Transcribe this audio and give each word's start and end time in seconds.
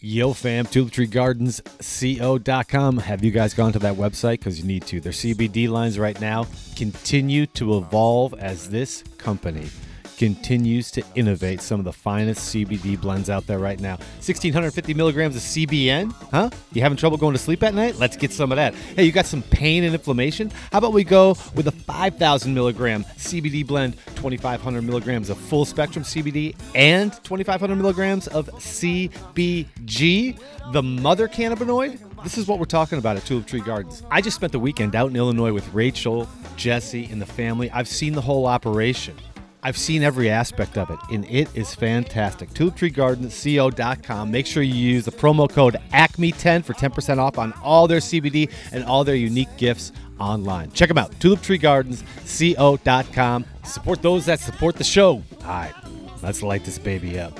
Yo, 0.00 0.32
fam, 0.32 0.64
tuliptreegardensco.com. 0.64 2.98
Have 2.98 3.24
you 3.24 3.32
guys 3.32 3.52
gone 3.52 3.72
to 3.72 3.80
that 3.80 3.96
website? 3.96 4.38
Because 4.38 4.60
you 4.60 4.64
need 4.64 4.86
to. 4.86 5.00
Their 5.00 5.10
CBD 5.10 5.68
lines 5.68 5.98
right 5.98 6.20
now 6.20 6.46
continue 6.76 7.46
to 7.46 7.78
evolve 7.78 8.32
as 8.34 8.70
this 8.70 9.02
company 9.18 9.68
continues 10.18 10.90
to 10.90 11.02
innovate 11.14 11.60
some 11.60 11.78
of 11.78 11.84
the 11.84 11.92
finest 11.92 12.52
CBD 12.52 13.00
blends 13.00 13.30
out 13.30 13.46
there 13.46 13.60
right 13.60 13.78
now. 13.78 13.96
1650 14.16 14.92
milligrams 14.94 15.36
of 15.36 15.42
CBN, 15.42 16.12
huh? 16.32 16.50
You 16.72 16.82
having 16.82 16.98
trouble 16.98 17.16
going 17.16 17.34
to 17.34 17.38
sleep 17.38 17.62
at 17.62 17.72
night? 17.72 17.96
Let's 17.96 18.16
get 18.16 18.32
some 18.32 18.50
of 18.50 18.56
that. 18.56 18.74
Hey, 18.74 19.04
you 19.04 19.12
got 19.12 19.26
some 19.26 19.42
pain 19.42 19.84
and 19.84 19.94
inflammation? 19.94 20.50
How 20.72 20.78
about 20.78 20.92
we 20.92 21.04
go 21.04 21.36
with 21.54 21.68
a 21.68 21.72
5,000 21.72 22.52
milligram 22.52 23.04
CBD 23.16 23.64
blend, 23.64 23.96
2,500 24.16 24.82
milligrams 24.82 25.30
of 25.30 25.38
full 25.38 25.64
spectrum 25.64 26.04
CBD, 26.04 26.56
and 26.74 27.12
2,500 27.22 27.76
milligrams 27.76 28.26
of 28.26 28.48
CBG, 28.48 30.38
the 30.72 30.82
mother 30.82 31.28
cannabinoid? 31.28 32.04
This 32.24 32.36
is 32.36 32.48
what 32.48 32.58
we're 32.58 32.64
talking 32.64 32.98
about 32.98 33.16
at 33.16 33.24
Tulip 33.24 33.46
Tree 33.46 33.60
Gardens. 33.60 34.02
I 34.10 34.20
just 34.20 34.34
spent 34.34 34.50
the 34.50 34.58
weekend 34.58 34.96
out 34.96 35.10
in 35.10 35.16
Illinois 35.16 35.52
with 35.52 35.72
Rachel, 35.72 36.28
Jesse, 36.56 37.04
and 37.04 37.22
the 37.22 37.26
family. 37.26 37.70
I've 37.70 37.86
seen 37.86 38.14
the 38.14 38.20
whole 38.20 38.46
operation. 38.46 39.16
I've 39.62 39.76
seen 39.76 40.02
every 40.02 40.30
aspect 40.30 40.78
of 40.78 40.88
it, 40.90 40.98
and 41.10 41.24
it 41.24 41.48
is 41.56 41.74
fantastic. 41.74 42.50
TulipTreeGardensCO.com. 42.50 44.30
Make 44.30 44.46
sure 44.46 44.62
you 44.62 44.74
use 44.74 45.04
the 45.04 45.10
promo 45.10 45.50
code 45.50 45.76
ACME10 45.92 46.64
for 46.64 46.74
10% 46.74 47.18
off 47.18 47.38
on 47.38 47.52
all 47.62 47.88
their 47.88 47.98
CBD 47.98 48.50
and 48.72 48.84
all 48.84 49.02
their 49.04 49.16
unique 49.16 49.48
gifts 49.56 49.92
online. 50.20 50.70
Check 50.72 50.88
them 50.88 50.98
out, 50.98 51.10
TulipTreeGardensCO.com. 51.18 53.44
Support 53.64 54.02
those 54.02 54.26
that 54.26 54.40
support 54.40 54.76
the 54.76 54.84
show. 54.84 55.22
All 55.42 55.48
right, 55.48 55.74
let's 56.22 56.42
light 56.42 56.64
this 56.64 56.78
baby 56.78 57.18
up. 57.18 57.36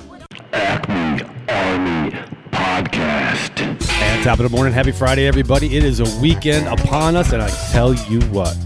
Acme 0.51 1.23
Army 1.47 2.11
Podcast. 2.51 3.61
And 3.61 4.23
top 4.23 4.39
of 4.39 4.43
the 4.43 4.49
morning, 4.55 4.73
happy 4.73 4.91
Friday, 4.91 5.25
everybody. 5.25 5.77
It 5.77 5.85
is 5.85 6.01
a 6.01 6.21
weekend 6.21 6.67
upon 6.67 7.15
us, 7.15 7.31
and 7.31 7.41
I 7.41 7.49
tell 7.71 7.93
you 7.93 8.19
what, 8.29 8.57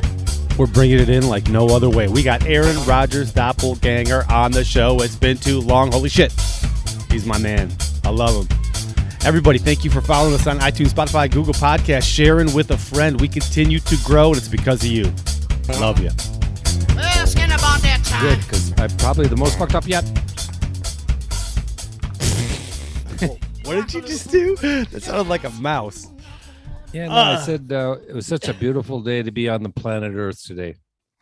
we're 0.58 0.68
bringing 0.68 1.00
it 1.00 1.10
in 1.10 1.28
like 1.28 1.48
no 1.50 1.68
other 1.68 1.90
way. 1.90 2.08
We 2.08 2.24
got 2.24 2.46
Aaron 2.46 2.76
Rodgers, 2.86 3.34
doppelganger, 3.34 4.26
on 4.32 4.52
the 4.52 4.64
show. 4.64 5.02
It's 5.02 5.16
been 5.16 5.38
too 5.38 5.60
long. 5.60 5.92
Holy 5.92 6.10
shit. 6.10 6.34
He's 7.10 7.26
my 7.26 7.38
man. 7.38 7.72
I 8.04 8.10
love 8.10 8.48
him. 8.48 8.58
Everybody, 9.26 9.58
thank 9.58 9.86
you 9.86 9.90
for 9.90 10.02
following 10.02 10.34
us 10.34 10.48
on 10.48 10.60
iTunes, 10.60 10.90
Spotify, 10.90 11.32
Google 11.32 11.54
Podcast, 11.54 12.04
sharing 12.04 12.54
with 12.54 12.72
a 12.72 12.78
friend. 12.78 13.20
We 13.22 13.28
continue 13.28 13.80
to 13.80 13.98
grow, 14.04 14.30
and 14.30 14.38
it's 14.38 14.50
because 14.50 14.84
of 14.84 14.92
you. 14.92 15.06
Love 15.80 16.00
you. 16.00 16.10
Asking 16.98 17.46
about 17.46 17.82
that 17.82 18.02
time. 18.04 18.22
Good, 18.22 18.40
because 18.40 18.74
I'm 18.78 18.90
probably 18.98 19.28
the 19.28 19.38
most 19.38 19.58
fucked 19.58 19.76
up 19.76 19.88
yet. 19.88 20.04
What 23.64 23.76
did 23.76 23.94
you 23.94 24.02
just 24.02 24.30
do? 24.30 24.58
That 24.58 25.04
sounded 25.04 25.30
like 25.30 25.46
a 25.46 25.50
mouse. 25.52 26.08
Yeah, 26.94 27.08
no, 27.08 27.14
Ah. 27.14 27.42
I 27.42 27.46
said 27.46 27.72
uh, 27.72 27.98
it 28.08 28.14
was 28.14 28.28
such 28.28 28.48
a 28.48 28.54
beautiful 28.54 29.02
day 29.02 29.24
to 29.24 29.32
be 29.32 29.50
on 29.50 29.64
the 29.64 29.70
planet 29.70 30.14
Earth 30.16 30.44
today. 30.46 30.76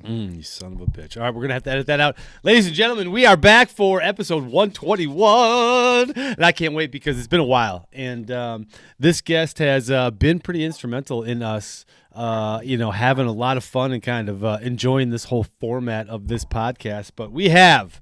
Mm, 0.04 0.36
you 0.38 0.44
son 0.44 0.74
of 0.74 0.82
a 0.82 0.86
bitch. 0.88 1.16
All 1.16 1.24
right, 1.24 1.30
we're 1.30 1.42
going 1.42 1.50
to 1.50 1.54
have 1.54 1.64
to 1.64 1.70
edit 1.72 1.86
that 1.88 2.00
out. 2.00 2.18
Ladies 2.44 2.66
and 2.66 2.76
gentlemen, 2.76 3.12
we 3.12 3.26
are 3.26 3.38
back 3.38 3.70
for 3.70 4.02
episode 4.02 4.44
121. 4.46 6.12
And 6.16 6.44
I 6.44 6.52
can't 6.52 6.74
wait 6.74 6.92
because 6.92 7.18
it's 7.20 7.28
been 7.28 7.40
a 7.40 7.44
while. 7.46 7.88
And 7.94 8.32
um, 8.32 8.68
this 9.00 9.22
guest 9.22 9.60
has 9.60 9.92
uh, 9.92 10.10
been 10.12 10.40
pretty 10.40 10.64
instrumental 10.66 11.22
in 11.24 11.44
us, 11.44 11.86
uh, 12.14 12.62
you 12.64 12.78
know, 12.78 12.90
having 12.92 13.28
a 13.28 13.32
lot 13.32 13.58
of 13.58 13.64
fun 13.64 13.92
and 13.92 14.02
kind 14.02 14.28
of 14.28 14.44
uh, 14.44 14.58
enjoying 14.62 15.12
this 15.12 15.26
whole 15.26 15.46
format 15.60 16.10
of 16.10 16.28
this 16.28 16.46
podcast. 16.46 17.12
But 17.16 17.32
we 17.32 17.50
have 17.50 18.02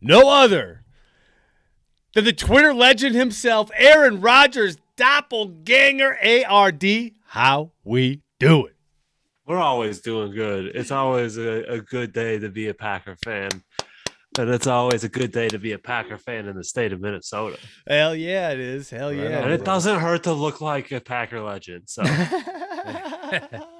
no 0.00 0.30
other 0.30 0.84
than 2.14 2.24
the 2.24 2.32
Twitter 2.32 2.72
legend 2.72 3.14
himself, 3.14 3.70
Aaron 3.76 4.22
Rodgers, 4.22 4.78
doppelganger, 4.96 6.16
ARD. 6.48 7.12
How 7.26 7.72
we 7.84 8.22
do 8.38 8.66
it. 8.66 8.74
We're 9.46 9.58
always 9.58 10.00
doing 10.00 10.32
good. 10.32 10.66
It's 10.74 10.90
always 10.90 11.36
a, 11.36 11.74
a 11.74 11.80
good 11.80 12.12
day 12.12 12.38
to 12.38 12.48
be 12.48 12.68
a 12.68 12.74
Packer 12.74 13.16
fan. 13.24 13.50
And 14.38 14.50
it's 14.50 14.66
always 14.66 15.04
a 15.04 15.08
good 15.08 15.32
day 15.32 15.48
to 15.48 15.58
be 15.58 15.72
a 15.72 15.78
Packer 15.78 16.18
fan 16.18 16.46
in 16.46 16.56
the 16.56 16.64
state 16.64 16.92
of 16.92 17.00
Minnesota. 17.00 17.58
Hell 17.86 18.14
yeah, 18.14 18.50
it 18.50 18.58
is. 18.58 18.90
Hell 18.90 19.12
yeah. 19.12 19.42
And 19.42 19.52
it 19.52 19.64
doesn't 19.64 20.00
hurt 20.00 20.24
to 20.24 20.32
look 20.32 20.60
like 20.60 20.90
a 20.92 21.00
Packer 21.00 21.40
legend. 21.40 21.84
So 21.86 22.02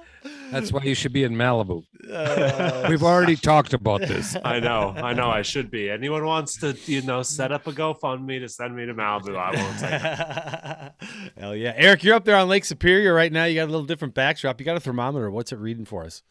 That's 0.51 0.71
why 0.71 0.83
you 0.83 0.95
should 0.95 1.13
be 1.13 1.23
in 1.23 1.33
Malibu. 1.33 1.83
Uh, 2.11 2.87
We've 2.89 3.03
already 3.03 3.35
talked 3.35 3.73
about 3.73 4.01
this. 4.01 4.35
I 4.43 4.59
know, 4.59 4.93
I 4.95 5.13
know 5.13 5.29
I 5.29 5.41
should 5.41 5.69
be. 5.69 5.89
Anyone 5.89 6.25
wants 6.25 6.57
to, 6.59 6.77
you 6.85 7.01
know, 7.01 7.21
set 7.23 7.51
up 7.51 7.67
a 7.67 7.71
GoFundMe 7.73 8.39
to 8.39 8.47
send 8.49 8.75
me 8.75 8.85
to 8.85 8.93
Malibu, 8.93 9.35
I 9.35 9.55
won't 9.55 9.79
say 9.79 11.31
no. 11.37 11.41
Hell 11.41 11.55
yeah. 11.55 11.73
Eric, 11.75 12.03
you're 12.03 12.15
up 12.15 12.25
there 12.25 12.35
on 12.35 12.47
Lake 12.47 12.65
Superior 12.65 13.13
right 13.13 13.31
now. 13.31 13.45
You 13.45 13.55
got 13.55 13.65
a 13.65 13.71
little 13.71 13.85
different 13.85 14.13
backdrop. 14.13 14.59
You 14.59 14.65
got 14.65 14.77
a 14.77 14.81
thermometer. 14.81 15.29
What's 15.29 15.51
it 15.51 15.59
reading 15.59 15.85
for 15.85 16.03
us? 16.03 16.23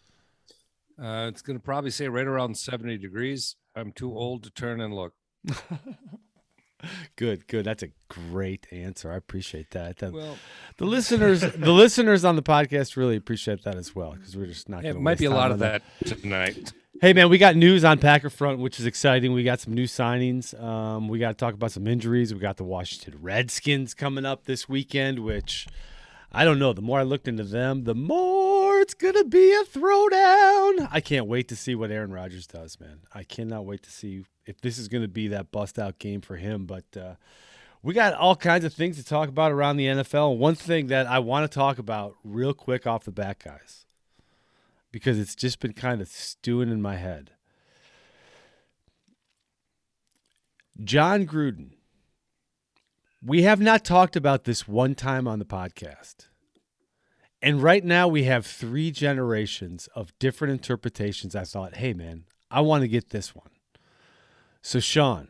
Uh, 1.00 1.26
it's 1.28 1.43
going 1.43 1.59
to 1.59 1.62
probably 1.62 1.91
say 1.91 2.09
right 2.09 2.26
around 2.26 2.56
70 2.56 2.97
degrees. 2.99 3.56
I'm 3.75 3.93
too 3.93 4.16
old 4.16 4.43
to 4.44 4.50
turn 4.50 4.81
and 4.81 4.94
look. 4.94 5.12
Good, 7.16 7.47
good. 7.48 7.64
That's 7.64 7.82
a 7.82 7.88
great 8.09 8.66
answer. 8.70 9.10
I 9.10 9.16
appreciate 9.16 9.70
that. 9.70 9.98
The, 9.98 10.10
Well, 10.12 10.37
the 10.76 10.84
listeners, 10.84 11.41
the 11.41 11.72
listeners 11.72 12.25
on 12.25 12.37
the 12.37 12.42
podcast 12.42 12.97
really 12.97 13.16
appreciate 13.16 13.64
that 13.64 13.76
as 13.76 13.94
well 13.94 14.12
because 14.12 14.37
we're 14.37 14.47
just 14.47 14.69
not. 14.69 14.84
it 14.84 14.88
gonna 14.88 15.00
might 15.00 15.19
be 15.19 15.25
a 15.25 15.31
lot 15.31 15.50
of 15.53 15.59
that 15.60 15.82
tonight. 16.04 16.72
Hey 17.00 17.12
man, 17.12 17.28
we 17.28 17.37
got 17.37 17.56
news 17.56 17.84
on 17.84 17.98
Packer 17.98 18.31
front, 18.31 18.59
which 18.59 18.81
is 18.81 18.87
exciting. 18.87 19.32
We 19.32 19.42
got 19.44 19.60
some 19.60 19.75
new 19.75 19.84
signings. 19.84 20.59
Um, 20.59 21.09
we 21.09 21.19
got 21.19 21.28
to 21.28 21.34
talk 21.34 21.53
about 21.53 21.70
some 21.72 21.87
injuries. 21.87 22.32
We 22.32 22.41
got 22.41 22.56
the 22.56 22.64
Washington 22.64 23.20
Redskins 23.20 23.93
coming 23.93 24.25
up 24.25 24.44
this 24.44 24.66
weekend, 24.66 25.19
which 25.19 25.66
I 26.32 26.44
don't 26.47 26.58
know. 26.58 26.72
The 26.72 26.81
more 26.81 26.98
I 27.00 27.03
looked 27.03 27.28
into 27.28 27.44
them, 27.44 27.84
the 27.84 27.94
more 27.94 28.66
it's 28.81 28.94
gonna 28.94 29.25
be 29.25 29.53
a 29.53 29.64
throwdown. 29.64 30.88
I 30.91 31.00
can't 31.04 31.26
wait 31.26 31.48
to 31.48 31.56
see 31.56 31.75
what 31.75 31.91
Aaron 31.91 32.12
Rodgers 32.12 32.47
does, 32.47 32.78
man. 32.81 33.00
I 33.14 33.22
cannot 33.22 33.64
wait 33.66 33.82
to 33.84 33.91
see 33.91 34.25
if 34.44 34.60
this 34.60 34.78
is 34.78 34.88
gonna 34.88 35.09
be 35.09 35.28
that 35.28 35.50
bust 35.53 35.78
out 35.78 35.98
game 35.98 36.20
for 36.20 36.37
him. 36.37 36.66
But 36.66 36.84
uh, 36.97 37.14
we 37.82 37.94
got 37.94 38.14
all 38.14 38.37
kinds 38.37 38.64
of 38.64 38.72
things 38.72 38.97
to 38.97 39.04
talk 39.04 39.28
about 39.28 39.53
around 39.53 39.76
the 39.76 39.87
NFL. 39.87 40.37
One 40.37 40.54
thing 40.54 40.88
that 40.88 41.06
I 41.06 41.19
want 41.19 41.50
to 41.50 41.54
talk 41.54 41.78
about 41.78 42.16
real 42.25 42.54
quick 42.54 42.87
off 42.87 43.04
the 43.04 43.12
bat, 43.12 43.38
guys 43.44 43.87
because 44.97 45.19
it's 45.19 45.34
just 45.34 45.60
been 45.60 45.75
kind 45.75 46.00
of 46.00 46.08
stewing 46.08 46.70
in 46.70 46.81
my 46.81 46.97
head. 46.97 47.32
Jon 50.82 51.26
Gruden. 51.26 51.72
We 53.22 53.43
have 53.43 53.60
not 53.60 53.84
talked 53.84 54.16
about 54.16 54.44
this 54.44 54.66
one 54.66 54.94
time 54.94 55.28
on 55.28 55.38
the 55.38 55.44
podcast. 55.44 56.28
And 57.47 57.62
right 57.62 57.84
now 57.84 58.09
we 58.09 58.25
have 58.25 58.45
three 58.45 58.91
generations 58.91 59.89
of 59.95 60.12
different 60.19 60.51
interpretations. 60.51 61.37
I 61.37 61.45
thought, 61.45 61.77
hey, 61.77 61.93
man, 61.93 62.25
I 62.51 62.61
want 62.61 62.83
to 62.83 62.89
get 62.89 63.11
this 63.11 63.37
one. 63.37 63.51
So, 64.62 64.81
Sean, 64.81 65.29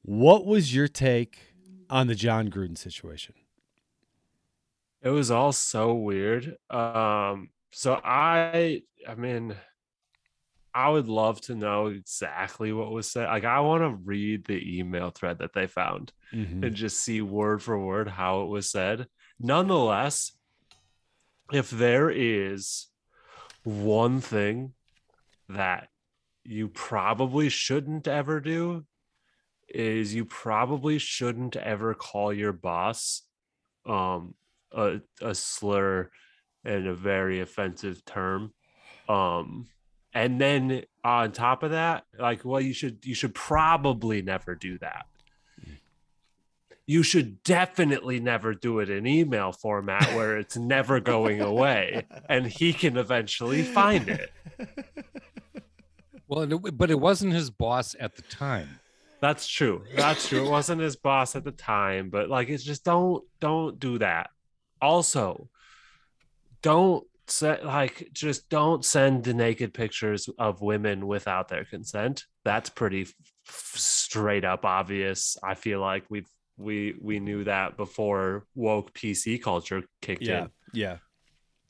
what 0.00 0.46
was 0.46 0.74
your 0.74 0.88
take 0.88 1.52
on 1.90 2.06
the 2.06 2.14
Jon 2.14 2.48
Gruden 2.48 2.78
situation? 2.78 3.34
It 5.02 5.10
was 5.10 5.30
all 5.30 5.52
so 5.52 5.92
weird. 5.92 6.56
Um, 6.70 7.50
so 7.70 8.00
I, 8.02 8.80
I 9.06 9.14
mean, 9.14 9.54
I 10.72 10.88
would 10.88 11.08
love 11.08 11.38
to 11.42 11.54
know 11.54 11.88
exactly 11.88 12.72
what 12.72 12.90
was 12.90 13.10
said. 13.10 13.26
Like, 13.26 13.44
I 13.44 13.60
want 13.60 13.82
to 13.82 13.90
read 13.90 14.46
the 14.46 14.78
email 14.78 15.10
thread 15.10 15.40
that 15.40 15.52
they 15.52 15.66
found 15.66 16.12
Mm-hmm. 16.32 16.64
and 16.64 16.74
just 16.74 16.98
see 16.98 17.20
word 17.20 17.62
for 17.62 17.78
word 17.78 18.08
how 18.08 18.40
it 18.42 18.46
was 18.46 18.68
said. 18.70 19.06
Nonetheless, 19.38 20.32
if 21.52 21.70
there 21.70 22.10
is 22.10 22.88
one 23.62 24.20
thing 24.20 24.72
that 25.48 25.88
you 26.44 26.68
probably 26.68 27.48
shouldn't 27.48 28.06
ever 28.06 28.40
do, 28.40 28.84
is 29.68 30.14
you 30.14 30.24
probably 30.24 30.98
shouldn't 30.98 31.56
ever 31.56 31.94
call 31.94 32.32
your 32.32 32.52
boss 32.52 33.22
um 33.86 34.34
a, 34.72 35.00
a 35.20 35.34
slur 35.34 36.10
and 36.64 36.86
a 36.86 36.94
very 36.94 37.40
offensive 37.40 38.04
term. 38.04 38.52
Um 39.08 39.66
and 40.14 40.40
then 40.40 40.84
on 41.02 41.32
top 41.32 41.62
of 41.62 41.72
that 41.72 42.04
like 42.18 42.44
well 42.44 42.60
you 42.60 42.72
should 42.72 43.04
you 43.04 43.14
should 43.14 43.34
probably 43.34 44.22
never 44.22 44.54
do 44.54 44.78
that 44.78 45.06
you 46.86 47.02
should 47.02 47.42
definitely 47.42 48.20
never 48.20 48.54
do 48.54 48.78
it 48.80 48.90
in 48.90 49.06
email 49.06 49.52
format 49.52 50.14
where 50.14 50.36
it's 50.36 50.56
never 50.56 51.00
going 51.00 51.40
away 51.40 52.06
and 52.28 52.46
he 52.46 52.72
can 52.72 52.96
eventually 52.96 53.62
find 53.62 54.08
it 54.08 54.30
Well, 56.26 56.46
but 56.46 56.90
it 56.90 56.98
wasn't 56.98 57.34
his 57.34 57.50
boss 57.50 57.94
at 58.00 58.16
the 58.16 58.22
time. 58.22 58.80
That's 59.20 59.46
true. 59.46 59.84
That's 59.94 60.28
true. 60.28 60.46
It 60.46 60.50
wasn't 60.50 60.80
his 60.80 60.96
boss 60.96 61.36
at 61.36 61.44
the 61.44 61.52
time, 61.52 62.10
but 62.10 62.28
like 62.28 62.48
it's 62.48 62.64
just 62.64 62.84
don't 62.84 63.24
don't 63.40 63.78
do 63.78 63.98
that. 63.98 64.30
Also, 64.80 65.48
don't 66.62 67.06
set 67.26 67.64
like 67.64 68.08
just 68.12 68.48
don't 68.48 68.84
send 68.84 69.24
the 69.24 69.34
naked 69.34 69.72
pictures 69.72 70.28
of 70.38 70.60
women 70.60 71.06
without 71.06 71.48
their 71.48 71.64
consent. 71.64 72.24
That's 72.44 72.68
pretty 72.68 73.02
f- 73.02 73.72
straight 73.76 74.44
up 74.44 74.64
obvious. 74.64 75.36
I 75.42 75.54
feel 75.54 75.80
like 75.80 76.04
we've 76.10 76.28
we 76.56 76.94
we 77.00 77.18
knew 77.20 77.44
that 77.44 77.76
before 77.76 78.46
woke 78.54 78.92
PC 78.94 79.42
culture 79.42 79.82
kicked 80.02 80.22
Yeah, 80.22 80.42
in. 80.44 80.50
yeah, 80.72 80.96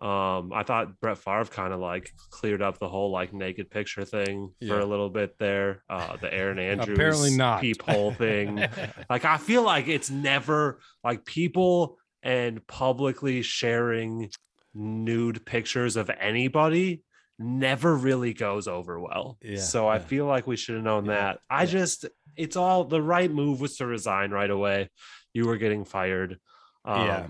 Um, 0.00 0.52
I 0.52 0.62
thought 0.64 1.00
Brett 1.00 1.18
Favre 1.18 1.44
kind 1.46 1.72
of 1.72 1.80
like 1.80 2.10
cleared 2.30 2.60
up 2.60 2.78
the 2.78 2.88
whole 2.88 3.10
like 3.10 3.32
naked 3.32 3.70
picture 3.70 4.04
thing 4.04 4.52
for 4.66 4.78
a 4.80 4.84
little 4.84 5.08
bit 5.10 5.38
there. 5.38 5.82
Uh, 5.88 6.16
the 6.16 6.32
Erin 6.32 6.58
Andrews 6.70 6.96
Apparently 6.98 7.36
not. 7.36 7.60
peephole 7.62 8.12
thing. 8.12 8.56
like 9.10 9.24
I 9.24 9.38
feel 9.38 9.62
like 9.62 9.88
it's 9.88 10.10
never 10.10 10.80
like 11.02 11.24
people 11.24 11.96
and 12.22 12.66
publicly 12.66 13.42
sharing 13.42 14.30
nude 14.74 15.46
pictures 15.46 15.96
of 15.96 16.10
anybody 16.10 17.02
never 17.38 17.94
really 17.96 18.32
goes 18.34 18.68
over 18.68 19.00
well. 19.00 19.38
Yeah, 19.42 19.58
so 19.58 19.88
I 19.88 19.96
yeah. 19.96 20.02
feel 20.02 20.26
like 20.26 20.46
we 20.46 20.56
should 20.56 20.74
have 20.76 20.84
known 20.84 21.06
Yeah, 21.06 21.12
that. 21.14 21.38
I 21.48 21.60
yeah. 21.62 21.66
just 21.66 22.04
it's 22.36 22.56
all 22.56 22.84
the 22.84 23.02
right 23.02 23.30
move 23.30 23.60
was 23.60 23.76
to 23.78 23.86
resign 23.86 24.30
right 24.30 24.50
away. 24.50 24.90
You 25.32 25.46
were 25.46 25.56
getting 25.56 25.84
fired. 25.84 26.38
Um, 26.84 27.06
Yeah. 27.06 27.26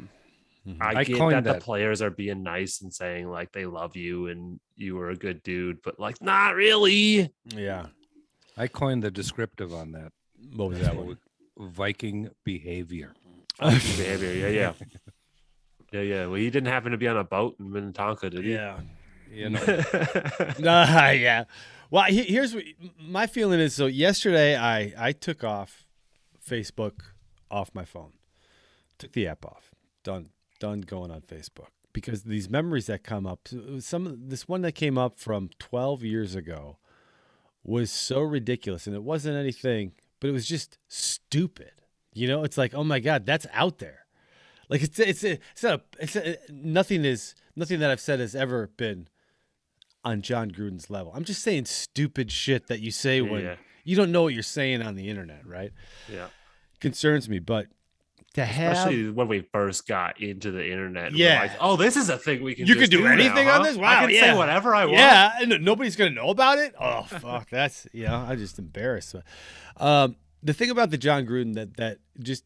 I, 0.80 1.00
I 1.00 1.04
get 1.04 1.18
coined 1.18 1.44
that, 1.46 1.54
the 1.56 1.60
players 1.60 2.00
are 2.00 2.10
being 2.10 2.42
nice 2.42 2.80
and 2.80 2.92
saying 2.92 3.28
like 3.28 3.52
they 3.52 3.66
love 3.66 3.96
you 3.96 4.28
and 4.28 4.58
you 4.76 4.96
were 4.96 5.10
a 5.10 5.16
good 5.16 5.42
dude, 5.42 5.82
but 5.82 6.00
like 6.00 6.22
not 6.22 6.54
really. 6.54 7.30
yeah. 7.54 7.86
I 8.56 8.68
coined 8.68 9.02
the 9.02 9.10
descriptive 9.10 9.74
on 9.74 9.92
that. 9.92 10.12
What 10.56 10.70
was 10.70 10.80
that 10.80 10.96
one? 10.96 11.18
Viking 11.58 12.30
behavior. 12.44 13.12
Behavior, 13.60 14.32
yeah, 14.32 14.48
yeah, 14.48 14.72
yeah, 15.92 16.00
yeah. 16.00 16.26
Well, 16.26 16.36
he 16.36 16.50
didn't 16.50 16.68
happen 16.68 16.92
to 16.92 16.98
be 16.98 17.08
on 17.08 17.16
a 17.16 17.24
boat 17.24 17.56
in 17.60 17.70
Minnetonka, 17.70 18.30
did 18.30 18.44
he? 18.44 18.52
yeah. 18.54 18.78
You 19.32 19.50
know, 19.50 19.60
Uh, 20.64 21.12
yeah. 21.16 21.44
Well, 21.94 22.06
he- 22.06 22.24
here's 22.24 22.56
what 22.56 22.64
my 22.98 23.28
feeling 23.28 23.60
is. 23.60 23.72
So 23.72 23.86
yesterday, 23.86 24.56
I 24.56 24.92
I 24.98 25.12
took 25.12 25.44
off 25.44 25.86
Facebook 26.44 27.12
off 27.52 27.72
my 27.72 27.84
phone. 27.84 28.14
Took 28.98 29.12
the 29.12 29.28
app 29.28 29.46
off. 29.46 29.70
Done. 30.02 30.30
Done 30.58 30.80
going 30.80 31.12
on 31.12 31.20
Facebook 31.20 31.68
because 31.92 32.24
these 32.24 32.50
memories 32.50 32.86
that 32.86 33.04
come 33.04 33.28
up. 33.28 33.46
Some 33.78 34.28
this 34.28 34.48
one 34.48 34.62
that 34.62 34.72
came 34.72 34.98
up 34.98 35.20
from 35.20 35.50
12 35.60 36.02
years 36.02 36.34
ago 36.34 36.78
was 37.62 37.92
so 37.92 38.22
ridiculous, 38.22 38.88
and 38.88 38.96
it 38.96 39.04
wasn't 39.04 39.36
anything, 39.36 39.92
but 40.18 40.28
it 40.28 40.32
was 40.32 40.46
just 40.46 40.78
stupid. 40.88 41.70
You 42.12 42.26
know, 42.26 42.42
it's 42.42 42.58
like, 42.58 42.74
oh 42.74 42.82
my 42.82 42.98
god, 42.98 43.24
that's 43.24 43.46
out 43.52 43.78
there. 43.78 44.06
Like 44.68 44.82
it's 44.82 44.98
it's 44.98 45.22
it's 45.22 45.62
not 45.62 45.74
a, 45.74 45.82
it's 46.00 46.16
a, 46.16 46.38
nothing 46.50 47.04
is 47.04 47.36
nothing 47.54 47.78
that 47.78 47.92
I've 47.92 48.00
said 48.00 48.18
has 48.18 48.34
ever 48.34 48.66
been 48.76 49.06
on 50.04 50.22
Jon 50.22 50.50
Gruden's 50.50 50.90
level. 50.90 51.12
I'm 51.14 51.24
just 51.24 51.42
saying 51.42 51.64
stupid 51.66 52.30
shit 52.30 52.66
that 52.68 52.80
you 52.80 52.90
say 52.90 53.20
when 53.22 53.42
Yeah. 53.44 53.56
you 53.84 53.96
don't 53.96 54.12
know 54.12 54.22
what 54.22 54.34
you're 54.34 54.42
saying 54.42 54.82
on 54.82 54.94
the 54.94 55.08
internet, 55.08 55.46
right? 55.46 55.72
yeah. 56.12 56.28
Concerns 56.80 57.28
me, 57.28 57.38
but 57.38 57.66
to 58.34 58.44
have 58.44 58.72
Especially 58.72 59.10
when 59.10 59.28
we 59.28 59.40
first 59.52 59.86
got 59.86 60.20
into 60.20 60.50
the 60.50 60.64
internet. 60.70 61.12
Yeah. 61.14 61.40
like, 61.40 61.52
oh, 61.60 61.76
this 61.76 61.96
is 61.96 62.10
a 62.10 62.18
thing 62.18 62.42
we 62.42 62.54
can 62.54 62.66
You 62.66 62.74
can 62.74 62.90
do 62.90 63.04
now, 63.04 63.12
anything 63.12 63.48
on 63.48 63.60
huh? 63.60 63.62
this? 63.62 63.78
I 63.78 64.00
can 64.02 64.10
yeah. 64.10 64.20
say 64.20 64.36
whatever 64.36 64.74
I 64.74 64.84
want. 64.86 64.98
yeah, 64.98 65.32
and 65.40 65.64
nobody's 65.64 65.94
gonna 65.96 66.10
know 66.10 66.28
about 66.30 66.58
it. 66.58 66.74
Oh 66.78 67.02
fuck, 67.08 67.48
that's 67.48 67.86
you 67.92 68.06
know, 68.06 68.16
I'm 68.16 68.36
just 68.36 68.58
embarrassed. 68.58 69.14
Um, 69.76 70.16
the 70.42 70.52
thing 70.52 70.68
about 70.70 70.90
the 70.90 70.98
Jon 70.98 71.26
Gruden 71.26 71.54
that 71.54 71.76
that 71.76 71.98
just 72.18 72.44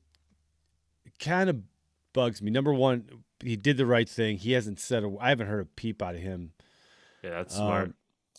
kind 1.19 1.49
of 1.51 1.63
bugs 2.13 2.43
me. 2.43 2.51
Number 2.51 2.73
one, 2.75 3.09
he 3.43 3.57
did 3.57 3.77
the 3.79 3.87
right 3.87 4.09
thing. 4.09 4.37
He 4.39 4.53
hasn't 4.53 4.79
said 4.81 5.03
a, 5.05 5.17
I 5.21 5.31
haven't 5.31 5.47
heard 5.49 5.61
a 5.61 5.65
peep 5.67 6.03
out 6.03 6.15
of 6.15 6.21
him. 6.21 6.53
Yeah, 7.29 7.39
that's 7.39 7.55
smart. 7.55 7.89
Um, 7.89 7.95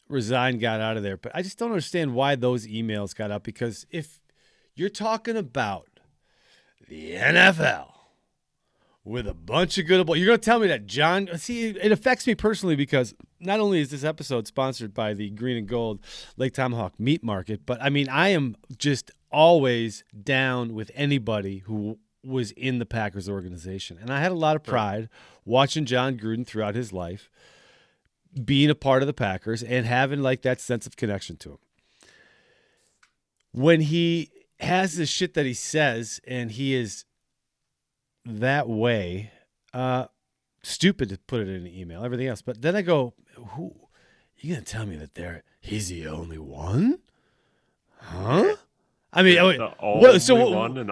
resigned, 0.08 0.60
got 0.60 0.82
out 0.82 0.98
of 0.98 1.04
there. 1.04 1.18
But 1.18 1.32
I 1.36 1.42
just 1.42 1.58
don't 1.60 1.70
understand 1.70 2.16
why 2.16 2.36
those 2.36 2.68
emails 2.68 3.16
got 3.16 3.32
up 3.32 3.44
because 3.44 3.86
if 3.92 4.20
you're 4.76 4.90
talking 4.90 5.38
about 5.38 5.88
the 6.88 7.12
NFL 7.14 7.92
with 9.04 9.28
a 9.28 9.34
bunch 9.34 9.78
of 9.78 9.86
good, 9.86 10.06
boys, 10.06 10.18
you're 10.18 10.28
going 10.28 10.40
to 10.40 10.44
tell 10.46 10.60
me 10.60 10.68
that 10.68 10.88
Jon. 10.88 11.30
See, 11.38 11.68
it 11.68 11.92
affects 11.92 12.26
me 12.26 12.34
personally 12.34 12.76
because 12.76 13.14
not 13.40 13.60
only 13.60 13.80
is 13.80 13.92
this 13.92 14.04
episode 14.04 14.48
sponsored 14.48 14.94
by 14.94 15.14
the 15.14 15.30
Green 15.30 15.58
and 15.58 15.68
Gold 15.68 16.00
Lake 16.36 16.54
Tomahawk 16.54 17.00
Meat 17.00 17.24
Market, 17.24 17.66
but 17.66 17.82
I 17.82 17.90
mean, 17.90 18.10
I 18.10 18.30
am 18.30 18.56
just 18.78 19.12
always 19.32 20.04
down 20.24 20.74
with 20.74 20.90
anybody 20.96 21.60
who 21.60 22.00
was 22.26 22.52
in 22.52 22.80
the 22.80 22.86
Packers 22.86 23.30
organization, 23.30 23.98
and 24.02 24.12
I 24.12 24.20
had 24.20 24.32
a 24.32 24.36
lot 24.36 24.56
of 24.56 24.64
pride 24.64 25.08
watching 25.46 25.86
Jon 25.86 26.18
Gruden 26.18 26.46
throughout 26.46 26.76
his 26.76 26.92
life 26.92 27.30
being 28.46 28.70
a 28.70 28.76
part 28.76 29.02
of 29.02 29.08
the 29.08 29.14
Packers 29.14 29.64
and 29.64 29.86
having 29.86 30.22
like 30.22 30.42
that 30.44 30.62
sense 30.62 30.86
of 30.86 30.96
connection 30.96 31.36
to 31.38 31.52
him. 31.52 31.58
When 33.52 33.82
he 33.82 34.30
has 34.60 34.96
this 34.98 35.10
shit 35.10 35.34
that 35.34 35.46
he 35.46 35.54
says 35.54 36.20
and 36.28 36.52
he 36.52 36.76
is 36.76 37.06
that 38.26 38.68
way, 38.70 39.32
uh, 39.74 40.06
stupid 40.62 41.10
to 41.10 41.18
put 41.18 41.42
it 41.42 41.48
in 41.50 41.66
an 41.66 41.68
email, 41.68 42.04
everything 42.04 42.28
else. 42.28 42.42
But 42.42 42.62
then 42.62 42.76
I 42.76 42.82
go, 42.82 43.14
who 43.36 43.74
you 44.38 44.54
gonna 44.54 44.66
tell 44.66 44.86
me 44.86 44.96
that 44.98 45.16
there 45.16 45.44
he's 45.60 45.90
the 45.90 46.08
only 46.08 46.38
one? 46.38 47.00
Huh? 47.98 48.56
I 49.12 49.24
mean, 49.24 49.40
oh, 49.40 49.52
the 49.52 49.58
what- 50.00 50.22
so 50.22 50.36
what- 50.36 50.52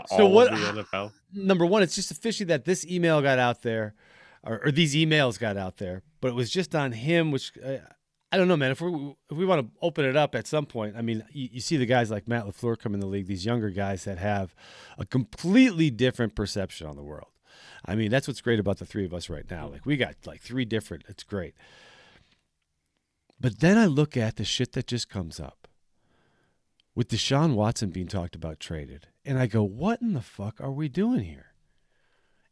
so 0.10 0.24
all 0.26 0.32
what- 0.32 0.52
the 0.52 1.12
number 1.34 1.66
one, 1.66 1.84
it's 1.84 1.96
just 1.96 2.14
fishy 2.22 2.44
that 2.46 2.66
this 2.66 2.86
email 2.86 3.22
got 3.22 3.38
out 3.38 3.62
there, 3.62 3.94
or, 4.48 4.66
or 4.66 4.72
these 4.72 4.96
emails 4.96 5.40
got 5.40 5.58
out 5.58 5.78
there, 5.78 6.04
but 6.22 6.30
it 6.30 6.36
was 6.36 6.50
just 6.50 6.74
on 6.76 6.94
him. 6.94 7.32
Which 7.32 7.52
uh, 7.64 7.78
I 8.32 8.38
don't 8.38 8.48
know, 8.48 8.58
man. 8.58 8.72
If 8.72 8.82
we 8.82 9.16
if 9.30 9.38
we 9.38 9.46
want 9.46 9.62
to 9.62 9.80
open 9.82 10.06
it 10.06 10.16
up 10.16 10.36
at 10.36 10.48
some 10.48 10.66
point, 10.66 10.96
I 10.98 11.02
mean, 11.02 11.24
you, 11.32 11.50
you 11.54 11.60
see 11.60 11.78
the 11.78 11.86
guys 11.86 12.10
like 12.12 12.28
Matt 12.28 12.46
Lafleur 12.46 12.78
come 12.78 12.94
in 12.94 13.00
the 13.00 13.08
league, 13.08 13.28
these 13.28 13.46
younger 13.46 13.70
guys 13.70 14.04
that 14.06 14.18
have 14.18 14.56
a 14.98 15.06
completely 15.06 15.90
different 15.90 16.36
perception 16.36 16.88
on 16.88 16.96
the 16.96 17.04
world. 17.04 17.32
I 17.86 17.96
mean, 17.96 18.10
that's 18.10 18.28
what's 18.28 18.42
great 18.42 18.60
about 18.60 18.78
the 18.78 18.86
three 18.86 19.06
of 19.06 19.14
us 19.14 19.30
right 19.30 19.50
now. 19.50 19.68
Like 19.68 19.86
we 19.86 19.98
got 19.98 20.16
like 20.26 20.42
three 20.42 20.66
different. 20.66 21.06
It's 21.08 21.24
great. 21.24 21.56
But 23.40 23.60
then 23.60 23.78
I 23.78 23.86
look 23.86 24.18
at 24.18 24.36
the 24.36 24.46
shit 24.46 24.72
that 24.74 24.88
just 24.88 25.10
comes 25.10 25.40
up 25.40 25.68
with 26.96 27.10
Deshaun 27.10 27.54
Watson 27.54 27.92
being 27.92 28.08
talked 28.08 28.36
about 28.36 28.60
traded. 28.60 29.08
And 29.24 29.38
I 29.38 29.46
go, 29.46 29.62
what 29.64 30.02
in 30.02 30.14
the 30.14 30.22
fuck 30.22 30.60
are 30.60 30.72
we 30.72 30.90
doing 30.90 31.24
here? 31.24 31.54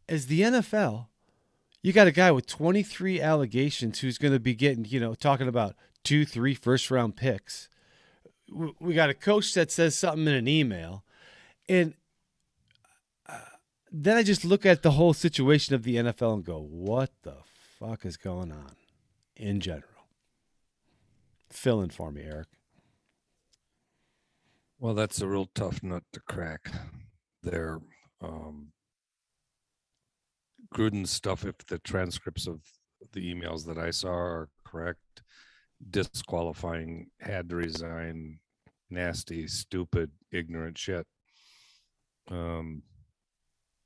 As 0.08 0.28
the 0.28 0.42
NFL, 0.42 1.08
you 1.86 1.94
got 1.94 2.08
a 2.08 2.12
guy 2.12 2.32
with 2.32 2.48
23 2.48 3.22
allegations 3.22 4.00
who's 4.00 4.18
going 4.18 4.34
to 4.34 4.40
be 4.40 4.56
getting, 4.56 4.86
you 4.86 5.00
know, 5.00 5.14
talking 5.14 5.48
about 5.48 5.76
two, 6.04 6.26
three 6.26 6.56
first 6.56 6.90
round 6.90 7.16
picks. 7.16 7.70
We 8.80 8.96
got 8.96 9.12
a 9.12 9.14
coach 9.14 9.54
that 9.54 9.70
says 9.70 9.96
something 9.96 10.26
in 10.26 10.34
an 10.34 10.48
email. 10.48 11.04
And 11.70 11.94
uh, 13.30 13.38
then 13.92 14.18
I 14.18 14.24
just 14.24 14.44
look 14.44 14.66
at 14.66 14.82
the 14.82 14.92
whole 14.92 15.14
situation 15.14 15.76
of 15.76 15.84
the 15.84 15.98
NFL 15.98 16.34
and 16.34 16.44
go, 16.44 16.60
what 16.60 17.12
the 17.22 17.36
fuck 17.80 18.04
is 18.04 18.18
going 18.18 18.52
on 18.52 18.72
in 19.36 19.60
general? 19.60 20.08
Fill 21.52 21.84
in 21.84 21.92
for 21.92 22.12
me, 22.12 22.24
Eric. 22.24 22.48
well, 24.80 24.96
that's 24.96 25.22
a 25.22 25.28
real 25.28 25.52
tough 25.54 25.84
nut 25.84 26.02
to 26.14 26.20
crack. 26.20 26.72
There, 27.44 27.80
um, 28.24 28.72
Gruden's 30.76 31.12
stuff. 31.12 31.46
If 31.46 31.58
the 31.68 31.80
transcripts 31.80 32.48
of 32.48 32.60
the 33.14 33.34
emails 33.34 33.66
that 33.66 33.78
I 33.78 33.92
saw 33.92 34.10
are 34.10 34.50
correct, 34.66 35.24
disqualifying, 35.90 37.08
had 37.20 37.50
to 37.50 37.56
resign, 37.56 38.40
nasty, 38.90 39.48
stupid, 39.48 40.12
ignorant 40.32 40.78
shit. 40.78 41.08
Um, 42.30 42.84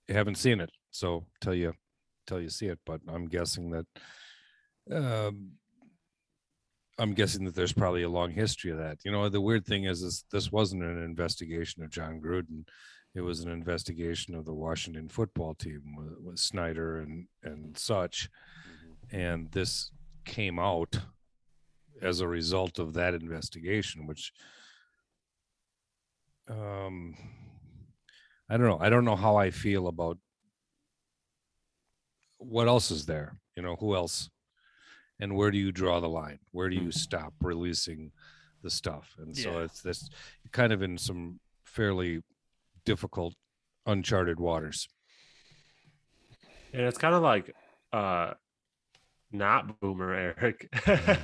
haven't 0.08 0.38
seen 0.38 0.60
it, 0.60 0.72
so 0.92 1.26
tell 1.42 1.54
you, 1.54 1.74
tell 2.26 2.40
you 2.40 2.50
see 2.50 2.68
it. 2.68 2.80
But 2.86 3.02
I'm 3.08 3.28
guessing 3.28 3.72
that, 3.72 3.86
um, 4.92 5.52
I'm 6.98 7.14
guessing 7.14 7.46
that 7.46 7.56
there's 7.56 7.74
probably 7.74 8.04
a 8.04 8.10
long 8.10 8.32
history 8.32 8.72
of 8.72 8.78
that. 8.78 8.98
You 9.06 9.12
know, 9.12 9.30
the 9.30 9.42
weird 9.42 9.66
thing 9.66 9.84
is, 9.84 10.02
is 10.02 10.26
this 10.32 10.52
wasn't 10.52 10.84
an 10.84 11.04
investigation 11.04 11.84
of 11.84 11.92
Jon 11.92 12.20
Gruden. 12.20 12.66
It 13.20 13.24
was 13.24 13.42
an 13.42 13.52
investigation 13.52 14.34
of 14.34 14.46
the 14.46 14.54
Washington 14.54 15.10
football 15.10 15.54
team 15.54 15.94
with, 15.98 16.18
with 16.22 16.40
Snyder 16.40 17.00
and 17.00 17.28
and 17.44 17.78
such, 17.78 18.30
and 19.12 19.52
this 19.52 19.92
came 20.24 20.58
out 20.58 21.02
as 22.02 22.22
a 22.22 22.28
result 22.30 22.80
of 22.80 22.94
that 22.94 23.14
investigation, 23.14 24.08
which 24.08 24.32
um, 26.50 27.14
I 28.50 28.56
don't 28.56 28.68
know. 28.68 28.80
I 28.80 28.90
don't 28.90 29.04
know 29.04 29.18
how 29.18 29.36
I 29.36 29.52
feel 29.52 29.88
about 29.88 30.18
what 32.38 32.70
else 32.70 32.90
is 32.90 33.06
there. 33.06 33.38
You 33.58 33.64
know, 33.64 33.76
who 33.76 33.96
else, 33.96 34.30
and 35.20 35.36
where 35.36 35.52
do 35.52 35.58
you 35.58 35.74
draw 35.74 36.00
the 36.00 36.08
line? 36.08 36.40
Where 36.54 36.70
do 36.70 36.78
you 36.78 36.94
stop 36.94 37.34
releasing 37.42 38.14
the 38.64 38.70
stuff? 38.70 39.14
And 39.18 39.36
so 39.36 39.58
Yeah. 39.58 39.66
it's 39.66 39.82
this 39.82 40.10
kind 40.54 40.72
of 40.72 40.82
in 40.82 40.98
some 40.98 41.42
fairly 41.66 42.24
difficult, 42.94 43.36
uncharted 43.86 44.40
waters. 44.40 44.88
And 46.74 46.82
it's 46.84 46.98
kind 46.98 47.14
of 47.14 47.22
like 47.22 47.56
uh 47.94 48.34
not 49.32 49.80
boomer 49.80 50.12
Eric 50.14 50.68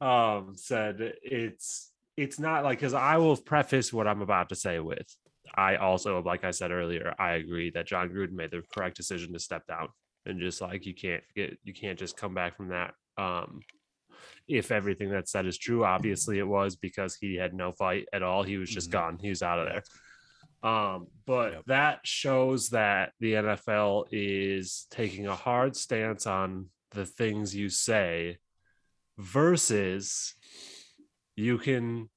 um 0.00 0.52
said 0.54 0.96
it's 1.22 1.90
it's 2.16 2.38
not 2.38 2.62
like 2.62 2.78
because 2.78 2.94
I 2.94 3.16
will 3.16 3.36
preface 3.36 3.92
what 3.92 4.06
I'm 4.06 4.22
about 4.22 4.48
to 4.50 4.54
say 4.54 4.78
with 4.78 5.08
I 5.52 5.76
also, 5.76 6.22
like 6.22 6.44
I 6.44 6.52
said 6.52 6.70
earlier, 6.70 7.12
I 7.18 7.32
agree 7.32 7.70
that 7.70 7.88
Jon 7.88 8.08
Gruden 8.10 8.32
made 8.40 8.52
the 8.52 8.62
correct 8.72 8.96
decision 8.96 9.32
to 9.32 9.40
step 9.40 9.66
down 9.66 9.88
and 10.24 10.38
just 10.38 10.60
like 10.60 10.86
you 10.86 10.94
can't 10.94 11.24
get 11.34 11.58
you 11.64 11.74
can't 11.74 11.98
just 11.98 12.16
come 12.16 12.34
back 12.34 12.56
from 12.56 12.68
that. 12.68 12.94
Um, 13.18 13.60
if 14.46 14.70
everything 14.70 15.10
that 15.10 15.28
said 15.28 15.46
is 15.46 15.58
true, 15.58 15.84
obviously 15.84 16.38
it 16.38 16.46
was 16.46 16.76
because 16.76 17.16
he 17.16 17.34
had 17.34 17.52
no 17.52 17.72
fight 17.72 18.06
at 18.12 18.22
all. 18.22 18.44
He 18.44 18.58
was 18.58 18.70
just 18.70 18.90
Mhm. 18.90 18.92
gone. 18.92 19.18
He 19.20 19.28
was 19.28 19.42
out 19.42 19.58
of 19.58 19.66
there. 19.66 19.82
Um, 20.62 21.06
but 21.26 21.52
Yep. 21.52 21.62
that 21.66 22.00
shows 22.04 22.70
that 22.70 23.12
the 23.20 23.32
NFL 23.34 24.06
is 24.10 24.86
taking 24.90 25.26
a 25.26 25.34
hard 25.34 25.74
stance 25.76 26.26
on 26.26 26.66
the 26.90 27.06
things 27.06 27.54
you 27.56 27.68
say 27.70 28.38
versus 29.18 30.34
you 31.36 31.58
can 31.58 32.08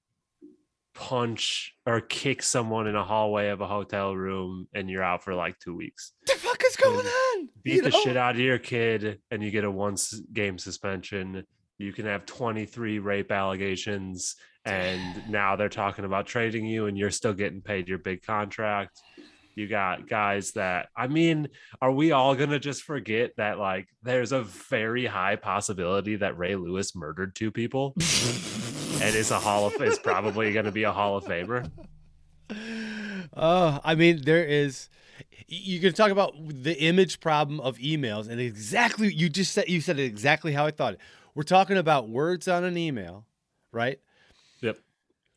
punch 0.95 1.73
or 1.85 2.01
kick 2.01 2.43
someone 2.43 2.87
in 2.87 2.95
a 2.95 3.03
hallway 3.03 3.49
of 3.49 3.61
a 3.61 3.67
hotel 3.67 4.15
room 4.15 4.67
and 4.73 4.89
you're 4.89 5.03
out 5.03 5.23
for 5.23 5.33
like 5.33 5.57
two 5.59 5.75
weeks. 5.75 6.11
the 6.27 6.33
fuck 6.33 6.61
is 6.65 6.75
going 6.75 7.05
on? 7.05 7.49
Beat 7.63 7.83
the 7.83 7.91
shit 7.91 8.17
out 8.17 8.35
of 8.35 8.41
your 8.41 8.59
kid 8.59 9.19
and 9.31 9.41
you 9.43 9.51
get 9.51 9.63
a 9.63 9.71
one 9.71 9.95
game 10.33 10.57
suspension. 10.57 11.45
You 11.77 11.93
can 11.93 12.05
have 12.05 12.25
23 12.25 12.99
rape 12.99 13.31
allegations 13.31 14.35
and 14.65 15.23
now 15.29 15.55
they're 15.55 15.69
talking 15.69 16.05
about 16.05 16.27
trading 16.27 16.65
you 16.65 16.87
and 16.87 16.97
you're 16.97 17.11
still 17.11 17.33
getting 17.33 17.61
paid 17.61 17.87
your 17.87 17.97
big 17.97 18.23
contract. 18.23 19.01
You 19.55 19.67
got 19.67 20.07
guys 20.07 20.51
that 20.53 20.89
I 20.97 21.07
mean, 21.07 21.47
are 21.79 21.91
we 21.91 22.11
all 22.11 22.33
gonna 22.33 22.59
just 22.59 22.83
forget 22.83 23.31
that 23.37 23.59
like 23.59 23.87
there's 24.01 24.31
a 24.31 24.41
very 24.41 25.05
high 25.05 25.35
possibility 25.35 26.15
that 26.15 26.37
Ray 26.37 26.55
Lewis 26.55 26.95
murdered 26.95 27.35
two 27.35 27.51
people 27.51 27.93
and 27.99 29.15
is 29.15 29.29
a 29.29 29.39
hall 29.39 29.67
of 29.67 29.79
is 29.81 29.99
probably 29.99 30.53
gonna 30.53 30.71
be 30.71 30.83
a 30.83 30.91
hall 30.91 31.17
of 31.17 31.25
famer? 31.25 31.69
Uh, 33.35 33.79
I 33.83 33.95
mean, 33.95 34.21
there 34.23 34.43
is. 34.43 34.89
You 35.47 35.79
can 35.79 35.93
talk 35.93 36.09
about 36.09 36.33
the 36.47 36.79
image 36.81 37.19
problem 37.19 37.59
of 37.59 37.77
emails, 37.77 38.27
and 38.27 38.39
exactly 38.39 39.13
you 39.13 39.29
just 39.29 39.53
said 39.53 39.67
you 39.67 39.81
said 39.81 39.99
it 39.99 40.03
exactly 40.03 40.53
how 40.53 40.65
I 40.65 40.71
thought 40.71 40.93
it. 40.93 40.99
We're 41.35 41.43
talking 41.43 41.77
about 41.77 42.09
words 42.09 42.47
on 42.47 42.63
an 42.63 42.77
email, 42.77 43.25
right? 43.71 43.99
Yep. 44.61 44.77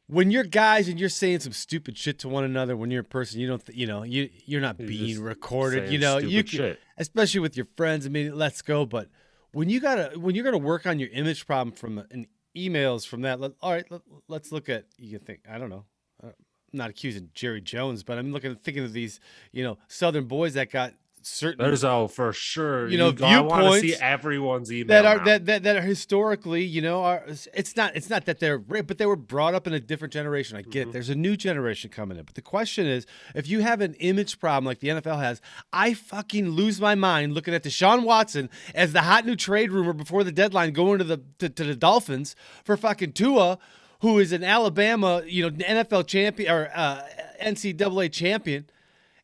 When 0.09 0.31
you're 0.31 0.45
guys 0.45 0.89
and 0.89 1.01
you're 1.01 1.09
saying 1.09 1.41
some 1.41 1.53
stupid 1.53 1.99
shit 1.99 2.19
to 2.21 2.29
one 2.29 2.45
another, 2.45 2.77
when 2.77 2.91
you're 2.91 3.03
in 3.03 3.09
person, 3.09 3.41
you 3.41 3.49
don't, 3.49 3.65
th- 3.65 3.77
you 3.77 3.87
know, 3.87 4.03
you 4.05 4.31
you're 4.45 4.61
not 4.61 4.79
You're 4.79 4.89
being 4.89 5.21
recorded. 5.21 5.91
You 5.91 5.99
know, 5.99 6.19
you 6.19 6.45
can, 6.45 6.59
shit. 6.59 6.81
especially 6.97 7.41
with 7.41 7.57
your 7.57 7.67
friends. 7.77 8.07
I 8.07 8.11
mean, 8.11 8.37
let's 8.37 8.63
go. 8.63 8.87
But 8.87 9.09
when 9.53 9.69
you 9.69 9.81
gotta, 9.81 10.19
when 10.19 10.35
you're 10.35 10.45
gonna 10.45 10.59
work 10.59 10.87
on 10.87 10.99
your 10.99 11.09
image 11.09 11.47
problem 11.47 11.75
from 11.75 11.99
an 12.11 12.27
emails 12.57 13.07
from 13.07 13.23
that, 13.23 13.41
let, 13.41 13.53
all 13.61 13.73
right, 13.73 13.91
let, 13.91 14.03
let's 14.29 14.53
look 14.53 14.69
at. 14.69 14.85
You 14.97 15.19
can 15.19 15.27
think, 15.27 15.41
I 15.51 15.59
don't 15.59 15.71
know. 15.71 15.87
uh, 16.23 16.29
I'm 16.29 16.35
not 16.79 16.91
accusing 16.91 17.31
Jerry 17.35 17.61
Jones, 17.61 18.03
but 18.03 18.19
I'm 18.19 18.33
looking, 18.33 18.55
thinking 18.57 18.85
of 18.85 18.93
these, 18.93 19.19
you 19.51 19.65
know, 19.65 19.79
Southern 19.89 20.27
boys 20.27 20.55
that 20.55 20.71
got 20.71 20.95
certain 21.27 21.65
There's 21.65 21.85
oh 21.85 22.09
for 22.09 22.33
sure. 22.33 22.89
You 22.89 22.99
know, 22.99 23.13
I 23.23 23.41
want 23.41 23.75
to 23.75 23.81
see 23.81 23.95
everyone's 23.95 24.73
email. 24.73 24.89
that 24.89 25.05
are 25.05 25.19
now. 25.19 25.25
that, 25.25 25.47
that 25.47 25.63
that 25.65 25.77
are 25.77 25.83
historically, 25.83 26.65
you 26.65 26.81
know, 26.81 27.03
are 27.03 27.25
it's 27.53 27.77
not 27.77 27.97
it's 27.97 28.09
not 28.09 28.27
that 28.27 28.39
they're 28.39 28.59
but 28.59 28.99
they 28.99 29.07
were 29.07 29.17
brought 29.17 29.55
up 29.55 29.67
in 29.67 29.75
a 29.75 29.81
different 29.81 30.13
generation. 30.13 30.57
I 30.57 30.63
get 30.63 30.83
it. 30.83 30.89
Mhm. 30.89 30.93
There's 30.93 31.11
a 31.11 31.15
new 31.15 31.37
generation 31.37 31.91
coming 31.91 32.17
in. 32.17 32.25
But 32.25 32.35
the 32.37 32.43
question 32.43 32.87
is, 32.87 33.07
if 33.35 33.49
you 33.49 33.61
have 33.61 33.81
an 33.81 33.95
image 33.95 34.39
problem 34.39 34.65
like 34.65 34.79
the 34.79 34.89
NFL 34.89 35.19
has, 35.19 35.41
I 35.73 35.95
fucking 35.95 36.51
lose 36.51 36.81
my 36.81 36.95
mind 36.95 37.35
looking 37.35 37.55
at 37.55 37.65
Deshaun 37.65 38.05
Watson 38.05 38.49
as 38.75 38.93
the 38.93 39.03
hot 39.03 39.27
new 39.27 39.37
trade 39.37 39.73
rumor 39.73 39.93
before 39.93 40.23
the 40.25 40.33
deadline 40.33 40.73
going 40.73 40.99
to 40.99 41.05
the 41.05 41.21
to, 41.39 41.49
to 41.49 41.65
the 41.65 41.75
Dolphins 41.75 42.37
for 42.65 42.77
fucking 42.77 43.13
Tua, 43.13 43.59
who 44.01 44.19
is 44.19 44.31
an 44.33 44.45
Alabama, 44.45 45.23
you 45.27 45.43
know, 45.43 45.51
NFL 45.51 46.07
champion 46.07 46.53
or 46.53 46.71
uh, 46.75 47.03
NCAA 47.43 48.13
champion, 48.13 48.67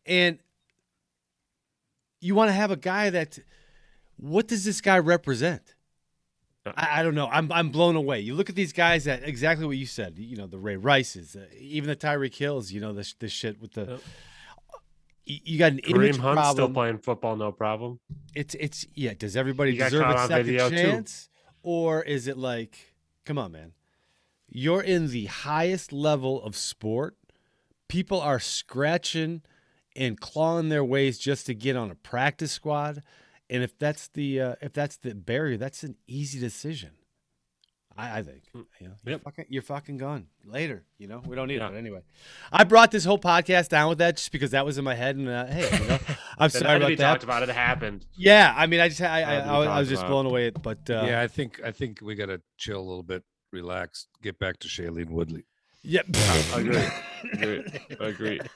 and 0.04 0.38
you 2.22 2.34
want 2.34 2.48
to 2.48 2.52
have 2.52 2.70
a 2.70 2.76
guy 2.76 3.10
that 3.10 3.38
what 4.16 4.46
does 4.48 4.64
this 4.64 4.80
guy 4.80 4.98
represent? 4.98 5.74
I, 6.64 7.00
I 7.00 7.02
don't 7.02 7.16
know. 7.16 7.26
I'm 7.26 7.50
I'm 7.50 7.70
blown 7.70 7.96
away. 7.96 8.20
You 8.20 8.34
look 8.34 8.48
at 8.48 8.54
these 8.54 8.72
guys 8.72 9.04
that 9.04 9.24
exactly 9.24 9.66
what 9.66 9.76
you 9.76 9.86
said. 9.86 10.18
You 10.18 10.36
know 10.36 10.46
the 10.46 10.58
Ray 10.58 10.76
Rices, 10.76 11.34
uh, 11.34 11.46
even 11.58 11.88
the 11.88 11.96
Tyreek 11.96 12.34
Hills. 12.36 12.70
You 12.70 12.80
know 12.80 12.92
this 12.92 13.14
this 13.14 13.32
shit 13.32 13.60
with 13.60 13.72
the. 13.72 13.82
Yep. 13.82 14.00
You, 15.24 15.38
you 15.44 15.58
got 15.58 15.72
an 15.72 15.78
image 15.80 16.16
Kareem 16.16 16.20
Hunt 16.20 16.46
still 16.52 16.70
playing 16.70 16.98
football, 16.98 17.36
no 17.36 17.52
problem. 17.52 17.98
It's 18.34 18.54
it's 18.54 18.86
yeah. 18.94 19.14
Does 19.14 19.36
everybody 19.36 19.76
got 19.76 19.90
deserve 19.90 20.10
a 20.10 20.26
second 20.28 20.46
video, 20.46 20.70
too. 20.70 20.76
chance, 20.76 21.28
or 21.62 22.02
is 22.02 22.28
it 22.28 22.36
like, 22.36 22.94
come 23.24 23.38
on, 23.38 23.52
man? 23.52 23.72
You're 24.48 24.82
in 24.82 25.08
the 25.08 25.26
highest 25.26 25.92
level 25.92 26.42
of 26.42 26.56
sport. 26.56 27.16
People 27.88 28.20
are 28.20 28.38
scratching 28.38 29.42
and 29.96 30.18
clawing 30.20 30.68
their 30.68 30.84
ways 30.84 31.18
just 31.18 31.46
to 31.46 31.54
get 31.54 31.76
on 31.76 31.90
a 31.90 31.94
practice 31.94 32.52
squad, 32.52 33.02
and 33.50 33.62
if 33.62 33.78
that's 33.78 34.08
the 34.08 34.40
uh, 34.40 34.54
if 34.62 34.72
that's 34.72 34.96
the 34.96 35.14
barrier, 35.14 35.56
that's 35.56 35.82
an 35.82 35.96
easy 36.06 36.38
decision. 36.40 36.90
I, 37.94 38.20
I 38.20 38.22
think. 38.22 38.44
You 38.54 38.60
know, 38.88 38.94
you're, 39.04 39.12
Yep. 39.12 39.22
fucking, 39.24 39.44
you're 39.50 39.60
fucking 39.62 39.98
gone 39.98 40.28
later. 40.46 40.82
You 40.96 41.08
know, 41.08 41.22
we 41.26 41.36
don't 41.36 41.46
need 41.48 41.58
Yeah. 41.58 41.66
it. 41.66 41.72
But 41.72 41.76
anyway, 41.76 42.00
I 42.50 42.64
brought 42.64 42.90
this 42.90 43.04
whole 43.04 43.18
podcast 43.18 43.68
down 43.68 43.90
with 43.90 43.98
that 43.98 44.16
just 44.16 44.32
because 44.32 44.52
that 44.52 44.64
was 44.64 44.78
in 44.78 44.84
my 44.84 44.94
head, 44.94 45.16
and 45.16 45.28
uh, 45.28 45.44
hey, 45.46 45.68
you 45.78 45.86
know, 45.88 45.98
I'm 46.38 46.48
sorry 46.48 46.78
about 46.78 46.88
be 46.88 46.94
that. 46.94 47.04
talked 47.06 47.22
about. 47.22 47.42
It 47.42 47.50
happened. 47.50 48.06
Yeah, 48.14 48.54
I 48.56 48.66
mean, 48.66 48.80
I 48.80 48.88
just 48.88 49.02
I 49.02 49.16
I, 49.18 49.20
Had 49.20 49.46
I, 49.46 49.58
was- 49.58 49.68
I 49.68 49.78
was 49.80 49.88
just 49.90 50.06
blown 50.06 50.24
away. 50.24 50.48
But 50.50 50.88
uh, 50.88 51.04
yeah, 51.06 51.20
I 51.20 51.28
think 51.28 51.60
I 51.62 51.70
think 51.70 51.98
we 52.00 52.14
got 52.14 52.26
to 52.26 52.40
chill 52.56 52.78
a 52.80 52.86
little 52.88 53.02
bit, 53.02 53.24
relax, 53.52 54.06
get 54.22 54.38
back 54.38 54.58
to 54.60 54.68
Shailene 54.68 55.10
Woodley. 55.10 55.44
yep. 55.82 56.06
I 56.14 56.60
agree. 56.60 56.82
Agree. 57.34 57.64
I 58.00 58.04
agree. 58.06 58.40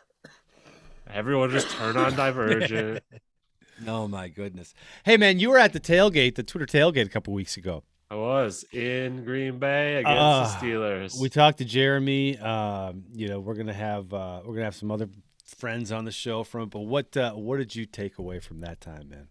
Everyone 1.11 1.51
just 1.51 1.71
turn 1.71 1.97
on 1.97 2.15
Divergent. 2.15 3.03
oh 3.87 4.09
my 4.09 4.29
goodness. 4.29 4.75
Hey 5.05 5.17
man, 5.17 5.39
you 5.39 5.51
were 5.51 5.59
at 5.59 5.73
the 5.73 5.81
tailgate, 5.81 6.35
the 6.35 6.43
Twitter 6.43 6.67
tailgate 6.67 7.07
a 7.07 7.11
couple 7.11 7.33
weeks 7.33 7.57
ago. 7.57 7.85
I 8.11 8.15
was 8.15 8.65
in 8.73 9.25
Green 9.25 9.59
Bay 9.59 9.97
against 9.97 10.17
Ah, 10.21 10.59
the 10.61 10.67
Steelers. 10.67 11.21
We 11.21 11.29
talked 11.29 11.59
to 11.59 11.65
Jeremy. 11.65 12.39
Um, 12.39 13.05
you 13.13 13.29
know, 13.29 13.41
we're 13.41 13.55
gonna 13.55 13.73
have 13.73 14.13
uh, 14.13 14.41
we're 14.45 14.55
gonna 14.55 14.65
have 14.65 14.77
some 14.77 14.91
other 14.91 15.09
friends 15.45 15.93
on 15.93 16.05
the 16.05 16.13
show 16.13 16.45
from. 16.45 16.63
it, 16.63 16.71
But 16.71 16.81
what 16.81 17.17
uh, 17.17 17.33
what 17.33 17.59
did 17.59 17.75
you 17.75 17.87
take 17.87 18.19
away 18.19 18.39
from 18.39 18.61
that 18.61 18.81
time, 18.81 19.09
man? 19.09 19.29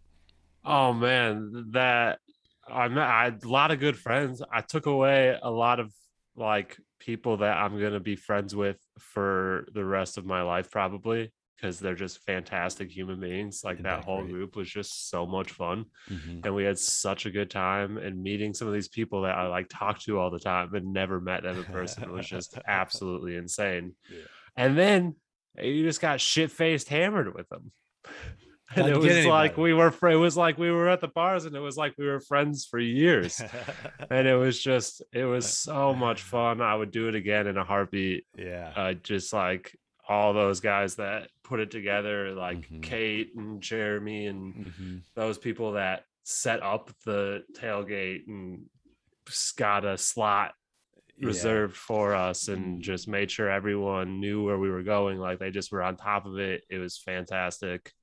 Oh 0.64 0.94
man, 0.94 1.68
that 1.72 2.20
I 2.68 2.88
met 2.88 3.08
I 3.08 3.24
had 3.26 3.44
a 3.44 3.50
lot 3.50 3.72
of 3.72 3.80
good 3.80 3.98
friends. 3.98 4.42
I 4.52 4.62
took 4.62 4.86
away 4.86 5.38
a 5.42 5.52
lot 5.52 5.80
of 5.80 5.94
like 6.36 6.78
people 7.00 7.38
that 7.38 7.58
I'm 7.58 7.80
gonna 7.80 8.00
be 8.00 8.16
friends 8.16 8.56
with 8.56 8.78
for 9.00 9.68
the 9.74 9.86
rest 9.86 10.18
of 10.18 10.26
my 10.26 10.42
life, 10.42 10.70
probably 10.72 11.32
because 11.56 11.80
they're 11.80 11.96
just 11.96 12.24
fantastic 12.26 12.92
human 12.92 13.20
beings. 13.20 13.62
Like 13.64 13.82
that 13.84 14.04
whole 14.04 14.22
great? 14.22 14.32
group 14.34 14.56
was 14.56 14.70
just 14.70 15.10
so 15.10 15.26
much 15.26 15.52
fun, 15.52 15.86
Mm-hmm. 16.10 16.40
and 16.44 16.56
we 16.56 16.64
had 16.66 16.78
such 16.78 17.26
a 17.26 17.32
good 17.32 17.50
time. 17.50 17.98
And 17.98 18.22
meeting 18.22 18.54
some 18.54 18.68
of 18.68 18.74
these 18.74 18.90
people 18.90 19.22
that 19.24 19.36
I 19.38 19.48
like 19.48 19.68
talk 19.70 20.00
to 20.02 20.20
all 20.20 20.30
the 20.30 20.40
time 20.40 20.74
and 20.76 20.92
never 20.94 21.20
met 21.22 21.44
them 21.44 21.58
in 21.58 21.64
person 21.66 22.12
was 22.12 22.28
just 22.28 22.58
absolutely 22.68 23.36
insane. 23.36 23.94
Yeah. 24.12 24.20
And 24.58 24.78
then 24.78 25.16
you 25.62 25.84
just 25.84 26.02
got 26.02 26.20
shit 26.22 26.52
faced 26.52 26.90
hammered 26.90 27.34
with 27.34 27.48
them. 27.50 27.72
And 28.76 28.88
it 28.88 28.98
was 28.98 29.06
like 29.28 29.52
anybody. 29.52 29.62
we 29.62 29.74
were 29.76 29.94
it 30.10 30.16
was 30.16 30.36
like 30.36 30.58
we 30.58 30.72
were 30.72 30.90
at 30.90 31.00
the 31.00 31.08
bars 31.08 31.46
and 31.46 31.56
it 31.56 31.60
was 31.60 31.78
like 31.78 31.94
we 32.00 32.08
were 32.08 32.20
friends 32.20 32.66
for 32.66 32.80
years. 32.80 33.40
and 34.10 34.28
it 34.28 34.34
was 34.36 34.60
just 34.60 35.04
it 35.14 35.24
was 35.24 35.46
so 35.48 35.94
much 35.94 36.24
fun. 36.24 36.62
I 36.62 36.76
would 36.76 36.90
do 36.90 37.08
it 37.08 37.14
again 37.16 37.46
in 37.46 37.58
a 37.58 37.64
heartbeat. 37.64 38.26
yeah. 38.36 38.74
Uh 38.76 38.94
just 38.94 39.32
like 39.34 39.78
all 40.10 40.34
those 40.34 40.62
guys 40.62 40.96
that 40.96 41.30
put 41.46 41.60
it 41.60 41.70
together, 41.72 42.34
like 42.34 42.68
Mhm. 42.70 42.82
Kate 42.82 43.32
and 43.36 43.62
Jeremy 43.62 44.26
and 44.26 44.66
Mhm. 44.66 45.02
those 45.14 45.38
people 45.38 45.74
that 45.74 46.06
set 46.24 46.62
up 46.64 46.90
the 47.06 47.46
tailgate 47.54 48.28
and 48.28 48.68
got 49.56 49.86
a 49.86 49.96
slot 49.98 50.56
Yeah. 51.18 51.28
reserved 51.28 51.78
for 51.78 52.16
us 52.16 52.48
and 52.48 52.80
Mm. 52.80 52.82
just 52.82 53.08
made 53.08 53.30
sure 53.30 53.50
everyone 53.50 54.20
knew 54.20 54.44
where 54.44 54.58
we 54.58 54.70
were 54.72 54.84
going. 54.84 55.20
Like 55.20 55.38
they 55.40 55.52
just 55.52 55.72
were 55.72 55.84
on 55.84 55.96
top 55.98 56.26
of 56.26 56.40
it. 56.40 56.66
It 56.70 56.80
was 56.80 56.98
fantastic. 56.98 57.94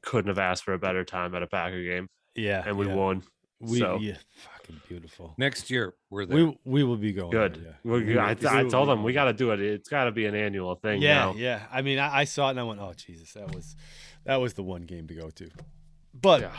Couldn't 0.00 0.28
have 0.28 0.38
asked 0.38 0.64
for 0.64 0.72
a 0.72 0.78
better 0.78 1.04
time 1.04 1.34
at 1.34 1.42
a 1.42 1.46
Packer 1.46 1.82
game, 1.84 2.08
Yeah. 2.34 2.62
and 2.66 2.76
we 2.78 2.86
yeah. 2.86 2.94
won. 2.94 3.22
We 3.60 3.78
so- 3.80 3.98
yeah, 3.98 4.16
fucking 4.62 4.80
beautiful. 4.88 5.34
Next 5.38 5.70
year, 5.70 5.94
we're 6.10 6.26
there. 6.26 6.36
We 6.46 6.58
we 6.64 6.84
will 6.84 6.96
be 6.96 7.12
going. 7.12 7.30
Good. 7.30 7.54
there, 7.56 7.78
yeah. 7.84 7.90
We're 7.90 8.20
I, 8.20 8.36
I 8.60 8.64
told 8.68 8.88
them 8.88 9.02
we 9.02 9.12
got 9.12 9.24
to 9.24 9.32
do 9.32 9.50
it. 9.52 9.60
It's 9.60 9.88
got 9.88 10.04
to 10.04 10.12
be 10.12 10.26
an 10.26 10.34
annual 10.34 10.74
thing. 10.74 11.02
Yeah, 11.02 11.14
now. 11.14 11.34
yeah. 11.36 11.62
I 11.70 11.82
mean, 11.82 11.98
I, 11.98 12.20
I 12.20 12.24
saw 12.24 12.48
it 12.48 12.52
and 12.52 12.60
I 12.60 12.62
went, 12.64 12.80
"Oh 12.80 12.92
Jesus, 12.96 13.32
that 13.32 13.54
was 13.54 13.76
that 14.24 14.36
was 14.36 14.54
the 14.54 14.62
one 14.62 14.82
game 14.82 15.06
to 15.08 15.14
go 15.14 15.30
to." 15.30 15.50
But 16.14 16.42
Yeah. 16.42 16.52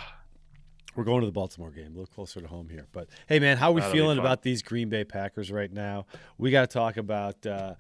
we're 0.95 1.03
going 1.03 1.21
to 1.21 1.25
the 1.27 1.31
Baltimore 1.31 1.71
game, 1.71 1.87
a 1.87 1.89
little 1.89 2.05
closer 2.07 2.41
to 2.41 2.47
home 2.47 2.69
here. 2.69 2.87
But 2.91 3.09
hey, 3.27 3.39
man, 3.39 3.57
how 3.57 3.69
are 3.69 3.73
we 3.73 3.81
That'll 3.81 3.93
feeling 3.95 4.17
about 4.19 4.41
these 4.41 4.61
Green 4.61 4.89
Bay 4.89 5.03
Packers 5.03 5.51
right 5.51 5.71
now? 5.71 6.05
We 6.37 6.51
got 6.51 6.69
to 6.69 6.73
talk 6.73 6.97
about 6.97 7.45
uh, 7.45 7.75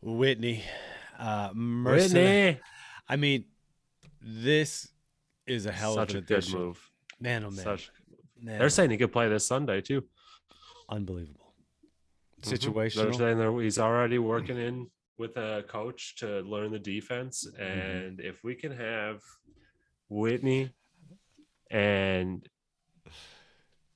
Whitney, 0.00 0.62
uh, 1.18 1.50
Mercer. 1.54 2.14
Whitney, 2.18 2.60
I 3.08 3.16
mean, 3.16 3.44
this 4.20 4.88
is 5.46 5.66
a 5.66 5.72
hell 5.72 5.94
such 5.94 6.10
of 6.10 6.14
a 6.16 6.18
an 6.18 6.24
good 6.24 6.38
addition. 6.38 6.58
move. 6.58 6.90
Man, 7.20 7.44
oh 7.44 7.50
man, 7.50 7.64
Such. 7.64 7.90
Man, 8.44 8.58
They're 8.58 8.68
saying 8.68 8.90
he 8.90 8.96
could 8.96 9.12
play 9.12 9.28
this 9.28 9.46
Sunday 9.46 9.80
too. 9.80 10.04
unbelievable. 10.88 11.54
Mhm. 12.42 12.92
They're 12.94 13.12
saying 13.14 13.38
they're, 13.38 13.60
he's 13.60 13.78
already 13.78 14.18
working 14.18 14.58
in 14.58 14.90
with 15.16 15.36
a 15.38 15.64
coach 15.66 16.16
to 16.16 16.40
learn 16.40 16.72
the 16.72 16.78
defense, 16.78 17.46
and 17.58 18.20
if 18.20 18.44
we 18.44 18.54
can 18.54 18.72
have 18.72 19.22
Whitney 20.10 20.74
and 21.70 22.46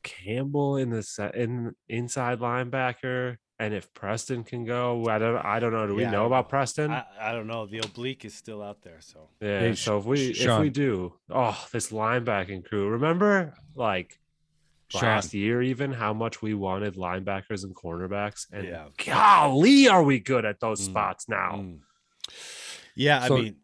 Campbell 0.03 0.77
in 0.79 0.91
the 0.91 1.03
set 1.03 1.35
in 1.35 1.75
inside 1.89 2.39
linebacker, 2.39 3.37
and 3.59 3.75
if 3.75 3.93
Preston 3.93 4.45
can 4.45 4.65
go, 4.65 5.05
I 5.09 5.19
don't 5.19 5.37
I 5.37 5.59
don't 5.61 5.73
know. 5.73 5.87
Do 5.87 5.95
we 5.95 6.03
Yeah, 6.03 6.11
know 6.13 6.27
about. 6.27 6.49
Preston? 6.49 6.91
I, 6.91 7.05
I 7.21 7.33
don't 7.33 7.47
know. 7.49 7.67
The 7.67 7.81
oblique 7.81 8.25
is 8.25 8.35
still 8.35 8.63
out 8.63 8.81
there, 8.83 9.01
so 9.01 9.29
Yeah. 9.43 9.61
Hey, 9.61 9.75
so 9.75 9.99
if 9.99 10.05
we 10.05 10.31
if 10.31 10.59
we 10.61 10.71
do, 10.71 11.15
oh, 11.29 11.67
this 11.73 11.91
linebacking 11.91 12.65
crew. 12.65 12.89
Remember, 12.89 13.55
like 13.75 14.19
Sean. 14.91 15.03
last 15.03 15.35
year, 15.35 15.61
even 15.63 15.93
how 15.93 16.13
much 16.15 16.41
we 16.41 16.55
wanted 16.55 16.95
linebackers 16.95 17.63
and 17.65 17.75
cornerbacks, 17.75 18.47
and 18.53 18.67
Yeah. 18.67 18.89
golly, 19.05 19.89
are 19.89 20.03
we 20.03 20.19
good 20.19 20.45
at 20.45 20.61
those 20.61 20.81
Mm, 20.81 20.85
spots 20.91 21.29
now? 21.29 21.57
Mm. 21.57 21.81
yeah. 22.95 23.27
So- 23.27 23.37
I 23.37 23.41
mean, 23.43 23.57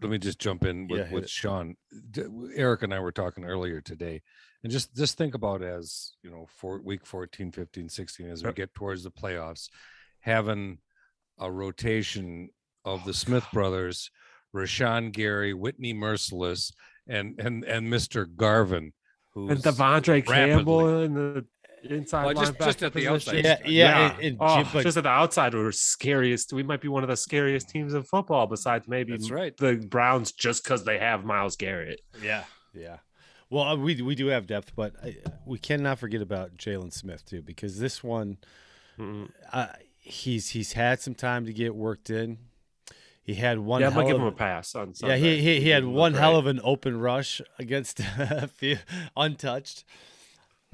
let 0.00 0.10
me 0.10 0.18
just 0.18 0.38
jump 0.38 0.64
in 0.64 0.88
with, 0.88 1.00
Yeah, 1.00 1.12
with. 1.12 1.30
Sean. 1.30 1.76
D- 2.10 2.24
Eric 2.54 2.82
and 2.82 2.92
I 2.92 3.00
were 3.00 3.12
talking 3.12 3.44
earlier 3.44 3.80
today, 3.80 4.22
and 4.62 4.70
just 4.72 4.94
just 4.94 5.16
think 5.16 5.34
about 5.34 5.62
as 5.62 6.14
you 6.22 6.30
know, 6.30 6.46
for 6.50 6.80
week 6.80 7.06
14, 7.06 7.52
15, 7.52 7.88
16, 7.88 8.28
as 8.28 8.44
we 8.44 8.52
get 8.52 8.74
towards 8.74 9.04
the 9.04 9.10
playoffs, 9.10 9.70
having 10.20 10.78
a 11.38 11.50
rotation 11.50 12.50
of 12.84 13.04
the 13.04 13.14
Smith 13.14 13.46
brothers, 13.52 14.10
Rashan 14.54 15.12
Gary, 15.12 15.54
Whitney 15.54 15.94
Mercilus, 15.94 16.72
and 17.06 17.38
and 17.40 17.64
and 17.64 17.88
Mr. 17.88 18.26
Garvin, 18.34 18.92
who's 18.92 18.92
And 19.36 19.50
De'Vondre 19.62 20.26
Campbell 20.26 21.02
in 21.02 21.14
the 21.14 21.44
inside 21.84 22.24
Well, 22.24 22.34
just- 22.34 22.54
linebacker 22.54 22.64
just 22.64 22.82
at 22.82 22.92
the 22.94 23.06
position. 23.06 23.36
outside. 23.36 23.44
yeah, 23.44 23.58
yeah. 23.66 24.12
and- 24.16 24.24
and 24.24 24.36
oh, 24.40 24.56
Jim- 24.62 24.66
but- 24.72 24.82
just 24.82 24.96
at 24.96 25.02
the 25.04 25.08
outside, 25.10 25.54
we're 25.54 25.70
scariest. 25.72 26.52
We 26.52 26.62
might 26.62 26.80
be 26.80 26.88
one 26.88 27.02
of 27.04 27.08
the 27.08 27.16
scariest 27.16 27.68
teams 27.68 27.94
in 27.94 28.02
football, 28.02 28.46
besides 28.46 28.88
maybe 28.88 29.12
That's 29.12 29.30
right. 29.30 29.56
the 29.56 29.76
Browns, 29.76 30.32
just 30.32 30.64
because 30.64 30.84
they 30.84 30.98
have 30.98 31.24
Myles 31.24 31.54
Garrett. 31.56 32.00
Yeah, 32.22 32.44
yeah. 32.74 32.98
Well, 33.50 33.62
uh, 33.64 33.76
we 33.76 34.00
we 34.02 34.14
do 34.16 34.26
have 34.28 34.46
depth, 34.48 34.72
but 34.74 34.94
I, 35.04 35.18
we 35.44 35.58
cannot 35.58 36.00
forget 36.00 36.20
about 36.20 36.56
Jaylon 36.56 36.92
Smith 36.92 37.24
too, 37.24 37.42
because 37.42 37.78
this 37.78 38.02
one, 38.02 38.38
uh, 39.52 39.66
he's 40.00 40.50
he's 40.50 40.72
had 40.72 41.00
some 41.00 41.14
time 41.14 41.46
to 41.46 41.52
get 41.52 41.74
worked 41.76 42.10
in. 42.10 42.38
He 43.26 43.34
had 43.34 43.58
one. 43.58 43.80
yeah, 43.80 43.88
I'm 43.88 43.94
gonna 43.94 44.06
give 44.06 44.16
him 44.16 44.22
a 44.22 44.30
pass 44.32 44.74
on 44.76 44.94
Yeah, 45.02 45.16
he 45.16 45.40
he, 45.42 45.60
he 45.60 45.68
had 45.70 45.84
one 45.84 46.14
hell 46.14 46.32
great. 46.34 46.38
of 46.38 46.46
an 46.46 46.60
open 46.62 46.98
rush 47.00 47.40
against 47.58 48.00
untouched. 49.16 49.84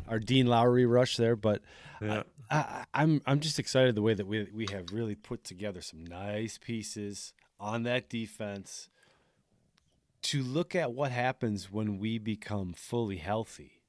Our 0.07 0.19
Dean 0.19 0.47
Lowry 0.47 0.85
rush 0.85 1.17
there, 1.17 1.35
but 1.37 1.63
Yeah. 2.01 2.25
I, 2.51 2.57
I- 2.57 2.85
I'm 2.95 3.23
I'm 3.27 3.41
just 3.41 3.59
excited 3.59 3.95
the 3.95 4.03
way 4.03 4.15
that 4.15 4.27
we 4.27 4.49
we 4.53 4.67
have 4.71 4.93
really 4.93 5.15
put 5.15 5.45
together 5.45 5.81
some 5.81 6.05
nice 6.05 6.59
pieces 6.59 7.33
on 7.59 7.85
that 7.85 8.11
defense 8.11 8.89
to 10.23 10.43
look 10.43 10.75
at 10.75 10.93
what 10.93 11.11
happens 11.11 11.71
when 11.73 11.99
we 11.99 12.19
become 12.19 12.75
fully 12.75 13.17
healthy, 13.17 13.81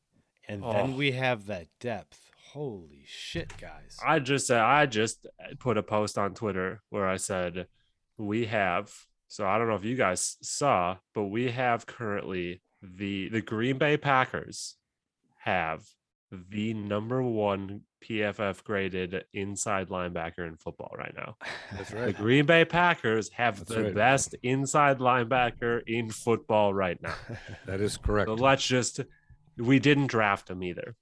and 0.48 0.64
then 0.64 0.92
Oh. 0.94 0.96
we 0.96 1.12
have 1.12 1.46
that 1.48 1.68
depth. 1.80 2.32
Holy 2.54 3.04
shit, 3.08 3.58
guys! 3.60 3.98
I 4.06 4.20
just 4.20 4.50
uh, 4.50 4.64
I 4.64 4.86
just 4.86 5.26
put 5.60 5.78
a 5.78 5.84
post 5.84 6.18
on 6.18 6.34
Twitter 6.34 6.82
where 6.90 7.08
I 7.08 7.18
said 7.18 7.68
we 8.18 8.46
have 8.46 8.94
so 9.34 9.48
I 9.48 9.58
don't 9.58 9.68
know 9.68 9.74
if 9.74 9.84
you 9.84 9.96
guys 9.96 10.38
saw, 10.44 10.98
but 11.16 11.24
we 11.24 11.50
have 11.50 11.88
currently 11.88 12.62
the 12.84 13.30
the 13.30 13.42
Green 13.42 13.80
Bay 13.80 13.98
Packers 13.98 14.76
have 15.40 15.84
the 16.32 16.76
number 16.76 17.24
one 17.24 17.82
PFF 18.04 18.64
graded 18.64 19.26
inside 19.34 19.90
linebacker 19.90 20.48
in 20.48 20.58
football 20.58 20.94
right 20.96 21.16
now. 21.16 21.38
That's 21.72 21.92
right. 21.92 22.06
The. 22.06 22.14
Green 22.14 22.46
Bay 22.46 22.64
Packers 22.64 23.30
have 23.30 23.58
That's 23.58 23.70
the 23.72 23.84
right. 23.86 23.96
best 23.96 24.36
inside 24.44 25.00
linebacker 25.00 25.82
in 25.88 26.12
football 26.12 26.72
right 26.72 27.02
now. 27.02 27.16
That 27.66 27.82
is 27.82 27.98
correct. 27.98 28.28
So 28.28 28.36
let's 28.36 28.68
just 28.68 29.00
we 29.58 29.80
didn't 29.80 30.08
draft 30.08 30.48
him 30.48 30.62
either. 30.62 30.96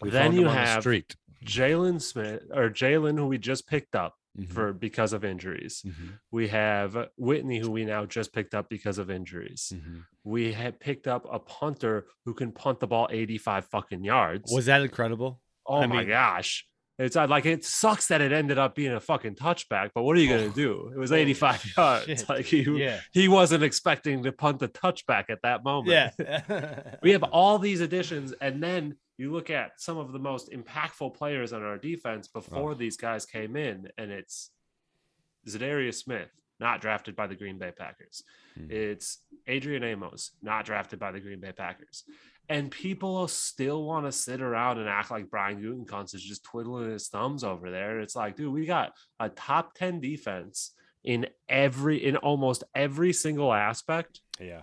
We 0.00 0.08
then 0.08 0.32
you 0.32 0.44
the 0.44 0.52
have 0.52 0.82
street. 0.82 1.16
Jaylon 1.44 2.00
Smith 2.00 2.44
or 2.50 2.70
Jaylon, 2.70 3.18
who 3.18 3.26
we 3.26 3.36
just 3.36 3.66
picked 3.66 3.94
up 3.94 4.14
Mhm. 4.38 4.52
for 4.52 4.72
because 4.72 5.12
of 5.12 5.24
injuries. 5.24 5.82
Mhm. 5.84 6.18
We 6.30 6.48
have 6.48 7.08
Whitney, 7.16 7.58
who 7.58 7.70
we 7.70 7.84
now 7.84 8.06
just 8.06 8.32
picked 8.32 8.54
up 8.54 8.68
because 8.68 8.98
of 8.98 9.10
injuries. 9.10 9.72
Mhm. 9.74 10.04
We 10.24 10.52
had 10.52 10.78
picked 10.78 11.08
up 11.08 11.26
a 11.30 11.38
punter 11.40 12.06
who 12.24 12.34
can 12.34 12.52
punt 12.52 12.78
the 12.80 12.86
ball 12.86 13.08
85 13.10 13.66
fucking 13.66 14.04
yards. 14.04 14.52
Was 14.52 14.66
that 14.66 14.82
incredible? 14.82 15.40
oh 15.66 15.80
I 15.82 15.86
my 15.86 15.98
mean- 15.98 16.08
gosh. 16.08 16.66
It's 16.98 17.16
uh, 17.16 17.26
like 17.26 17.46
it 17.46 17.64
sucks 17.64 18.08
that 18.08 18.20
it 18.20 18.30
ended 18.30 18.58
up 18.58 18.74
being 18.74 18.92
a 18.92 19.00
fucking 19.00 19.36
touchback, 19.36 19.90
but 19.94 20.02
what 20.02 20.18
are 20.18 20.20
you 20.20 20.28
gonna 20.28 20.48
Oh, 20.50 20.54
do? 20.54 20.92
It 20.94 20.98
was 20.98 21.08
holy 21.08 21.22
85 21.22 21.64
yards. 21.76 22.28
Like 22.28 22.44
he 22.44 22.60
Yeah, 22.62 23.00
he 23.12 23.26
wasn't 23.26 23.62
expecting 23.64 24.22
to 24.24 24.32
punt 24.32 24.58
the 24.58 24.68
touchback 24.68 25.30
at 25.30 25.40
that 25.42 25.64
moment. 25.64 26.12
yeah. 26.18 26.96
we 27.02 27.12
have 27.12 27.22
all 27.22 27.58
these 27.58 27.80
additions, 27.80 28.32
and 28.42 28.62
then 28.62 28.96
you 29.20 29.30
look 29.30 29.50
at 29.50 29.78
some 29.78 29.98
of 29.98 30.12
the 30.12 30.18
most 30.18 30.50
impactful 30.50 31.14
players 31.14 31.52
on 31.52 31.62
our 31.62 31.76
defense 31.76 32.26
before 32.26 32.74
these 32.74 32.96
guys 32.96 33.26
came 33.26 33.54
in, 33.54 33.86
and 33.98 34.10
it's 34.10 34.50
Za'Darius 35.46 35.96
Smith, 35.96 36.30
not 36.58 36.80
drafted 36.80 37.16
by 37.16 37.26
the 37.26 37.34
Green 37.34 37.58
Bay 37.58 37.70
Packers. 37.70 38.22
Hmm. 38.54 38.70
It's 38.70 39.18
Adrian 39.46 39.84
Amos, 39.84 40.30
not 40.40 40.64
drafted 40.64 40.98
by 40.98 41.12
the 41.12 41.20
Green 41.20 41.38
Bay 41.38 41.52
Packers. 41.52 42.04
And 42.48 42.70
people 42.70 43.28
still 43.28 43.84
want 43.84 44.06
to 44.06 44.12
sit 44.12 44.40
around 44.40 44.78
and 44.78 44.88
act 44.88 45.10
like 45.10 45.28
Brian 45.28 45.60
Gutekunst 45.60 46.14
is 46.14 46.22
just 46.22 46.42
twiddling 46.42 46.90
his 46.90 47.08
thumbs 47.08 47.44
over 47.44 47.70
there. 47.70 48.00
It's 48.00 48.16
like, 48.16 48.36
dude, 48.36 48.54
we 48.54 48.64
got 48.64 48.92
a 49.20 49.28
top 49.28 49.74
10 49.74 50.00
defense 50.00 50.72
in 51.04 51.26
every 51.46 52.04
in 52.04 52.16
almost 52.16 52.64
every 52.74 53.12
single 53.12 53.52
aspect 53.52 54.20
yeah. 54.40 54.62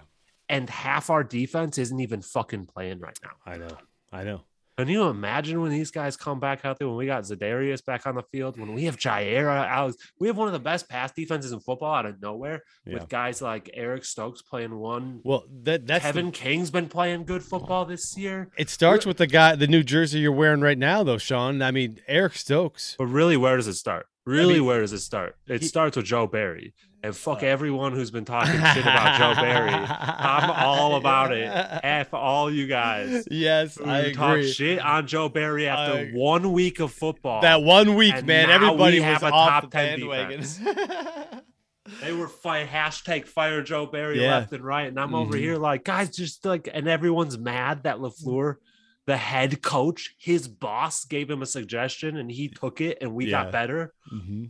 and 0.50 0.70
half 0.70 1.10
our 1.10 1.24
defense 1.24 1.78
isn't 1.78 2.00
even 2.00 2.22
fucking 2.24 2.66
playing 2.66 3.00
right 3.00 3.18
now. 3.24 3.52
I 3.52 3.58
know. 3.58 3.78
I 4.12 4.24
know. 4.24 4.42
Can 4.78 4.90
you 4.90 5.06
imagine 5.06 5.60
when 5.60 5.72
these 5.72 5.90
guys 5.90 6.16
come 6.16 6.40
back 6.40 6.64
out 6.64 6.78
there? 6.78 6.88
When 6.88 6.98
we 6.98 7.08
got 7.08 7.24
Za'Darius 7.24 7.84
back 7.84 8.06
on 8.06 8.14
the 8.14 8.22
field, 8.32 8.60
when 8.60 8.76
we 8.76 8.84
have 8.84 8.96
Jaira, 8.96 9.68
Alex, 9.68 9.98
we 10.20 10.28
have 10.28 10.38
one 10.38 10.48
of 10.48 10.54
the 10.54 10.60
best 10.60 10.88
pass 10.88 11.12
defenses 11.12 11.52
in 11.52 11.60
football 11.60 11.96
out 11.96 12.06
of 12.06 12.22
nowhere. 12.22 12.62
Yeah. 12.86 12.94
With 12.96 13.10
guys 13.10 13.42
like 13.42 13.72
Eric 13.74 14.06
Stokes 14.06 14.44
playing 14.44 14.78
one. 14.78 15.22
Well, 15.24 15.46
that 15.64 15.88
that's 15.88 16.04
the- 16.06 16.10
Kevin 16.10 16.32
King's 16.32 16.70
been 16.70 16.90
playing 16.90 17.26
good 17.26 17.42
football 17.44 17.86
this 17.86 18.16
year. 18.16 18.50
it 18.56 18.70
starts 18.70 19.04
with 19.04 19.18
the 19.18 19.26
guy, 19.26 19.56
the 19.56 19.66
new 19.66 19.82
jersey 19.82 20.20
you're 20.20 20.32
wearing 20.32 20.62
right 20.62 20.78
now, 20.78 21.04
though, 21.04 21.18
Sean. 21.18 21.64
I 21.64 21.72
mean, 21.72 22.00
Eric 22.08 22.36
Stokes. 22.36 22.96
But 23.00 23.08
really, 23.08 23.36
where 23.36 23.58
does 23.58 23.68
it 23.68 23.74
start? 23.76 24.06
Really, 24.28 24.56
mean, 24.56 24.66
where 24.66 24.82
does 24.82 24.94
it 24.94 25.00
start? 25.00 25.38
It 25.48 25.62
he- 25.62 25.68
starts 25.68 25.98
with 25.98 26.06
Joe 26.06 26.28
Barry. 26.28 26.76
And 27.04 27.16
fuck 27.16 27.44
everyone 27.44 27.94
who's 27.94 28.10
been 28.12 28.26
talking 28.26 28.54
shit 28.54 28.82
about 28.84 29.18
Joe 29.20 29.40
Barry. 29.42 29.70
I'm 29.72 30.50
all 30.50 30.96
about 30.96 31.32
it. 31.32 31.46
F 31.48 32.14
all 32.14 32.52
you 32.52 32.66
guys. 32.68 33.28
Yes, 33.30 33.80
I 33.80 34.12
talk 34.14 34.42
shit 34.42 34.80
on 34.80 35.06
Joe 35.08 35.30
Barry 35.30 35.68
after 35.68 36.08
one 36.14 36.52
week 36.52 36.80
of 36.80 36.92
football. 36.92 37.42
That 37.42 37.62
one 37.62 37.96
week, 37.96 38.26
man, 38.26 38.50
everybody 38.50 39.00
we 39.00 39.06
was 39.06 39.22
have 39.22 39.24
a 39.24 39.30
top 39.30 39.72
10 39.72 40.00
bandwagon. 40.00 40.44
they 42.02 42.12
were 42.12 42.28
fight 42.28 42.68
hashtag 42.68 43.26
fire 43.28 43.62
Joe 43.62 43.86
Barry 43.86 44.22
Yeah. 44.22 44.40
left 44.40 44.52
and 44.54 44.64
right, 44.64 44.88
and 44.88 45.00
I'm 45.00 45.14
over 45.16 45.36
Mhm. 45.36 45.40
here 45.40 45.56
like 45.58 45.84
guys, 45.86 46.10
just 46.16 46.44
like, 46.46 46.68
and 46.74 46.88
everyone's 46.88 47.38
mad 47.38 47.84
that 47.84 47.98
Lafleur, 47.98 48.56
the 49.06 49.16
head 49.18 49.62
coach, 49.62 50.16
his 50.20 50.48
boss 50.48 51.06
gave 51.06 51.30
him 51.30 51.42
a 51.42 51.46
suggestion 51.46 52.18
and 52.18 52.30
he 52.32 52.50
took 52.50 52.82
it, 52.82 52.98
and 53.02 53.14
we 53.14 53.26
Yeah. 53.26 53.44
got 53.44 53.52
better. 53.54 53.94
hmm 54.10 54.46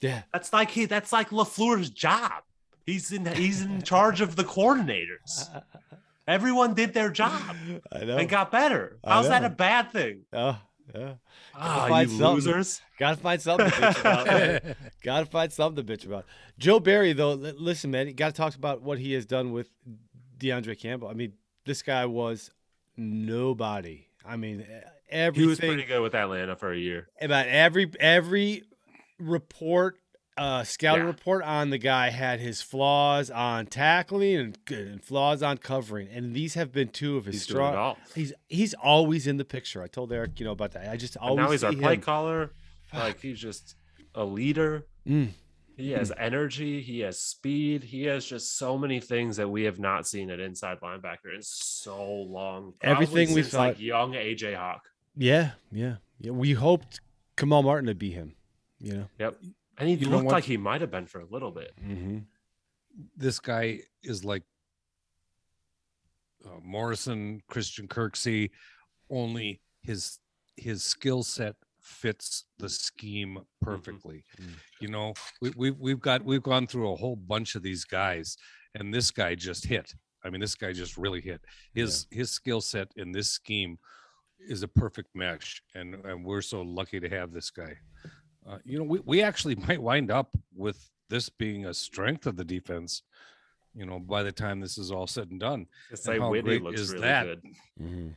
Yeah, 0.00 0.22
That's 0.32 0.52
like 0.52 0.70
he, 0.70 0.86
that's 0.86 1.12
like 1.12 1.30
Lafleur's 1.30 1.90
job. 1.90 2.42
He's 2.86 3.12
in 3.12 3.26
he's 3.26 3.60
in 3.62 3.82
charge 3.92 4.20
of 4.20 4.34
the 4.36 4.44
coordinators. 4.44 5.46
Everyone 6.26 6.74
did 6.74 6.94
their 6.94 7.10
job 7.10 7.56
I 7.92 8.04
know. 8.04 8.16
and 8.16 8.28
got 8.28 8.50
better. 8.50 8.98
How's 9.04 9.28
that 9.28 9.44
a 9.44 9.50
bad 9.50 9.90
thing? 9.92 10.22
oh, 10.32 10.58
yeah. 10.94 11.14
Ah, 11.54 11.86
find 11.88 12.10
you 12.10 12.18
something. 12.18 12.34
losers. 12.34 12.80
Gotta 12.98 13.16
find 13.16 13.40
something 13.42 13.68
to 13.70 13.76
bitch 13.76 14.00
about. 14.00 14.76
gotta 15.02 15.26
find 15.26 15.52
something 15.52 15.84
to 15.84 15.92
bitch 15.96 16.06
about. 16.06 16.24
Joe 16.58 16.80
Barry, 16.80 17.12
though, 17.12 17.34
listen, 17.34 17.90
man, 17.90 18.06
you 18.08 18.12
gotta 18.14 18.32
talk 18.32 18.54
about 18.54 18.82
what 18.82 18.98
he 18.98 19.12
has 19.12 19.26
done 19.26 19.52
with 19.52 19.68
DeAndre 20.38 20.78
Campbell. 20.78 21.08
I 21.08 21.12
mean, 21.14 21.34
this 21.66 21.82
guy 21.82 22.06
was 22.06 22.50
nobody. 22.96 24.06
I 24.24 24.36
mean, 24.36 24.66
everything 25.08 25.42
He 25.42 25.48
was 25.48 25.58
pretty 25.58 25.84
good 25.84 26.00
with 26.00 26.14
Atlanta 26.14 26.56
for 26.56 26.72
a 26.72 26.78
year. 26.78 27.08
about 27.20 27.46
every 27.48 27.90
every 27.98 28.64
report 29.20 29.96
uh 30.36 30.62
scouting 30.64 31.02
Yeah. 31.04 31.08
report 31.08 31.42
on 31.44 31.70
the 31.70 31.78
guy 31.78 32.10
had 32.10 32.40
his 32.40 32.62
flaws 32.62 33.30
on 33.30 33.66
tackling 33.66 34.36
and, 34.36 34.58
and 34.70 35.02
flaws 35.04 35.42
on 35.42 35.58
covering 35.58 36.08
and 36.08 36.34
these 36.34 36.54
have 36.54 36.70
been 36.72 36.88
two 36.88 37.16
of 37.16 37.24
his 37.26 37.34
He's 37.36 37.42
strong 37.42 37.96
he's 38.14 38.32
he's 38.48 38.72
always 38.74 39.26
in 39.26 39.36
the 39.38 39.44
picture 39.44 39.82
i 39.82 39.88
told 39.88 40.12
eric 40.12 40.38
you 40.38 40.46
know 40.46 40.52
about 40.52 40.72
that 40.72 40.88
i 40.88 40.96
just 40.96 41.16
And 41.16 41.30
always 41.30 41.44
now 41.46 41.50
he's 41.50 41.64
our 41.64 41.72
play 41.72 41.94
him. 41.94 42.00
caller. 42.00 42.50
Like 42.94 43.20
he's 43.20 43.38
just 43.38 43.76
a 44.16 44.24
leader. 44.24 44.84
Mm. 45.06 45.28
He 45.76 45.92
has 45.92 46.10
energy. 46.18 46.82
He 46.82 47.00
has 47.00 47.20
speed. 47.20 47.84
He 47.84 48.02
has 48.06 48.26
just 48.26 48.58
so 48.58 48.76
many 48.76 48.98
things 48.98 49.36
that 49.36 49.48
we 49.48 49.62
have 49.62 49.78
not 49.78 50.08
seen 50.08 50.28
at 50.28 50.40
inside 50.40 50.80
linebacker 50.80 51.32
in 51.32 51.40
so 51.40 52.04
long. 52.04 52.74
Probably 52.80 53.04
Everything 53.04 53.34
we 53.34 53.42
since, 53.42 53.54
like 53.54 53.74
thought- 53.76 53.80
young 53.82 54.12
AJ 54.14 54.56
Hawk. 54.56 54.82
yeah 55.16 55.52
yeah 55.70 55.96
yeah 56.18 56.32
we 56.32 56.52
hoped 56.54 57.00
kamal 57.36 57.62
martin 57.62 57.86
to 57.86 57.94
be 57.94 58.10
him 58.10 58.34
you 58.80 58.94
know 58.94 59.08
Yep. 59.18 59.38
And 59.78 59.88
he 59.88 59.94
You 59.94 60.08
looked 60.08 60.26
like 60.26 60.44
he 60.44 60.56
might 60.56 60.80
have 60.80 60.90
been 60.90 61.06
for 61.06 61.20
a 61.20 61.26
little 61.26 61.50
bit. 61.50 61.72
Mm-hmm. 61.82 62.18
this 63.16 63.38
guy 63.38 63.80
is 64.02 64.24
like 64.24 64.42
uh, 66.44 66.58
Morrison, 66.62 67.40
Christian 67.48 67.88
Kirksey, 67.88 68.50
only 69.10 69.60
his 69.82 70.18
his 70.56 70.82
skill 70.82 71.22
set 71.22 71.56
fits 71.80 72.44
the 72.58 72.68
scheme 72.68 73.38
perfectly. 73.60 74.24
Mm. 74.40 74.48
You 74.80 74.88
know, 74.88 75.14
we, 75.40 75.50
we've 75.56 75.78
we've 75.78 76.00
got 76.00 76.24
we've 76.24 76.42
gone 76.42 76.66
through 76.66 76.92
a 76.92 76.96
whole 76.96 77.16
bunch 77.16 77.54
of 77.54 77.62
these 77.62 77.84
guys, 77.84 78.36
and 78.74 78.92
this 78.92 79.10
guy 79.10 79.34
just 79.34 79.66
hit. 79.66 79.94
I 80.24 80.30
mean, 80.30 80.40
this 80.40 80.54
guy 80.54 80.72
just 80.72 80.96
really 80.96 81.20
hit. 81.20 81.40
His 81.74 82.06
his 82.10 82.30
skill 82.30 82.60
set 82.60 82.88
in 82.96 83.12
this 83.12 83.30
scheme 83.30 83.78
is 84.38 84.62
a 84.62 84.68
perfect 84.68 85.10
mesh, 85.14 85.62
and 85.74 85.94
and 86.04 86.24
we're 86.24 86.42
so 86.42 86.62
lucky 86.62 87.00
to 87.00 87.08
have 87.08 87.32
this 87.32 87.50
guy. 87.50 87.78
Uh, 88.50 88.58
you 88.64 88.78
know, 88.78 88.84
we, 88.84 88.98
we 89.04 89.22
actually 89.22 89.54
might 89.68 89.80
wind 89.82 90.10
up 90.10 90.34
with 90.54 90.90
this 91.08 91.28
being 91.28 91.66
a 91.66 91.74
strength 91.74 92.26
of 92.26 92.36
the 92.36 92.44
defense. 92.44 93.02
You 93.74 93.86
know, 93.86 94.00
by 94.00 94.22
the 94.24 94.32
time 94.32 94.60
this 94.60 94.78
is 94.78 94.90
all 94.90 95.06
said 95.06 95.30
and 95.30 95.38
done, 95.38 95.66
To 95.90 95.96
say 95.96 96.18
how 96.18 96.30
Whitney 96.30 96.58
great 96.58 96.62
looks 96.62 96.80
is 96.80 96.92
really 96.92 97.02
that? 97.06 97.24
good 97.26 97.42
Mm-hmm. 97.80 98.08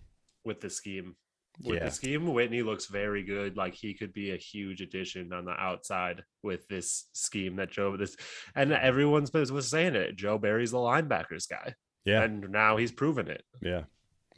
with 0.43 0.61
the 0.61 0.69
scheme. 0.69 1.15
With 1.63 1.77
Yeah. 1.77 1.85
the 1.85 1.91
scheme, 1.91 2.33
Whitney 2.33 2.63
looks 2.63 2.87
very 2.87 3.21
good. 3.21 3.55
Like 3.55 3.75
he 3.75 3.93
could 3.93 4.11
be 4.13 4.31
a 4.31 4.35
huge 4.37 4.81
addition 4.81 5.31
on 5.31 5.45
the 5.45 5.51
outside 5.51 6.23
with 6.41 6.67
this 6.67 7.05
scheme 7.13 7.55
that 7.57 7.69
Joe 7.69 7.95
this 7.95 8.15
and 8.55 8.73
everyone's 8.73 9.29
been 9.29 9.53
was 9.53 9.67
saying 9.67 9.93
it. 9.95 10.15
Joe 10.15 10.39
Barry's 10.39 10.71
the 10.71 10.77
linebackers 10.77 11.47
guy. 11.47 11.75
Yeah. 12.05 12.23
And 12.23 12.49
now 12.49 12.77
he's 12.77 12.91
proven 12.91 13.27
it. 13.27 13.43
Yeah. 13.61 13.83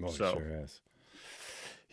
Well, 0.01 0.11
So- 0.11 0.33
he 0.33 0.39
sure 0.39 0.59
has. 0.59 0.81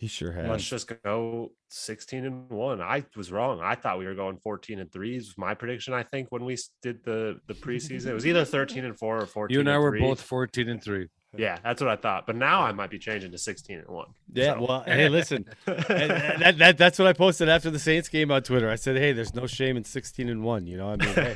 He 0.03 0.09
sure 0.09 0.33
has. 0.33 0.49
Let's 0.49 0.67
just 0.67 0.91
go 1.03 1.53
16 1.69 2.25
and 2.25 2.49
1. 2.49 2.81
I 2.81 3.05
was 3.15 3.31
wrong. 3.31 3.61
I 3.63 3.75
thought 3.75 3.99
we 3.99 4.05
were 4.05 4.15
going 4.15 4.35
14 4.35 4.79
and 4.79 4.91
threes. 4.91 5.33
my 5.37 5.53
prediction. 5.53 5.93
I 5.93 6.03
think 6.03 6.27
when 6.29 6.43
we 6.43 6.57
did 6.81 7.05
the 7.05 7.39
the 7.47 7.53
preseason, 7.53 8.07
it 8.07 8.13
was 8.13 8.27
either 8.27 8.43
13 8.43 8.83
and 8.83 8.99
4 8.99 9.21
or 9.21 9.25
14. 9.25 9.53
you 9.53 9.61
and 9.61 9.69
I 9.69 9.77
were 9.77 9.91
3. 9.91 10.01
both 10.01 10.21
fourteen 10.21 10.67
and 10.67 10.83
three. 10.83 11.07
Yeah, 11.37 11.57
that's 11.63 11.79
what 11.81 11.89
I 11.89 11.95
thought. 11.95 12.27
But 12.27 12.35
now 12.35 12.63
I 12.63 12.73
might 12.73 12.89
be 12.89 12.99
changing 12.99 13.31
to 13.31 13.37
16 13.37 13.79
and 13.79 13.87
1. 13.87 14.05
yeah. 14.33 14.53
So- 14.55 14.65
Well, 14.67 14.83
hey, 14.85 15.07
listen. 15.07 15.45
and, 15.67 15.89
and 15.89 16.41
that, 16.41 16.57
that, 16.57 16.77
that's 16.77 16.99
what 16.99 17.07
I 17.07 17.13
posted 17.13 17.47
after 17.47 17.71
the 17.71 17.79
Saints 17.79 18.09
game 18.09 18.29
on 18.29 18.43
Twitter. 18.43 18.69
I 18.69 18.75
said, 18.75 18.97
"Hey, 18.97 19.13
there's 19.13 19.33
no 19.33 19.47
shame 19.47 19.77
in 19.77 19.85
16 19.85 20.27
and 20.27 20.43
one. 20.43 20.67
You 20.67 20.75
know, 20.79 20.89
I 20.89 20.95
mean, 20.97 21.13
hey, 21.13 21.33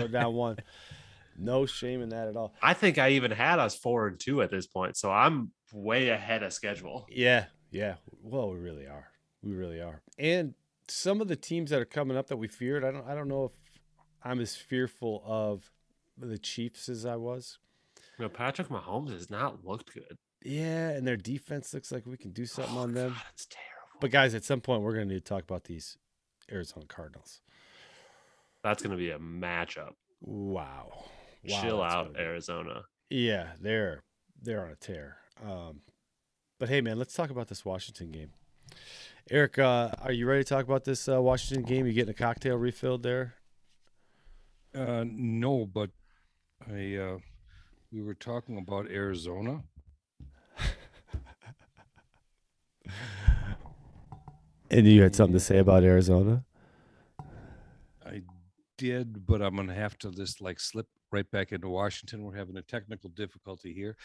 go 0.00 0.08
down 0.18 0.34
one. 0.34 0.56
No 1.38 1.66
shame 1.66 2.02
in 2.02 2.08
that 2.08 2.26
at 2.26 2.36
all. 2.36 2.52
I 2.60 2.74
think 2.74 2.98
I 2.98 3.10
even 3.10 3.30
had 3.30 3.60
us 3.60 3.76
4 3.76 4.08
and 4.08 4.18
2 4.18 4.42
at 4.42 4.50
this 4.50 4.66
point. 4.66 4.96
So 4.96 5.08
I'm 5.12 5.52
way 5.72 6.08
ahead 6.08 6.42
of 6.42 6.52
schedule. 6.52 7.06
Yeah, 7.08 7.44
yeah. 7.70 7.94
Well, 8.22 8.50
we 8.50 8.58
really 8.58 8.86
are. 8.86 9.08
We 9.42 9.52
really 9.52 9.80
are. 9.80 10.02
And 10.18 10.54
some 10.88 11.20
of 11.20 11.28
the 11.28 11.36
teams 11.36 11.70
that 11.70 11.80
are 11.80 11.84
coming 11.84 12.16
up 12.16 12.28
that 12.28 12.36
we 12.36 12.48
feared, 12.48 12.84
I 12.84 12.90
don't. 12.90 13.06
I 13.06 13.14
don't 13.14 13.28
know 13.28 13.44
if 13.46 13.52
I'm 14.24 14.40
as 14.40 14.56
fearful 14.56 15.22
of 15.24 15.70
the 16.16 16.38
Chiefs 16.38 16.88
as 16.88 17.06
I 17.06 17.16
was. 17.16 17.58
You 18.18 18.24
know, 18.24 18.28
Patrick 18.28 18.68
Mahomes 18.68 19.12
has 19.12 19.30
not 19.30 19.64
looked 19.64 19.94
good. 19.94 20.16
Yeah, 20.44 20.90
and 20.90 21.06
their 21.06 21.16
defense 21.16 21.72
looks 21.74 21.92
like 21.92 22.06
we 22.06 22.16
can 22.16 22.30
do 22.32 22.46
something 22.46 22.76
Oh, 22.76 22.80
on 22.80 22.94
them. 22.94 23.10
God, 23.10 23.22
it's 23.32 23.46
terrible. 23.46 23.98
But 24.00 24.10
guys, 24.10 24.34
at 24.34 24.44
some 24.44 24.60
point, 24.60 24.82
we're 24.82 24.94
going 24.94 25.08
to 25.08 25.14
need 25.14 25.24
to 25.24 25.28
talk 25.28 25.42
about 25.42 25.64
these 25.64 25.98
Arizona 26.50 26.86
Cardinals. 26.86 27.40
That's 28.62 28.82
going 28.82 28.92
to 28.92 28.96
be 28.96 29.10
a 29.10 29.18
matchup. 29.18 29.92
Wow. 30.20 31.04
Wow, 31.44 31.60
Chill 31.62 31.82
out, 31.82 32.16
Arizona. 32.18 32.82
Yeah, 33.10 33.50
they're 33.60 34.02
they're 34.42 34.64
on 34.64 34.70
a 34.72 34.76
tear. 34.76 35.18
Um, 35.44 35.80
but 36.58 36.68
hey, 36.68 36.80
man, 36.80 36.98
let's 36.98 37.14
talk 37.14 37.30
about 37.30 37.48
this 37.48 37.64
Washington 37.64 38.10
game. 38.10 38.30
Eric, 39.30 39.58
uh, 39.58 39.90
are 40.02 40.12
you 40.12 40.26
ready 40.26 40.42
to 40.42 40.48
talk 40.48 40.64
about 40.64 40.84
this 40.84 41.08
uh, 41.08 41.20
Washington 41.20 41.64
game? 41.64 41.86
You 41.86 41.92
getting 41.92 42.10
a 42.10 42.14
cocktail 42.14 42.56
refilled 42.56 43.02
there? 43.02 43.34
Uh, 44.74 45.04
no, 45.06 45.66
but 45.66 45.90
I 46.70 46.96
uh, 46.96 47.18
we 47.92 48.02
were 48.02 48.14
talking 48.14 48.58
about 48.58 48.90
Arizona. 48.90 49.62
And 54.70 54.86
you 54.86 55.02
had 55.02 55.14
something 55.14 55.32
to 55.32 55.40
say 55.40 55.58
about 55.58 55.82
Arizona? 55.82 56.44
I 58.04 58.22
did, 58.76 59.26
but 59.26 59.40
I'm 59.40 59.56
gonna 59.56 59.74
have 59.74 59.96
to 59.98 60.10
just 60.10 60.40
like 60.40 60.60
slip 60.60 60.86
right 61.10 61.30
back 61.30 61.52
into 61.52 61.68
Washington. 61.68 62.22
We're 62.24 62.36
having 62.36 62.56
a 62.56 62.62
technical 62.62 63.10
difficulty 63.10 63.72
here. 63.72 63.96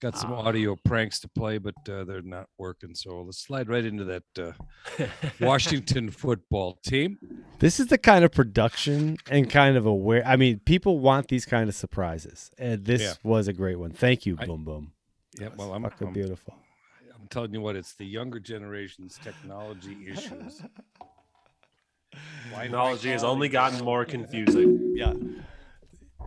Got 0.00 0.16
some 0.16 0.32
Ah. 0.32 0.36
audio 0.46 0.76
pranks 0.84 1.20
to 1.20 1.28
play, 1.28 1.58
but 1.58 1.74
uh, 1.88 2.04
they're 2.04 2.22
not 2.22 2.48
working. 2.58 2.94
So 2.94 3.22
let's 3.22 3.38
slide 3.38 3.68
right 3.68 3.84
into 3.84 4.04
that 4.04 4.22
uh, 4.38 4.52
Washington 5.40 6.10
football 6.10 6.78
team. 6.84 7.18
This 7.58 7.78
is 7.80 7.86
the 7.88 7.98
kind 7.98 8.24
of 8.24 8.32
production 8.32 9.16
and 9.30 9.48
kind 9.50 9.76
of 9.76 9.86
aware. 9.86 10.22
I 10.26 10.36
mean, 10.36 10.60
people 10.60 10.98
want 10.98 11.28
these 11.28 11.44
kind 11.46 11.68
of 11.68 11.74
surprises, 11.74 12.50
and 12.58 12.84
this 12.84 13.02
Yeah. 13.02 13.14
was 13.22 13.48
a 13.48 13.52
great 13.52 13.76
one. 13.78 13.90
Thank 13.92 14.26
you, 14.26 14.36
I- 14.38 14.46
Boom 14.46 14.64
Boom. 14.64 14.92
Yeah, 15.38 15.48
That 15.48 15.56
well, 15.56 15.72
I'm, 15.72 15.82
fucking 15.82 16.08
I'm, 16.08 16.12
beautiful. 16.12 16.54
I'm 17.14 17.26
telling 17.28 17.54
you 17.54 17.60
what, 17.60 17.74
it's 17.76 17.94
the 17.94 18.04
younger 18.04 18.38
generation's 18.38 19.18
technology 19.22 19.96
issues. 20.10 20.62
Why- 22.52 22.62
Technology 22.64 23.08
has 23.10 23.24
only 23.24 23.48
gotten 23.48 23.82
more 23.84 24.04
confusing. 24.04 24.92
Yeah. 24.96 25.14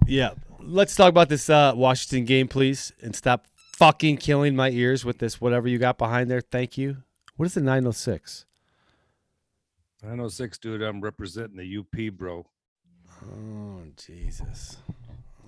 Yeah. 0.08 0.31
Let's 0.60 0.95
talk 0.95 1.10
about 1.10 1.29
this 1.29 1.49
uh, 1.49 1.73
Washington 1.75 2.25
game, 2.25 2.47
please, 2.47 2.91
and 3.01 3.15
stop 3.15 3.45
fucking 3.55 4.17
killing 4.17 4.55
my 4.55 4.69
ears 4.69 5.05
with 5.05 5.19
this 5.19 5.39
whatever 5.39 5.67
you 5.67 5.77
got 5.77 5.97
behind 5.97 6.29
there. 6.31 6.41
Thank 6.41 6.77
you. 6.77 6.97
What 7.38 7.45
is 7.45 7.53
the 7.53 7.62
906? 7.62 8.45
906, 10.01 10.58
dude. 10.60 10.81
I'm 10.81 11.01
representing 11.01 11.58
the 11.58 11.77
UP, 11.79 12.13
bro. 12.15 12.45
Oh, 13.23 13.81
Jesus. 13.97 14.77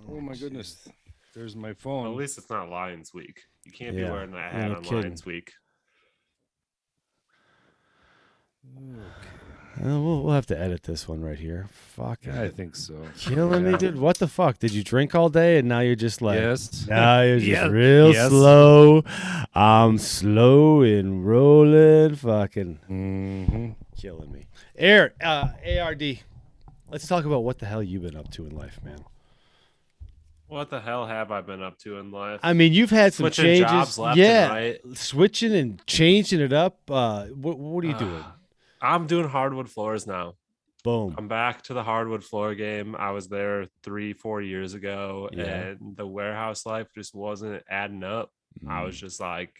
Oh 0.09 0.19
my 0.21 0.35
goodness. 0.35 0.87
There's 1.33 1.55
my 1.55 1.73
phone. 1.73 2.07
At 2.07 2.13
least 2.15 2.37
it's 2.37 2.49
not 2.49 2.69
Lions 2.69 3.13
Week. 3.13 3.41
You 3.63 3.71
can't 3.71 3.95
Yeah, 3.95 4.05
be 4.05 4.11
wearing 4.11 4.31
that 4.31 4.53
yeah, 4.53 4.59
hat 4.61 4.71
no 4.71 4.77
on 4.77 4.83
kidding. 4.83 5.01
Lions 5.01 5.25
Week. 5.25 5.51
Uh, 8.75 8.81
we'll, 9.81 10.23
we'll 10.23 10.33
have 10.33 10.45
to 10.47 10.59
edit 10.59 10.83
this 10.83 11.07
one 11.07 11.21
right 11.21 11.37
here. 11.39 11.67
Fuck. 11.71 12.19
Yeah, 12.25 12.41
I 12.43 12.49
think 12.49 12.75
so. 12.75 12.95
Killing 13.17 13.63
me, 13.63 13.71
Yeah. 13.71 13.77
dude. 13.77 13.99
What 13.99 14.17
the 14.17 14.27
fuck? 14.27 14.59
Did 14.59 14.71
you 14.71 14.83
drink 14.83 15.15
all 15.15 15.29
day 15.29 15.57
and 15.59 15.67
now 15.67 15.79
you're 15.79 15.95
just 15.95 16.21
like, 16.21 16.39
Yes. 16.39 16.85
now 16.87 17.21
you're 17.21 17.37
just 17.39 17.47
Yes. 17.49 17.69
real 17.69 18.11
Yes. 18.13 18.29
slow. 18.29 19.03
I'm 19.55 19.97
slow 19.97 20.81
and 20.81 21.25
rolling. 21.25 22.15
Fucking 22.15 22.79
hmm 22.87 23.69
killing 23.99 24.31
me. 24.31 24.45
Air, 24.77 25.13
uh, 25.23 25.49
ARD. 25.65 26.19
Let's 26.91 27.07
talk 27.07 27.25
about 27.25 27.43
what 27.43 27.59
the 27.59 27.65
hell 27.65 27.81
you've 27.83 28.03
been 28.03 28.15
up 28.15 28.29
to 28.31 28.45
in 28.45 28.55
life, 28.55 28.79
man. 28.83 28.99
What 30.47 30.69
the 30.69 30.79
hell 30.79 31.05
have 31.07 31.29
I 31.31 31.41
been 31.41 31.61
up 31.61 31.77
to 31.79 31.97
in 31.97 32.09
life? 32.11 32.39
I 32.41 32.53
mean, 32.53 32.71
you've 32.71 32.89
had 32.89 33.13
some 33.13 33.25
Switching 33.25 33.43
changes. 33.45 33.65
jobs 33.69 33.99
left 33.99 34.17
yeah, 34.17 34.43
and 34.45 34.51
right. 34.53 34.97
switching 34.97 35.53
and 35.53 35.85
changing 35.87 36.39
it 36.39 36.53
up. 36.53 36.79
Uh, 36.89 37.25
what, 37.25 37.57
what 37.59 37.83
are 37.83 37.87
you 37.87 37.97
doing? 37.97 38.23
I'm 38.81 39.07
doing 39.07 39.27
hardwood 39.27 39.69
floors 39.69 40.05
now. 40.07 40.33
Boom. 40.83 41.15
I'm 41.17 41.27
back 41.27 41.63
to 41.63 41.73
the 41.73 41.83
hardwood 41.83 42.23
floor 42.23 42.55
game. 42.55 42.95
I 42.97 43.11
was 43.11 43.27
there 43.27 43.67
three, 43.83 44.13
four 44.13 44.41
years 44.41 44.73
ago, 44.73 45.29
Yeah. 45.33 45.43
and 45.45 45.97
the 45.97 46.07
warehouse 46.07 46.65
life 46.65 46.87
just 46.95 47.13
wasn't 47.15 47.63
adding 47.69 48.03
up. 48.03 48.31
I 48.67 48.81
Mm. 48.81 48.85
was 48.85 48.99
just 48.99 49.19
like, 49.19 49.53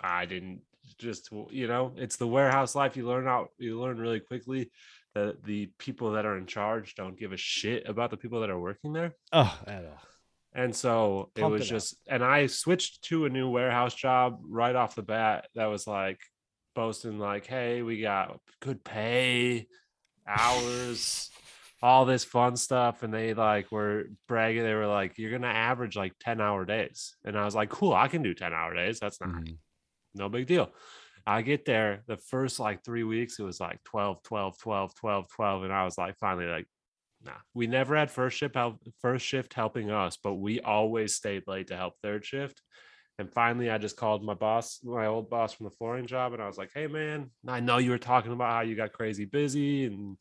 I 0.00 0.24
didn't 0.26 0.62
just, 0.98 1.30
you 1.50 1.66
know, 1.66 1.92
it's 1.96 2.16
the 2.16 2.26
warehouse 2.26 2.74
life. 2.74 2.96
You 2.96 3.06
learn 3.06 3.28
out, 3.28 3.50
you 3.58 3.80
learn 3.80 3.98
really 3.98 4.20
quickly 4.20 4.70
that 5.14 5.42
the 5.44 5.66
people 5.78 6.12
that 6.12 6.24
are 6.24 6.38
in 6.38 6.46
charge 6.46 6.94
don't 6.94 7.18
give 7.18 7.32
a 7.32 7.36
shit 7.36 7.88
about 7.88 8.10
the 8.10 8.16
people 8.16 8.40
that 8.40 8.50
are 8.50 8.60
working 8.60 8.92
there. 8.92 9.14
Oh, 9.32 9.60
at 9.66 9.84
all. 9.84 10.00
And 10.52 10.74
so 10.74 11.30
it 11.36 11.44
was 11.44 11.62
it 11.62 11.66
just, 11.66 11.96
and 12.08 12.24
I 12.24 12.46
switched 12.46 13.02
to 13.04 13.24
a 13.24 13.28
new 13.28 13.48
warehouse 13.48 13.94
job 13.94 14.40
right 14.48 14.74
off 14.74 14.94
the 14.94 15.02
bat. 15.02 15.48
That 15.54 15.66
was 15.66 15.86
like 15.86 16.20
boasting, 16.74 17.18
like, 17.18 17.46
hey, 17.46 17.82
we 17.82 18.00
got 18.00 18.40
good 18.60 18.84
pay, 18.84 19.68
hours, 20.26 21.30
all 21.82 22.04
this 22.06 22.24
fun 22.24 22.56
stuff. 22.56 23.02
And 23.02 23.14
they 23.14 23.34
like 23.34 23.72
were 23.72 24.06
bragging. 24.28 24.64
They 24.64 24.74
were 24.74 24.86
like, 24.88 25.18
you're 25.18 25.30
going 25.30 25.42
to 25.42 25.48
average 25.48 25.96
like 25.96 26.14
10 26.20 26.40
hour 26.40 26.64
days. 26.64 27.16
And 27.24 27.38
I 27.38 27.44
was 27.44 27.54
like, 27.54 27.70
cool, 27.70 27.94
I 27.94 28.08
can 28.08 28.22
do 28.22 28.34
10 28.34 28.54
hour 28.54 28.74
days. 28.74 29.00
That's 29.00 29.20
not 29.20 29.30
Mhm. 29.30 29.60
no 30.14 30.28
big 30.28 30.46
deal. 30.46 30.72
I 31.26 31.42
get 31.42 31.64
there 31.64 32.02
the 32.06 32.16
first 32.16 32.58
like 32.58 32.84
three 32.84 33.04
weeks, 33.04 33.38
it 33.38 33.44
was 33.44 33.60
like 33.60 33.82
12, 33.84 34.22
12, 34.22 34.58
12, 34.58 34.94
12, 34.94 35.28
12. 35.28 35.64
And 35.64 35.72
I 35.72 35.84
was 35.84 35.98
like, 35.98 36.16
finally, 36.18 36.46
like, 36.46 36.66
nah, 37.22 37.38
we 37.54 37.66
never 37.66 37.96
had 37.96 38.10
first 38.10 38.38
shift 38.38 38.54
help 38.56 38.82
first 39.00 39.26
shift 39.26 39.54
helping 39.54 39.90
us, 39.90 40.18
but 40.22 40.34
we 40.36 40.60
always 40.60 41.14
stayed 41.16 41.44
late 41.46 41.68
to 41.68 41.76
help 41.76 41.94
third 42.02 42.24
shift. 42.24 42.62
And 43.20 43.30
finally, 43.30 43.70
I 43.70 43.76
just 43.76 43.98
called 43.98 44.24
my 44.24 44.32
boss, 44.32 44.80
my 44.82 45.04
old 45.04 45.28
boss 45.28 45.52
from 45.52 45.64
the 45.64 45.70
flooring 45.72 46.06
job, 46.06 46.32
and 46.32 46.42
I 46.42 46.46
was 46.46 46.56
like, 46.56 46.70
"Hey, 46.72 46.86
man, 46.86 47.30
I 47.46 47.60
know 47.60 47.76
you 47.76 47.90
were 47.90 47.98
talking 47.98 48.32
about 48.32 48.50
how 48.50 48.60
you 48.62 48.74
got 48.74 48.94
crazy 48.94 49.26
busy 49.26 49.84
and 49.84 50.16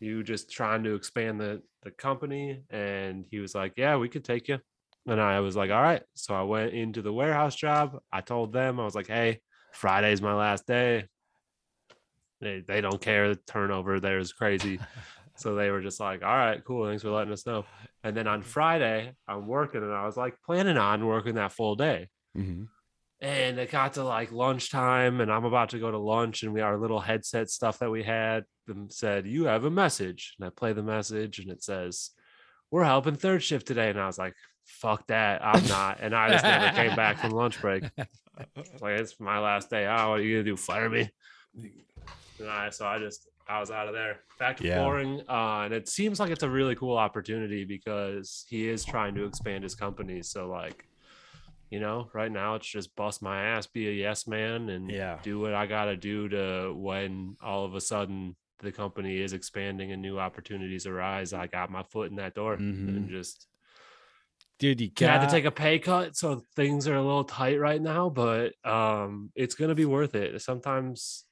you 0.00 0.22
just 0.22 0.50
trying 0.50 0.82
to 0.84 0.94
expand 0.94 1.38
the 1.38 1.62
the 1.82 1.90
company." 1.90 2.62
And 2.70 3.26
he 3.30 3.38
was 3.38 3.54
like, 3.54 3.74
"Yeah, 3.76 3.98
we 3.98 4.08
could 4.08 4.24
take 4.24 4.48
you." 4.48 4.60
And 5.06 5.20
I 5.20 5.40
was 5.40 5.56
like, 5.56 5.70
"All 5.70 5.82
right." 5.82 6.02
So 6.14 6.34
I 6.34 6.40
went 6.42 6.72
into 6.72 7.02
the 7.02 7.12
warehouse 7.12 7.54
job. 7.54 7.98
I 8.10 8.22
told 8.22 8.54
them 8.54 8.80
I 8.80 8.84
was 8.84 8.94
like, 8.94 9.08
"Hey, 9.08 9.42
Friday's 9.74 10.22
my 10.22 10.32
last 10.34 10.66
day." 10.66 11.06
They 12.40 12.60
they 12.66 12.80
don't 12.80 13.00
care. 13.00 13.28
The 13.28 13.40
turnover 13.46 14.00
there 14.00 14.18
is 14.18 14.32
crazy. 14.32 14.80
So 15.36 15.54
they 15.54 15.70
were 15.70 15.80
just 15.80 16.00
like, 16.00 16.24
all 16.24 16.36
right, 16.36 16.60
cool. 16.64 16.88
Thanks 16.88 17.04
for 17.04 17.10
letting 17.10 17.32
us 17.32 17.46
know. 17.46 17.64
And 18.02 18.16
then 18.16 18.26
on 18.26 18.42
Friday, 18.42 19.14
I'm 19.28 19.46
working 19.46 19.84
and 19.84 19.92
I 19.92 20.04
was 20.04 20.16
like 20.16 20.34
planning 20.44 20.76
on 20.76 21.06
working 21.06 21.36
that 21.36 21.52
full 21.52 21.76
day. 21.76 22.08
Hmm 22.42 22.64
And 23.20 23.58
it 23.58 23.70
got 23.70 23.94
to 23.94 24.04
like 24.04 24.30
lunchtime 24.32 25.20
and 25.20 25.32
I'm 25.32 25.44
about 25.44 25.70
to 25.70 25.78
go 25.78 25.90
to 25.90 25.98
lunch 25.98 26.42
and 26.42 26.52
we 26.52 26.60
our 26.60 26.78
little 26.78 27.00
headset 27.00 27.50
stuff 27.50 27.78
that 27.80 27.90
we 27.90 28.02
had 28.04 28.44
them 28.66 28.88
said, 28.90 29.26
You 29.26 29.44
have 29.44 29.64
a 29.64 29.70
message. 29.70 30.34
And 30.38 30.46
I 30.46 30.50
play 30.50 30.72
the 30.72 30.82
message 30.82 31.38
and 31.40 31.50
it 31.50 31.62
says, 31.62 32.10
We're 32.70 32.84
helping 32.84 33.16
third 33.16 33.42
shift 33.42 33.66
today. 33.66 33.90
And 33.90 34.00
I 34.00 34.06
was 34.06 34.18
like, 34.18 34.34
fuck 34.64 35.06
that. 35.06 35.42
I'm 35.44 35.66
not. 35.66 35.98
And 36.00 36.14
I 36.14 36.30
just 36.30 36.44
never 36.44 36.68
came 36.68 36.94
back 36.94 37.18
from 37.18 37.32
lunch 37.32 37.60
break. 37.60 37.84
Like 38.80 39.00
it's 39.00 39.18
my 39.18 39.38
last 39.40 39.70
day. 39.70 39.86
Oh, 39.86 40.10
what 40.10 40.20
are 40.20 40.22
you 40.22 40.36
gonna 40.36 40.44
do? 40.44 40.56
Fire 40.56 40.88
me? 40.88 41.10
And 42.40 42.48
I, 42.48 42.70
so 42.70 42.86
I 42.86 42.98
just 42.98 43.28
I 43.48 43.58
was 43.58 43.72
out 43.72 43.88
of 43.88 43.94
there. 43.94 44.20
Back 44.38 44.58
to 44.58 44.64
Yeah. 44.64 44.76
flooring. 44.76 45.22
Uh, 45.28 45.62
and 45.64 45.74
it 45.74 45.88
seems 45.88 46.20
like 46.20 46.30
it's 46.30 46.44
a 46.44 46.48
really 46.48 46.76
cool 46.76 46.96
opportunity 46.96 47.64
because 47.64 48.44
he 48.48 48.68
is 48.68 48.84
trying 48.84 49.16
to 49.16 49.24
expand 49.24 49.64
his 49.64 49.74
company. 49.74 50.22
So 50.22 50.48
like, 50.48 50.84
you 51.70 51.80
know, 51.80 52.10
right 52.14 52.30
now 52.32 52.54
it's 52.56 52.66
just 52.68 52.94
bust 52.96 53.22
my 53.22 53.42
ass, 53.44 53.66
be 53.66 53.88
a 53.88 53.92
yes 53.92 54.26
man, 54.26 54.68
and 54.70 54.94
Yeah. 54.94 55.22
do 55.22 55.38
what 55.40 55.54
I 55.54 55.66
gotta 55.66 55.96
do 55.96 56.28
to 56.30 56.72
when 56.74 57.36
all 57.42 57.64
of 57.64 57.74
a 57.74 57.80
sudden 57.80 58.36
the 58.60 58.72
company 58.72 59.18
is 59.20 59.32
expanding 59.32 59.92
and 59.92 60.02
new 60.02 60.18
opportunities 60.18 60.86
arise. 60.86 61.32
I 61.32 61.46
got 61.46 61.70
my 61.70 61.82
foot 61.84 62.10
in 62.10 62.16
that 62.16 62.34
door 62.34 62.58
Mhm. 62.58 62.88
and 62.94 63.10
just 63.10 63.46
Dude, 64.58 64.80
you 64.80 64.90
had 65.06 65.20
got 65.20 65.20
to 65.20 65.26
take 65.28 65.44
a 65.44 65.50
pay 65.52 65.78
cut 65.78 66.16
so 66.16 66.42
things 66.56 66.88
are 66.88 66.96
a 66.96 67.02
little 67.02 67.22
tight 67.24 67.58
right 67.60 67.80
now 67.80 68.10
but 68.10 68.54
um 68.66 69.30
it's 69.36 69.54
gonna 69.54 69.74
be 69.74 69.84
worth 69.84 70.14
it 70.16 70.40
sometimes 70.42 71.24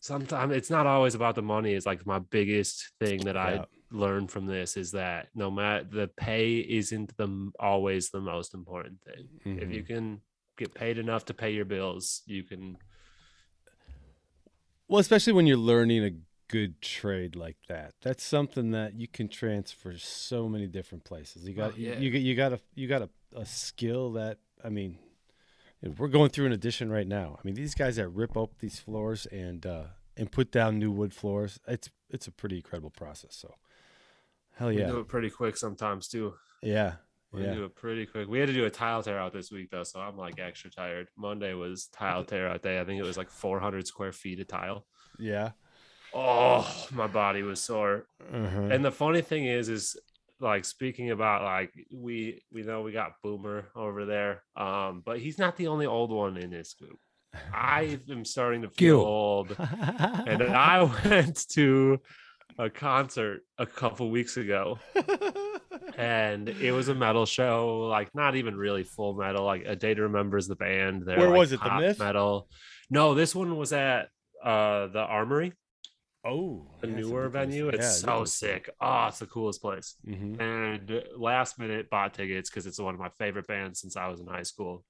sometimes 0.00 0.54
it's 0.54 0.70
not 0.70 0.86
always 0.86 1.14
about 1.14 1.34
the 1.34 1.42
money 1.42 1.72
it's 1.74 1.86
like 1.86 2.06
my 2.06 2.18
biggest 2.18 2.92
thing 3.00 3.24
that 3.24 3.36
i 3.36 3.52
Yeah. 3.52 3.64
learned 3.90 4.30
from 4.30 4.46
this 4.46 4.76
is 4.76 4.92
that 4.92 5.28
no 5.34 5.50
matter 5.50 5.84
the 5.90 6.08
pay 6.16 6.58
isn't 6.58 7.16
the 7.16 7.50
always 7.58 8.10
the 8.10 8.20
most 8.20 8.54
important 8.54 8.98
thing 9.02 9.28
if 9.44 9.64
Mm-hmm. 9.64 9.72
you 9.72 9.82
can 9.82 10.20
get 10.56 10.74
paid 10.74 10.98
enough 10.98 11.24
to 11.24 11.34
pay 11.34 11.50
your 11.52 11.64
bills 11.64 12.22
you 12.26 12.42
can 12.44 12.76
Well, 14.88 15.00
especially 15.00 15.34
when 15.34 15.46
you're 15.46 15.56
learning 15.58 16.04
a 16.04 16.12
good 16.48 16.80
trade 16.80 17.36
like 17.36 17.56
that. 17.68 17.92
That's 18.02 18.24
something 18.24 18.70
that 18.70 18.94
you 18.94 19.06
can 19.06 19.28
transfer 19.28 19.96
so 19.98 20.48
many 20.48 20.66
different 20.66 21.04
places. 21.04 21.46
You 21.46 21.54
got 21.54 21.72
Oh, 21.72 21.76
yeah. 21.76 21.98
you, 21.98 22.10
you 22.10 22.18
you 22.20 22.34
got 22.34 22.52
a 22.54 22.60
you 22.74 22.88
got 22.88 23.02
a, 23.02 23.10
a 23.36 23.44
skill 23.44 24.12
that 24.12 24.38
I 24.64 24.70
mean, 24.70 24.98
we're 25.82 26.08
going 26.08 26.30
through 26.30 26.46
an 26.46 26.52
addition 26.52 26.90
right 26.90 27.06
now. 27.06 27.38
I 27.38 27.40
mean, 27.44 27.54
these 27.54 27.74
guys 27.74 27.96
that 27.96 28.08
rip 28.08 28.36
up 28.36 28.58
these 28.58 28.78
floors 28.78 29.26
and 29.26 29.64
uh, 29.64 29.84
and 30.16 30.30
put 30.30 30.50
down 30.50 30.78
new 30.78 30.90
wood 30.90 31.14
floors. 31.14 31.58
It's 31.66 31.88
it's 32.10 32.26
a 32.26 32.32
pretty 32.32 32.56
incredible 32.56 32.90
process. 32.90 33.36
So, 33.36 33.54
hell 34.56 34.68
we 34.68 34.78
yeah, 34.78 34.86
do 34.88 34.98
it 34.98 35.08
pretty 35.08 35.30
quick 35.30 35.56
sometimes 35.56 36.08
too 36.08 36.34
yeah, 36.62 36.94
we 37.32 37.44
yeah. 37.44 37.54
do 37.54 37.64
it 37.64 37.76
pretty 37.76 38.06
quick 38.06 38.28
we 38.28 38.40
had 38.40 38.48
to 38.48 38.54
do 38.54 38.64
a 38.64 38.70
tile 38.70 39.02
tear 39.02 39.18
out 39.18 39.32
this 39.32 39.52
week 39.52 39.70
though 39.70 39.84
so 39.84 40.00
i'm 40.00 40.16
like 40.16 40.40
extra 40.40 40.68
tired 40.70 41.06
monday 41.16 41.54
was 41.54 41.86
tile 41.92 42.24
tear 42.24 42.48
out 42.48 42.62
day 42.62 42.80
i 42.80 42.84
think 42.84 42.98
it 42.98 43.04
was 43.04 43.16
like 43.16 43.30
400 43.30 43.86
square 43.86 44.10
feet 44.12 44.40
of 44.40 44.48
tile 44.48 44.84
Yeah. 45.18 45.50
Oh, 46.14 46.66
my 46.90 47.06
body 47.06 47.42
was 47.42 47.62
sore. 47.62 48.06
Uh-huh. 48.32 48.62
And 48.62 48.82
the 48.82 48.90
funny 48.90 49.20
thing 49.20 49.44
is, 49.44 49.68
is 49.68 49.94
like 50.40 50.64
speaking 50.64 51.10
about 51.10 51.42
like 51.42 51.72
we 51.92 52.42
we 52.52 52.62
know 52.62 52.82
we 52.82 52.92
got 52.92 53.12
Boomer 53.22 53.68
over 53.74 54.04
there, 54.06 54.42
um, 54.56 55.02
but 55.04 55.18
he's 55.18 55.38
not 55.38 55.56
the 55.56 55.68
only 55.68 55.86
old 55.86 56.10
one 56.10 56.36
in 56.36 56.50
this 56.50 56.74
group. 56.74 56.98
I 57.52 57.98
am 58.10 58.24
starting 58.24 58.62
to 58.62 58.68
feel 58.70 58.98
Gil. 58.98 59.06
old, 59.06 59.56
and 59.58 60.42
I 60.54 60.82
went 61.04 61.48
to 61.50 62.00
a 62.58 62.70
concert 62.70 63.42
a 63.58 63.66
couple 63.66 64.10
weeks 64.10 64.36
ago, 64.36 64.78
and 65.96 66.48
it 66.48 66.72
was 66.72 66.88
a 66.88 66.94
metal 66.94 67.26
show, 67.26 67.86
like 67.88 68.14
not 68.14 68.36
even 68.36 68.56
really 68.56 68.84
full 68.84 69.14
metal. 69.14 69.44
Like 69.44 69.64
a 69.66 69.76
day 69.76 69.94
to 69.94 70.02
remember 70.02 70.38
is 70.38 70.48
the 70.48 70.56
band. 70.56 71.02
They're 71.04 71.18
Where 71.18 71.28
like 71.30 71.38
was 71.38 71.52
it, 71.52 71.62
the 71.62 71.74
Myth? 71.78 71.98
Metal. 71.98 72.48
No, 72.90 73.14
this 73.14 73.34
one 73.34 73.56
was 73.56 73.72
at 73.72 74.08
uh 74.44 74.86
the 74.88 75.00
Armory 75.00 75.52
oh, 76.28 76.66
the 76.80 76.88
a 76.88 76.90
newer 76.90 77.28
venue. 77.28 77.68
It's 77.68 77.78
Yeah, 77.78 77.90
so 77.90 78.24
sick. 78.24 78.68
Oh, 78.80 79.06
it's 79.08 79.18
the 79.18 79.26
coolest 79.26 79.60
place. 79.62 79.96
Mhm. 80.06 80.40
And 80.40 81.04
last 81.16 81.58
minute 81.58 81.88
bought 81.90 82.14
tickets 82.14 82.50
because 82.50 82.66
it's 82.66 82.78
one 82.78 82.94
of 82.94 83.00
my 83.00 83.08
favorite 83.10 83.46
bands 83.46 83.80
since 83.80 83.96
I 83.96 84.08
was 84.08 84.20
in 84.20 84.26
high 84.26 84.42
school. 84.42 84.84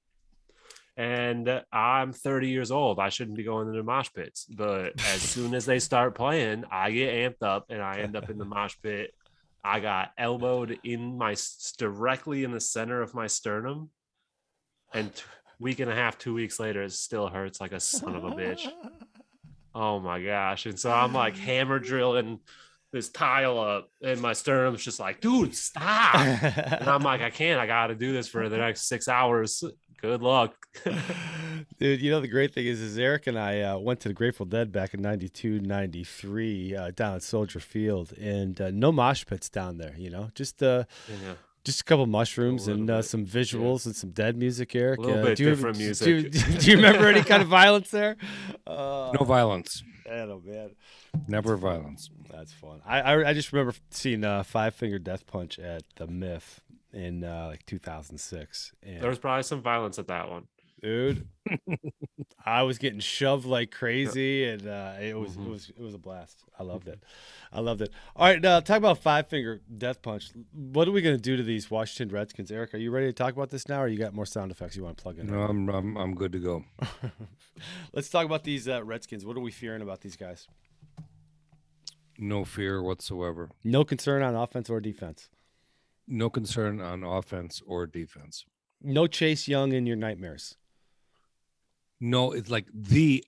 And 0.96 1.62
I'm 1.72 2.12
30 2.12 2.48
years 2.48 2.72
old. 2.72 2.98
I 2.98 3.08
shouldn't 3.08 3.36
be 3.36 3.44
going 3.44 3.68
into 3.68 3.82
mosh 3.84 4.08
pits, 4.12 4.46
but 4.46 5.00
as 5.06 5.22
soon 5.34 5.54
as 5.54 5.64
they 5.64 5.78
start 5.78 6.14
playing, 6.16 6.64
I 6.70 6.90
get 6.90 7.14
amped 7.14 7.46
up 7.46 7.66
and 7.70 7.80
I 7.80 8.00
end 8.00 8.16
up 8.16 8.30
in 8.30 8.38
the 8.38 8.44
mosh 8.56 8.74
pit. 8.82 9.14
I 9.62 9.80
got 9.80 10.12
elbowed 10.18 10.78
in 10.82 11.16
my 11.18 11.36
directly 11.76 12.42
in 12.44 12.50
the 12.52 12.60
center 12.60 13.00
of 13.02 13.14
my 13.14 13.26
sternum, 13.26 13.90
and 14.94 15.14
t- 15.14 15.22
week 15.60 15.80
and 15.80 15.90
a 15.90 15.94
half, 15.94 16.16
two 16.16 16.32
weeks 16.34 16.58
later, 16.58 16.82
it 16.82 16.92
still 16.92 17.28
hurts 17.28 17.60
like 17.60 17.72
a 17.72 17.80
son 17.80 18.14
of 18.16 18.24
a 18.24 18.30
bitch. 18.30 18.66
Oh 19.74 20.00
my 20.00 20.22
gosh. 20.22 20.66
And 20.66 20.78
so 20.78 20.90
I'm 20.90 21.12
like 21.12 21.36
hammer 21.48 21.78
drilling 21.78 22.40
this 22.92 23.10
tile 23.10 23.58
up, 23.58 23.90
and 24.02 24.20
my 24.20 24.32
sternum's 24.32 24.82
just 24.82 24.98
like, 24.98 25.20
dude, 25.20 25.54
stop. 25.54 26.14
And 26.14 26.88
I'm 26.88 27.02
like, 27.02 27.20
I 27.20 27.28
can't. 27.30 27.60
I 27.60 27.66
got 27.66 27.88
to 27.88 27.94
do 27.94 28.12
this 28.12 28.28
for 28.28 28.48
the 28.48 28.56
next 28.56 28.88
six 28.88 29.08
hours. 29.08 29.62
Good 30.00 30.22
luck. 30.22 30.54
Dude, 31.78 32.00
you 32.00 32.10
know 32.10 32.20
the 32.20 32.28
great 32.28 32.54
thing 32.54 32.66
is, 32.66 32.80
is 32.80 32.96
Eric 32.96 33.26
and 33.26 33.36
I 33.36 33.62
uh, 33.62 33.78
went 33.78 33.98
to 34.00 34.08
the 34.08 34.14
Grateful 34.14 34.46
Dead 34.46 34.70
back 34.70 34.94
in 34.94 35.02
92, 35.02 35.58
93 35.58 36.76
uh, 36.76 36.90
down 36.92 37.16
at 37.16 37.22
Soldier 37.24 37.58
Field, 37.58 38.12
and 38.12 38.60
uh, 38.60 38.70
no 38.70 38.92
mosh 38.92 39.26
pits 39.26 39.48
down 39.48 39.78
there. 39.78 39.94
You 39.98 40.10
know, 40.10 40.30
just 40.36 40.62
uh, 40.62 40.84
Yeah. 41.08 41.34
Just 41.68 41.82
a 41.82 41.84
couple 41.84 42.06
mushrooms 42.06 42.66
little 42.66 42.80
and 42.80 42.90
uh, 42.90 43.02
some 43.02 43.24
visuals 43.26 43.86
and 43.86 43.94
some 43.94 44.10
dead 44.10 44.36
music. 44.36 44.74
Eric, 44.74 44.98
A 44.98 45.02
little 45.02 45.20
uh, 45.20 45.24
bit 45.26 45.36
do 45.36 45.44
you, 45.44 45.50
different 45.50 45.76
do, 45.78 45.84
music. 45.84 46.06
you- 46.08 46.30
do 46.58 46.70
you 46.70 46.76
remember 46.76 47.06
any 47.08 47.22
kind 47.22 47.42
of 47.42 47.48
violence 47.48 47.90
there? 47.90 48.16
Uh, 48.66 49.12
No 49.18 49.24
violence. 49.24 49.82
man, 50.08 50.30
oh 50.30 50.42
man, 50.44 50.70
Never 51.28 51.56
violence. 51.56 52.10
that's 52.30 52.52
fun. 52.52 52.80
I 52.86 53.00
I, 53.00 53.28
I 53.30 53.32
just 53.34 53.52
remember 53.52 53.74
seeing 53.90 54.24
uh, 54.24 54.42
Five 54.42 54.74
Finger 54.74 54.98
Death 54.98 55.26
Punch 55.26 55.58
at 55.58 55.82
the 55.96 56.06
Myth 56.06 56.60
in 56.92 57.22
uh, 57.24 57.46
like 57.48 57.66
2006, 57.66 58.72
and 58.82 59.00
There 59.02 59.10
was 59.10 59.18
probably 59.18 59.42
some 59.42 59.60
violence 59.62 59.98
at 59.98 60.08
that 60.08 60.30
one. 60.30 60.46
Dude. 60.82 61.26
I 62.44 62.62
was 62.62 62.78
getting 62.78 63.00
shoved 63.00 63.44
like 63.46 63.70
crazy, 63.70 64.44
and 64.44 64.66
uh, 64.66 64.94
it 65.00 65.16
was 65.18 65.36
Mhm. 65.36 65.46
it 65.46 65.48
was 65.50 65.70
it 65.70 65.80
was 65.80 65.94
a 65.94 65.98
blast. 65.98 66.44
I 66.58 66.62
loved 66.62 66.88
it. 66.88 67.02
I 67.52 67.60
loved 67.60 67.80
it. 67.82 67.90
All 68.16 68.26
right, 68.26 68.40
now 68.40 68.60
talk 68.60 68.78
about 68.78 68.98
five 68.98 69.28
finger 69.28 69.60
death 69.76 70.02
punch. 70.02 70.30
What 70.52 70.86
are 70.88 70.92
we 70.92 71.00
gonna 71.02 71.16
do 71.18 71.36
to 71.36 71.42
these 71.42 71.70
Washington 71.70 72.14
Redskins, 72.14 72.50
Eric? 72.50 72.74
Are 72.74 72.78
you 72.78 72.90
ready 72.90 73.06
to 73.06 73.12
talk 73.12 73.32
about 73.34 73.50
this 73.50 73.68
now, 73.68 73.82
or 73.82 73.88
you 73.88 73.98
got 73.98 74.14
more 74.14 74.26
sound 74.26 74.50
effects 74.50 74.76
you 74.76 74.84
want 74.84 74.96
to 74.98 75.02
plug 75.02 75.18
in? 75.18 75.26
No, 75.26 75.42
I'm 75.42 75.68
I'm 75.68 75.96
I'm 75.96 76.14
good 76.14 76.32
to 76.32 76.38
go. 76.38 76.64
Let's 77.92 78.08
talk 78.08 78.24
about 78.26 78.44
these 78.44 78.68
uh, 78.68 78.84
Redskins. 78.84 79.24
What 79.26 79.36
are 79.36 79.40
we 79.40 79.50
fearing 79.50 79.82
about 79.82 80.00
these 80.02 80.16
guys? 80.16 80.46
No 82.18 82.44
fear 82.44 82.82
whatsoever. 82.82 83.50
No 83.62 83.84
concern 83.84 84.22
on 84.22 84.34
offense 84.34 84.68
or 84.68 84.80
defense. 84.80 85.28
No 86.06 86.28
concern 86.30 86.80
on 86.80 87.04
offense 87.04 87.62
or 87.66 87.86
defense. 87.86 88.44
No 88.80 89.06
Chase 89.06 89.46
Young 89.48 89.72
in 89.72 89.86
your 89.86 89.96
nightmares. 89.96 90.56
No, 92.00 92.32
it's 92.32 92.48
like 92.50 92.66
the 92.72 93.24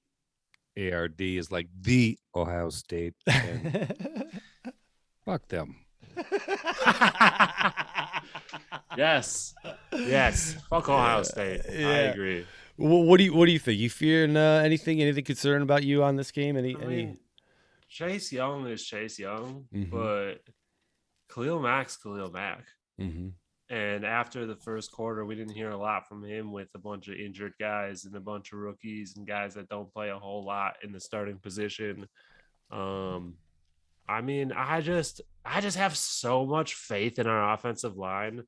ARD 0.79 1.21
is 1.21 1.51
like 1.51 1.69
the 1.81 2.19
Ohio 2.35 2.71
State. 2.71 3.15
And 3.27 4.31
fuck 5.25 5.47
them. 5.49 5.77
Yes. 8.97 9.55
Yes. 9.93 10.55
Fuck 10.69 10.89
Ohio 10.89 11.23
State. 11.23 11.63
I 11.69 12.11
agree. 12.13 12.45
Wh- 12.77 13.07
what 13.07 13.19
do 13.19 13.25
you 13.25 13.35
What 13.35 13.47
do 13.47 13.53
you 13.53 13.59
think? 13.59 13.79
You 13.79 13.89
fearing 13.91 14.37
uh, 14.37 14.63
anything? 14.65 15.01
Anything 15.01 15.25
concerned 15.25 15.63
about 15.63 15.85
you 15.85 16.03
on 16.03 16.17
this 16.17 16.31
game? 16.31 16.57
Any? 16.57 16.75
I 16.77 16.81
any? 16.81 16.97
mean, 16.97 17.19
Chase 17.89 18.33
Young 18.33 18.67
is 18.67 18.85
Chase 18.85 19.19
Young, 19.19 19.67
Mhm. 19.75 19.91
but 19.91 20.43
Khalil 21.33 21.61
Mack's 21.61 21.97
Khalil 21.97 22.31
Mack. 22.31 22.65
Mhm. 23.01 23.33
And 23.71 24.05
after 24.05 24.47
the 24.47 24.57
first 24.57 24.91
quarter, 24.91 25.25
we 25.25 25.37
didn't 25.37 25.55
hear 25.55 25.71
a 25.71 25.77
lot 25.77 26.09
from 26.09 26.25
him 26.25 26.51
with 26.51 26.69
a 26.75 26.79
bunch 26.79 27.07
of 27.07 27.15
injured 27.15 27.55
guys 27.61 28.05
and 28.05 28.17
a 28.17 28.21
bunch 28.21 28.53
of 28.53 28.59
rookies 28.59 29.15
and 29.17 29.25
guys 29.27 29.55
that 29.55 29.69
don't 29.69 29.93
play 29.93 30.11
a 30.11 30.19
whole 30.19 30.45
lot 30.45 30.75
in 30.83 30.91
the 30.91 30.99
starting 30.99 31.39
position. 31.39 32.09
Um, 32.73 33.35
I 34.09 34.23
mean, 34.23 34.51
I 34.51 34.81
just 34.81 35.21
I 35.45 35.61
just 35.61 35.77
have 35.77 35.97
so 35.97 36.45
much 36.45 36.75
faith 36.75 37.21
in 37.21 37.29
our 37.29 37.55
offensive 37.55 37.97
line 37.97 38.43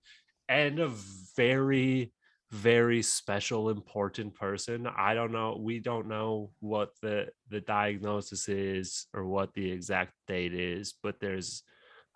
and 0.49 0.81
a 0.81 0.91
very 1.37 2.13
very 2.51 3.01
special 3.01 3.71
important 3.71 4.35
person. 4.35 4.87
I 4.87 5.15
don't 5.15 5.33
know 5.33 5.57
we 5.59 5.79
don't 5.79 6.09
know 6.09 6.51
what 6.59 6.91
the 7.01 7.29
the 7.49 7.61
diagnosis 7.61 8.49
is 8.49 9.07
or 9.15 9.25
what 9.25 9.55
the 9.55 9.71
exact 9.71 10.15
date 10.27 10.53
is, 10.53 10.95
but 11.01 11.21
there's 11.21 11.63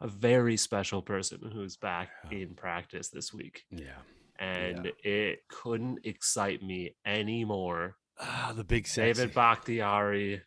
a 0.01 0.09
very 0.09 0.57
special 0.57 1.03
person 1.03 1.51
who's 1.53 1.77
back 1.77 2.11
Yeah. 2.31 2.39
in 2.39 2.55
practice 2.55 3.09
this 3.11 3.33
week 3.33 3.65
Yeah. 3.71 3.99
and 4.39 4.93
it 5.05 5.47
couldn't 5.49 6.01
excite 6.05 6.63
me 6.63 6.97
anymore 7.05 7.97
Ah, 8.19 8.53
the 8.57 8.65
big 8.65 8.87
sexy. 8.87 9.21
David 9.23 9.35
Bakhtiari 9.35 10.41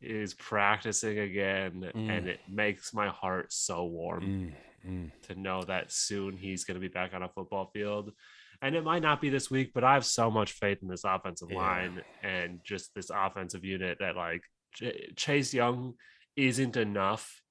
is 0.00 0.34
practicing 0.34 1.18
again, 1.18 1.90
Mm. 1.94 2.08
and 2.10 2.28
it 2.28 2.40
makes 2.48 2.94
my 2.94 3.08
heart 3.08 3.52
so 3.52 3.84
warm 3.86 4.54
Mm, 4.84 4.88
mm. 4.88 5.22
to 5.22 5.34
know 5.34 5.62
that 5.62 5.90
soon 5.90 6.36
he's 6.36 6.64
going 6.64 6.76
to 6.76 6.80
be 6.80 6.92
back 6.92 7.14
on 7.14 7.22
a 7.24 7.28
football 7.28 7.70
field. 7.72 8.12
And 8.62 8.76
it 8.76 8.84
might 8.84 9.02
not 9.02 9.20
be 9.20 9.28
this 9.28 9.50
week, 9.50 9.72
but 9.74 9.82
I 9.84 9.94
have 9.94 10.04
so 10.06 10.30
much 10.30 10.52
faith 10.52 10.78
in 10.82 10.88
this 10.88 11.02
offensive 11.04 11.50
Yeah. 11.50 11.56
line 11.58 12.04
and 12.22 12.60
just 12.64 12.94
this 12.94 13.10
offensive 13.10 13.64
unit 13.64 13.98
that 13.98 14.14
like 14.16 14.42
Ch- 14.74 15.14
Chase 15.16 15.52
Young 15.52 15.94
isn't 16.36 16.76
enough 16.76 17.42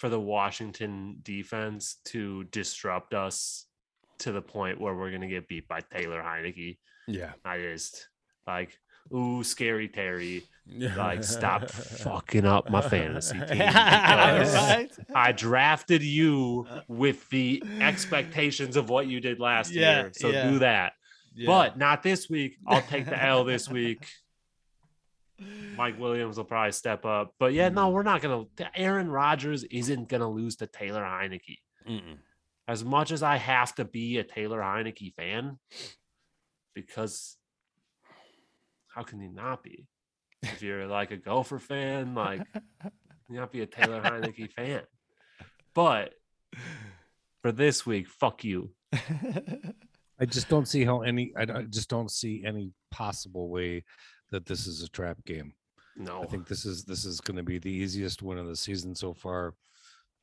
for 0.00 0.08
the 0.08 0.18
Washington 0.18 1.18
defense 1.22 1.96
to 2.06 2.44
disrupt 2.44 3.12
us 3.12 3.66
to 4.20 4.32
the 4.32 4.40
point 4.40 4.80
where 4.80 4.94
we're 4.94 5.10
going 5.10 5.20
to 5.20 5.28
get 5.28 5.46
beat 5.46 5.68
by 5.68 5.80
Taylor 5.94 6.22
Heinicke. 6.22 6.78
Yeah. 7.06 7.32
I 7.44 7.58
just 7.58 8.08
like, 8.46 8.78
ooh, 9.14 9.44
scary 9.44 9.88
Terry. 9.88 10.42
Like, 10.96 11.24
stop 11.24 11.68
fucking 11.68 12.46
up 12.46 12.70
my 12.70 12.80
fantasy 12.80 13.36
team. 13.48 13.58
right? 13.58 14.88
I 15.12 15.32
drafted 15.32 16.00
you 16.00 16.64
with 16.86 17.28
the 17.30 17.60
expectations 17.80 18.76
of 18.76 18.88
what 18.88 19.08
you 19.08 19.20
did 19.20 19.40
last 19.40 19.72
Yeah, 19.72 20.02
year. 20.02 20.10
So 20.14 20.28
yeah. 20.30 20.48
do 20.48 20.58
that. 20.60 20.92
Yeah. 21.34 21.46
But 21.48 21.76
not 21.76 22.04
this 22.04 22.30
week. 22.30 22.56
I'll 22.68 22.82
take 22.82 23.06
the 23.06 23.20
L 23.20 23.42
this 23.42 23.68
week. 23.68 24.06
Mike 25.76 25.98
Williams 25.98 26.36
will 26.36 26.44
probably 26.44 26.72
step 26.72 27.04
up. 27.04 27.34
But 27.38 27.52
yeah, 27.52 27.68
no, 27.68 27.88
mm. 27.90 27.92
we're 27.92 28.02
not 28.02 28.22
gonna 28.22 28.44
Aaron 28.74 29.10
Rodgers 29.10 29.64
isn't 29.64 30.08
gonna 30.08 30.30
lose 30.30 30.56
to 30.56 30.66
Taylor 30.66 31.02
Heinicke. 31.02 31.58
Mm-mm. 31.88 32.18
As 32.68 32.84
much 32.84 33.10
as 33.10 33.22
I 33.22 33.36
have 33.36 33.74
to 33.76 33.84
be 33.84 34.18
a 34.18 34.24
Taylor 34.24 34.60
Heinicke 34.60 35.14
fan, 35.14 35.58
because 36.74 37.36
how 38.88 39.02
can 39.02 39.20
you 39.20 39.30
not 39.30 39.62
be? 39.62 39.86
If 40.42 40.62
you're 40.62 40.86
like 40.86 41.10
a 41.10 41.16
Gopher 41.16 41.58
fan, 41.58 42.14
like 42.14 42.42
you 43.28 43.36
not 43.38 43.52
be 43.52 43.62
a 43.62 43.66
Taylor 43.66 44.00
Heinicke 44.00 44.50
fan. 44.56 44.82
But 45.74 46.14
for 47.42 47.52
this 47.52 47.86
week, 47.86 48.08
fuck 48.08 48.44
you. 48.44 48.70
I 48.92 50.26
just 50.26 50.48
don't 50.48 50.68
see 50.68 50.84
how 50.84 51.00
any. 51.00 51.32
I, 51.36 51.42
I 51.42 51.62
just 51.62 51.88
don't 51.88 52.10
see 52.10 52.42
any 52.44 52.72
possible 52.90 53.48
way 53.48 53.84
that 54.30 54.46
this 54.46 54.66
is 54.66 54.82
a 54.82 54.88
trap 54.88 55.18
game. 55.24 55.54
No, 55.96 56.22
I 56.22 56.26
think 56.26 56.46
this 56.46 56.64
is 56.64 56.84
this 56.84 57.04
is 57.04 57.20
going 57.20 57.36
to 57.36 57.42
be 57.42 57.58
the 57.58 57.70
easiest 57.70 58.22
win 58.22 58.38
of 58.38 58.46
the 58.46 58.56
season 58.56 58.94
so 58.94 59.12
far. 59.12 59.54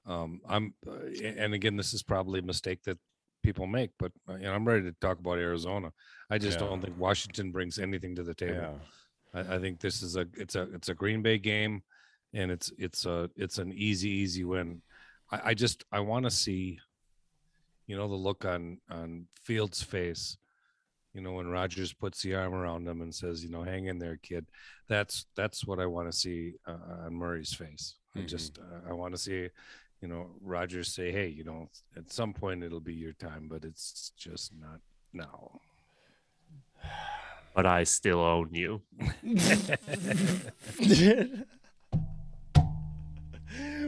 Um, 0.06 0.40
I'm, 0.48 0.74
uh, 0.88 1.06
and 1.24 1.54
again, 1.54 1.76
this 1.76 1.94
is 1.94 2.02
probably 2.02 2.40
a 2.40 2.44
mistake 2.44 2.82
that 2.84 2.98
people 3.44 3.68
make, 3.68 3.92
but 4.00 4.12
uh, 4.30 4.36
you 4.36 4.44
know, 4.44 4.54
I'm 4.54 4.66
ready 4.66 4.84
to 4.84 4.96
talk 5.02 5.20
about 5.20 5.38
Arizona. 5.38 5.92
I 6.30 6.38
just 6.38 6.60
Yeah. 6.60 6.68
don't 6.68 6.82
think 6.82 6.98
Washington 6.98 7.52
brings 7.52 7.78
anything 7.78 8.16
to 8.16 8.24
the 8.24 8.34
table. 8.34 8.80
Yeah. 9.34 9.42
I, 9.52 9.56
I 9.56 9.60
think 9.60 9.80
this 9.82 10.02
is 10.02 10.16
a 10.16 10.26
it's 10.34 10.56
a 10.56 10.64
it's 10.74 10.90
a 10.90 10.96
Green 10.96 11.22
Bay 11.22 11.38
game, 11.38 11.84
and 12.34 12.50
it's 12.52 12.72
it's 12.78 13.06
a 13.06 13.30
it's 13.36 13.58
an 13.58 13.74
easy 13.74 14.10
easy 14.10 14.46
win. 14.46 14.82
I, 15.32 15.50
I 15.50 15.54
just 15.54 15.84
I 15.92 16.00
want 16.00 16.24
to 16.26 16.32
see, 16.32 16.80
you 17.86 17.98
know, 17.98 18.08
the 18.08 18.16
look 18.16 18.46
on 18.46 18.80
on 18.90 19.28
Fields' 19.44 19.84
face, 19.84 20.38
you 21.18 21.24
know, 21.24 21.32
when 21.34 21.48
Rodgers 21.48 21.94
puts 21.94 22.22
the 22.22 22.36
arm 22.36 22.54
around 22.54 22.88
him 22.88 23.02
and 23.02 23.14
says, 23.14 23.44
you 23.44 23.50
know, 23.50 23.64
hang 23.64 23.88
in 23.88 23.98
there, 23.98 24.18
kid. 24.22 24.46
That's 24.88 25.26
that's 25.36 25.66
what 25.66 25.80
I 25.80 25.88
want 25.88 26.12
to 26.12 26.16
see 26.16 26.54
uh, 26.68 27.06
on 27.06 27.16
Murray's 27.16 27.54
face. 27.56 27.96
I 28.16 28.20
Mhm. 28.20 28.28
just 28.28 28.60
uh, 28.60 28.88
I 28.88 28.94
want 28.94 29.16
to 29.16 29.18
see, 29.18 29.50
you 30.02 30.08
know, 30.08 30.30
Rodgers 30.42 30.94
say, 30.94 31.12
hey, 31.12 31.28
you 31.28 31.44
know, 31.44 31.70
at 31.96 32.12
some 32.12 32.34
point 32.34 32.64
it'll 32.64 32.80
be 32.80 32.94
your 32.94 33.14
time, 33.14 33.48
but 33.50 33.66
it's 33.66 34.12
just 34.16 34.54
not 34.60 34.80
now. 35.12 35.60
but 37.56 37.66
I 37.66 37.84
still 37.84 38.20
own 38.20 38.54
you. 38.54 38.84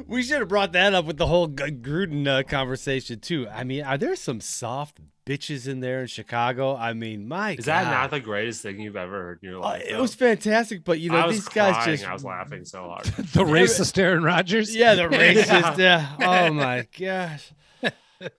we 0.08 0.24
should 0.24 0.40
have 0.40 0.48
brought 0.48 0.72
that 0.74 0.94
up 0.96 1.06
with 1.06 1.18
the 1.18 1.28
whole 1.28 1.48
Gruden 1.48 2.28
uh, 2.28 2.42
conversation 2.44 3.20
too. 3.20 3.48
I 3.50 3.64
mean, 3.64 3.84
are 3.84 3.98
there 4.00 4.16
some 4.16 4.42
soft 4.42 5.00
bitches 5.30 5.68
in 5.68 5.80
there 5.80 6.02
in 6.02 6.08
Chicago? 6.08 6.76
I 6.76 6.94
mean, 6.94 7.28
my 7.28 7.52
Is 7.54 7.66
that 7.66 7.84
not 7.86 8.10
the 8.10 8.20
greatest 8.20 8.62
thing 8.64 8.80
you've 8.80 8.96
ever 8.96 9.12
heard 9.22 9.40
in 9.44 9.50
your 9.50 9.60
Uh, 9.60 9.64
life? 9.64 9.84
it 9.88 9.98
was 9.98 10.16
fantastic, 10.16 10.84
but 10.84 11.00
you 11.00 11.10
know 11.12 11.18
I 11.18 11.28
was 11.28 11.36
these 11.38 11.48
crying. 11.50 11.74
guys 11.74 11.86
just 11.86 12.08
I 12.10 12.14
was 12.14 12.24
laughing 12.24 12.66
so 12.66 12.84
hard. 12.90 13.04
the 13.34 13.44
racist 13.44 13.98
Aaron 13.98 14.24
Rodgers. 14.24 14.76
Yeah, 14.76 14.96
the 14.96 15.04
racist. 15.10 15.78
yeah. 15.78 16.16
Oh 16.22 16.52
my 16.66 16.88
gosh. 17.00 17.52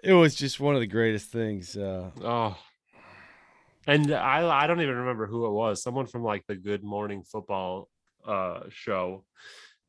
It 0.03 0.12
was 0.12 0.35
just 0.35 0.61
one 0.61 0.74
of 0.74 0.81
the 0.81 0.87
greatest 0.87 1.31
things. 1.31 1.76
Uh, 1.76 2.11
Oh. 2.22 2.59
And 3.87 4.12
I 4.12 4.46
I 4.64 4.66
don't 4.66 4.81
even 4.83 4.94
remember 4.96 5.26
who 5.26 5.46
it 5.46 5.53
was. 5.53 5.83
Someone 5.83 6.07
from 6.07 6.22
like 6.22 6.44
the 6.46 6.55
Good 6.57 6.83
Morning 6.85 7.22
Football 7.22 7.88
uh 8.26 8.61
show 8.68 9.24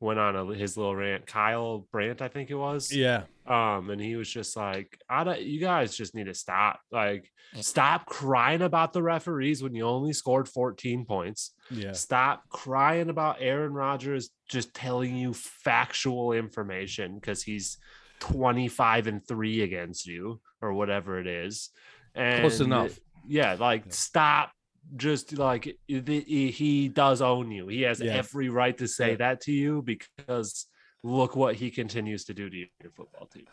went 0.02 0.20
on 0.20 0.36
a, 0.36 0.54
his 0.54 0.76
little 0.76 0.96
rant. 0.96 1.26
Kyle 1.28 1.88
Brandt, 1.92 2.22
I 2.22 2.28
think 2.28 2.50
it 2.50 2.56
was. 2.56 2.92
yeah. 2.92 3.24
Um, 3.48 3.90
and 3.90 4.00
he 4.00 4.16
was 4.16 4.30
just 4.30 4.56
like, 4.56 5.00
I 5.10 5.24
don't, 5.24 5.42
you 5.42 5.60
guys 5.60 5.96
just 5.96 6.16
need 6.16 6.26
to 6.26 6.34
stop. 6.34 6.80
Like, 6.92 7.30
stop 7.60 8.06
crying 8.06 8.62
about 8.62 8.94
the 8.94 9.04
referees 9.04 9.62
when 9.62 9.76
you 9.76 9.86
only 9.86 10.14
scored 10.14 10.48
14 10.48 11.06
points. 11.06 11.54
Yeah. 11.70 11.92
Stop 11.92 12.44
crying 12.50 13.10
about 13.10 13.38
Aaron 13.40 13.74
Rodgers 13.74 14.30
just 14.50 14.74
telling 14.74 15.16
you 15.16 15.34
factual 15.34 16.34
information 16.34 17.16
because 17.16 17.44
he's 17.44 17.78
25 18.22 19.08
and 19.08 19.28
three 19.28 19.62
against 19.64 20.08
you 20.08 20.40
or 20.62 20.74
whatever 20.74 21.20
it 21.20 21.28
is. 21.28 21.70
And 22.16 22.42
Close 22.42 22.62
enough. 22.62 22.98
Yeah, 23.28 23.56
like 23.60 23.92
stop. 23.94 24.52
Just 24.98 25.38
like 25.38 25.78
the- 25.88 26.52
he 26.52 26.88
does 26.88 27.22
own 27.22 27.52
you. 27.52 27.68
He 27.68 27.82
has 27.84 28.00
Yeah. 28.02 28.14
every 28.14 28.50
right 28.50 28.78
to 28.78 28.88
say 28.88 29.12
Yeah. 29.12 29.18
that 29.18 29.42
to 29.42 29.52
you 29.52 29.82
because 29.82 30.68
look 31.04 31.36
what 31.36 31.56
he 31.56 31.72
continues 31.72 32.26
to 32.26 32.34
do 32.34 32.50
to 32.50 32.58
your 32.58 32.92
football 32.96 33.28
team. 33.28 33.46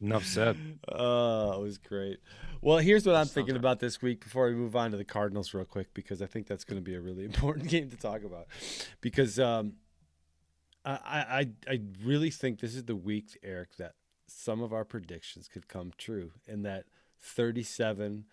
Enough 0.00 0.24
said. 0.26 0.56
Oh, 0.88 1.52
it 1.52 1.62
was 1.62 1.78
great. 1.78 2.18
Well, 2.60 2.78
here's 2.78 3.06
what 3.06 3.14
I'm 3.14 3.26
thinking 3.26 3.56
about 3.56 3.80
this 3.80 4.02
week 4.02 4.22
before 4.22 4.48
we 4.48 4.54
move 4.54 4.74
on 4.76 4.90
to 4.90 4.96
the 4.96 5.04
Cardinals 5.04 5.54
real 5.54 5.64
quick 5.64 5.94
because 5.94 6.20
I 6.20 6.26
think 6.26 6.46
that's 6.46 6.64
going 6.64 6.78
to 6.78 6.82
be 6.84 6.94
a 6.94 7.00
really 7.00 7.24
important 7.32 7.68
game 7.68 7.90
to 7.90 7.96
talk 7.96 8.22
about. 8.24 8.46
Because 9.00 9.38
um, 9.38 9.74
I, 10.84 11.46
I 11.66 11.72
I 11.72 11.80
really 12.02 12.30
think 12.30 12.60
this 12.60 12.74
is 12.74 12.84
the 12.84 12.96
week, 12.96 13.38
Eric, 13.42 13.76
that 13.78 13.94
some 14.26 14.60
of 14.62 14.72
our 14.72 14.84
predictions 14.84 15.48
could 15.48 15.68
come 15.68 15.92
true 15.96 16.32
in 16.46 16.62
that 16.62 16.84
37 17.20 18.24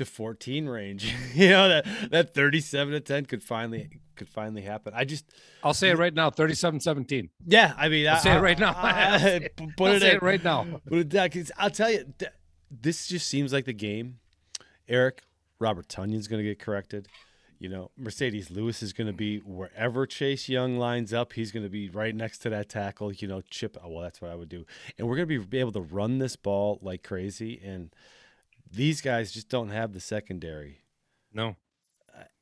to 0.00 0.04
14 0.04 0.66
range. 0.66 1.14
you 1.34 1.48
know 1.50 1.68
that 1.68 1.86
that 2.10 2.34
37 2.34 2.92
to 2.92 3.00
10 3.00 3.26
could 3.26 3.42
finally 3.42 4.00
could 4.16 4.28
finally 4.28 4.62
happen. 4.62 4.92
I 4.94 5.04
just 5.04 5.24
I'll 5.62 5.72
say 5.74 5.90
it 5.90 5.98
right 5.98 6.12
now 6.12 6.30
37 6.30 6.80
17. 6.80 7.30
yeah, 7.46 7.72
I 7.78 7.88
mean, 7.88 8.06
I'll 8.06 8.16
I, 8.16 8.18
say 8.18 8.36
it 8.36 8.40
right 8.40 8.58
now. 8.58 8.72
I- 8.76 8.90
I- 8.90 9.16
it- 9.26 9.56
put 9.76 9.88
I'll 9.88 9.94
it 9.96 10.00
say 10.00 10.12
it 10.16 10.22
right 10.22 10.42
now. 10.42 10.80
But 10.84 11.14
it- 11.14 11.50
I'll 11.56 11.70
tell 11.70 11.90
you, 11.90 12.12
this 12.70 13.06
just 13.06 13.26
seems 13.28 13.52
like 13.52 13.64
the 13.64 13.72
game. 13.72 14.18
Eric, 14.88 15.22
Robert 15.58 15.88
Tonyan's 15.88 16.26
going 16.28 16.42
to 16.42 16.48
get 16.48 16.58
corrected. 16.58 17.06
You 17.60 17.68
know, 17.68 17.90
Marcedes 18.00 18.50
Lewis 18.50 18.82
is 18.82 18.92
going 18.94 19.06
to 19.06 19.12
be 19.12 19.38
wherever 19.38 20.06
Chase 20.06 20.48
Young 20.48 20.78
lines 20.78 21.12
up. 21.12 21.34
He's 21.34 21.52
going 21.52 21.62
to 21.62 21.68
be 21.70 21.90
right 21.90 22.14
next 22.14 22.38
to 22.38 22.50
that 22.50 22.68
tackle. 22.70 23.12
You 23.12 23.28
know, 23.28 23.42
chip. 23.50 23.76
Oh, 23.84 23.90
well, 23.90 24.02
that's 24.02 24.20
what 24.20 24.30
I 24.30 24.34
would 24.34 24.48
do. 24.48 24.64
And 24.98 25.06
we're 25.06 25.16
going 25.16 25.28
to 25.28 25.38
be, 25.38 25.44
be 25.44 25.58
able 25.60 25.72
to 25.72 25.80
run 25.82 26.18
this 26.18 26.36
ball 26.36 26.78
like 26.82 27.02
crazy. 27.02 27.60
And 27.62 27.90
these 28.70 29.00
guys 29.00 29.32
just 29.32 29.48
don't 29.48 29.70
have 29.70 29.92
the 29.92 30.00
secondary 30.00 30.82
No. 31.32 31.56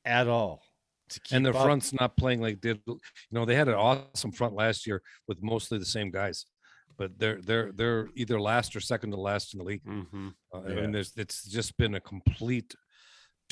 at 0.05 0.29
all. 0.29 0.63
to 1.11 1.21
And 1.33 1.45
keep 1.45 1.53
their 1.53 1.61
up. 1.61 1.67
front's 1.67 1.93
not 1.93 2.17
playing 2.17 2.41
like 2.43 2.61
did 2.61 2.81
you 2.87 2.99
know 3.31 3.45
they 3.47 3.55
had 3.55 3.69
an 3.69 3.75
awesome 3.75 4.31
front 4.33 4.55
last 4.55 4.87
year 4.87 5.03
with 5.27 5.43
mostly 5.43 5.79
the 5.79 5.85
same 5.87 6.11
guys. 6.11 6.45
But 6.99 7.19
they're 7.19 7.41
they're 7.41 7.71
they're 7.73 8.09
either 8.17 8.41
last 8.41 8.75
or 8.77 8.81
second 8.81 9.13
to 9.13 9.17
last 9.21 9.55
in 9.55 9.59
the 9.59 9.65
league. 9.65 9.85
Mm-hmm. 9.85 10.29
Uh, 10.53 10.63
Yeah. 10.69 10.75
mean, 10.83 10.93
there's 10.93 11.13
it's 11.17 11.45
just 11.45 11.77
been 11.77 11.95
a 11.95 12.01
complete 12.01 12.75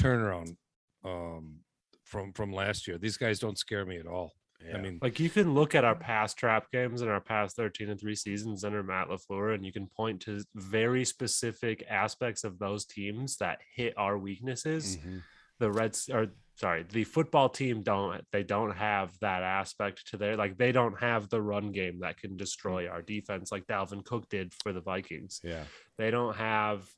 turnaround 0.00 0.56
um, 1.04 1.60
from 2.04 2.32
from 2.32 2.52
last 2.52 2.86
year. 2.88 2.98
These 2.98 3.16
guys 3.16 3.38
don't 3.38 3.56
scare 3.58 3.86
me 3.86 3.98
at 3.98 4.06
all. 4.06 4.32
I 4.74 4.78
mean, 4.78 4.98
Like 5.02 5.20
you 5.20 5.30
can 5.30 5.54
look 5.54 5.74
at 5.74 5.84
our 5.84 5.94
past 5.94 6.36
trap 6.38 6.70
games 6.72 7.02
and 7.02 7.10
our 7.10 7.20
past 7.20 7.56
13 7.56 7.90
and 7.90 8.00
3 8.00 8.14
seasons 8.14 8.64
under 8.64 8.82
Matt 8.82 9.08
LaFleur, 9.08 9.54
and 9.54 9.64
you 9.64 9.72
can 9.72 9.86
point 9.86 10.22
to 10.22 10.42
very 10.54 11.04
specific 11.04 11.84
aspects 11.88 12.42
of 12.44 12.58
those 12.58 12.84
teams 12.86 13.36
that 13.36 13.58
hit 13.74 13.94
our 13.96 14.18
weaknesses. 14.18 14.96
Mhm. 14.98 15.22
The 15.58 15.70
Reds 15.70 16.08
or 16.10 16.32
sorry, 16.56 16.82
the 16.84 17.04
football 17.04 17.48
team 17.48 17.82
don't 17.82 18.24
they 18.32 18.42
don't 18.42 18.72
have 18.76 19.18
that 19.20 19.42
aspect 19.42 20.06
to 20.08 20.16
their 20.16 20.36
like 20.36 20.56
they 20.58 20.72
don't 20.72 20.98
have 21.00 21.28
the 21.28 21.40
run 21.40 21.70
game 21.72 22.00
that 22.00 22.18
can 22.18 22.36
destroy 22.36 22.88
our 22.88 23.02
defense 23.02 23.52
like 23.52 23.66
Dalvin 23.66 24.04
Cook 24.04 24.28
did 24.28 24.52
for 24.62 24.72
the 24.72 24.80
Vikings. 24.80 25.40
yeah. 25.44 25.64
They 25.98 26.10
don't 26.10 26.36
have 26.36 26.88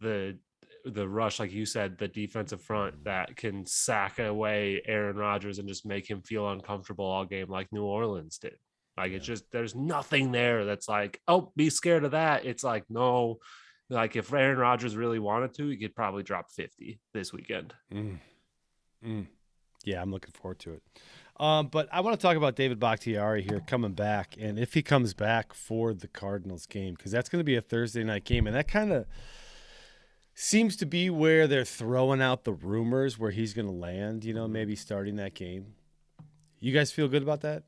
the 0.00 0.38
the 0.84 1.08
rush, 1.08 1.40
like 1.40 1.52
you 1.52 1.64
said, 1.66 1.98
the 1.98 2.08
defensive 2.08 2.60
front 2.60 3.04
that 3.04 3.36
can 3.36 3.64
sack 3.66 4.18
away 4.18 4.82
Aaron 4.86 5.16
Rodgers 5.16 5.58
and 5.58 5.68
just 5.68 5.86
make 5.86 6.08
him 6.08 6.22
feel 6.22 6.50
uncomfortable 6.50 7.06
all 7.06 7.24
game, 7.24 7.48
like 7.48 7.72
New 7.72 7.84
Orleans 7.84 8.38
did. 8.38 8.56
Like 8.96 9.12
it's 9.12 9.26
just 9.26 9.50
there's 9.50 9.74
nothing 9.74 10.30
there 10.30 10.64
that's 10.64 10.88
like, 10.88 11.20
oh, 11.26 11.52
be 11.56 11.70
scared 11.70 12.04
of 12.04 12.12
that. 12.12 12.44
It's 12.44 12.62
like 12.62 12.84
no, 12.88 13.38
like 13.90 14.14
if 14.14 14.32
Aaron 14.32 14.58
Rodgers 14.58 14.96
really 14.96 15.18
wanted 15.18 15.54
to, 15.54 15.68
he 15.68 15.76
could 15.76 15.94
probably 15.94 16.22
drop 16.22 16.50
50 16.50 17.00
this 17.12 17.32
weekend. 17.32 17.74
Mm. 17.92 18.18
Mm. 19.04 19.26
Yeah, 19.84 20.00
I'm 20.00 20.10
looking 20.10 20.32
forward 20.32 20.60
to 20.60 20.74
it. 20.74 20.82
Um, 21.38 21.66
but 21.66 21.88
I 21.92 22.00
want 22.00 22.18
to 22.18 22.22
talk 22.22 22.36
about 22.36 22.54
David 22.54 22.78
Bakhtiari 22.78 23.42
here 23.42 23.60
coming 23.66 23.92
back, 23.92 24.36
and 24.38 24.58
if 24.58 24.74
he 24.74 24.82
comes 24.82 25.14
back 25.14 25.52
for 25.52 25.92
the 25.92 26.06
Cardinals 26.06 26.64
game, 26.66 26.94
because 26.94 27.10
that's 27.10 27.28
going 27.28 27.40
to 27.40 27.44
be 27.44 27.56
a 27.56 27.60
Thursday 27.60 28.04
night 28.04 28.24
game, 28.24 28.46
and 28.46 28.54
that 28.54 28.68
kind 28.68 28.92
of 28.92 29.06
seems 30.34 30.76
to 30.76 30.86
be 30.86 31.10
where 31.10 31.46
they're 31.46 31.64
throwing 31.64 32.20
out 32.20 32.44
the 32.44 32.52
rumors 32.52 33.18
where 33.18 33.30
he's 33.30 33.54
going 33.54 33.66
to 33.66 33.72
land. 33.72 34.24
You 34.24 34.34
know, 34.34 34.44
mm-hmm. 34.44 34.52
maybe 34.52 34.76
starting 34.76 35.16
that 35.16 35.34
game. 35.34 35.74
You 36.60 36.72
guys 36.72 36.92
feel 36.92 37.08
good 37.08 37.22
about 37.22 37.42
that? 37.42 37.64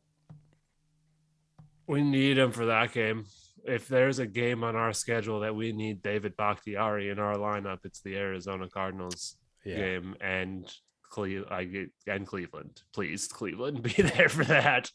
We 1.87 2.03
need 2.03 2.39
him 2.39 2.51
for 2.51 2.67
that 2.67 2.93
game. 2.93 3.27
If 3.65 3.89
there's 3.89 4.19
a 4.19 4.27
game 4.27 4.65
on 4.65 4.77
our 4.77 4.93
schedule 4.93 5.41
that 5.41 5.55
we 5.55 5.73
need 5.73 6.03
David 6.03 6.37
Bakhtiari 6.37 7.11
in 7.11 7.19
our 7.19 7.35
lineup, 7.35 7.81
it's 7.85 8.01
the 8.01 8.17
Arizona 8.17 8.69
Cardinals 8.69 9.37
game 9.65 10.15
and 10.21 10.73
Cle- 11.11 11.45
I 11.51 11.65
get 11.65 11.91
and 12.07 12.27
Cleveland. 12.27 12.83
Please, 12.93 13.27
Cleveland, 13.29 13.83
be 13.97 14.03
there 14.03 14.29
for 14.29 14.45
that. 14.45 14.91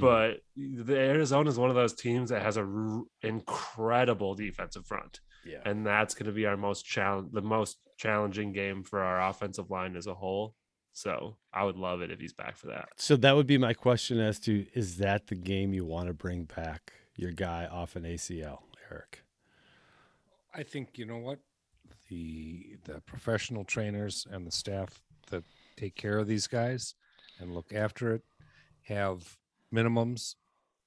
Mm-hmm. 0.00 0.04
But 0.04 0.40
the 0.56 0.96
Arizona 0.96 1.50
is 1.50 1.58
one 1.58 1.70
of 1.70 1.76
those 1.76 1.94
teams 1.94 2.30
that 2.30 2.42
has 2.42 2.56
a 2.56 2.64
r- 2.64 3.02
incredible 3.22 4.34
defensive 4.34 4.86
front, 4.86 5.20
Yeah. 5.48 5.58
and 5.64 5.86
that's 5.86 6.14
going 6.14 6.26
to 6.26 6.32
be 6.32 6.46
our 6.46 6.56
most 6.56 6.84
challenge, 6.84 7.32
the 7.32 7.42
most 7.42 7.78
challenging 7.96 8.52
game 8.52 8.82
for 8.82 9.00
our 9.00 9.28
offensive 9.28 9.70
line 9.70 9.96
as 9.96 10.06
a 10.06 10.14
whole. 10.14 10.54
So 10.92 11.36
I 11.52 11.64
would 11.64 11.76
love 11.76 12.02
it 12.02 12.10
if 12.10 12.18
he's 12.20 12.32
back 12.32 12.56
for 12.56 12.66
that. 12.68 12.88
So 12.96 13.16
that 13.16 13.36
would 13.36 13.46
be 13.46 13.58
my 13.58 13.72
question 13.72 14.18
as 14.18 14.38
to 14.40 14.66
is 14.74 14.96
that 14.96 15.28
the 15.28 15.36
game 15.36 15.72
you 15.72 15.84
want 15.84 16.08
to 16.08 16.14
bring 16.14 16.44
back 16.44 16.92
your 17.16 17.30
guy 17.30 17.66
off 17.66 17.96
an 17.96 18.02
ACL, 18.02 18.62
Eric? 18.90 19.22
I 20.54 20.64
think 20.64 20.98
you 20.98 21.04
know 21.04 21.18
what 21.18 21.38
the 22.08 22.78
the 22.84 23.00
professional 23.02 23.64
trainers 23.64 24.26
and 24.30 24.46
the 24.46 24.50
staff 24.50 25.02
that 25.30 25.44
take 25.76 25.94
care 25.94 26.18
of 26.18 26.26
these 26.26 26.46
guys 26.46 26.94
and 27.38 27.54
look 27.54 27.72
after 27.72 28.12
it 28.14 28.22
have 28.82 29.36
minimums 29.72 30.34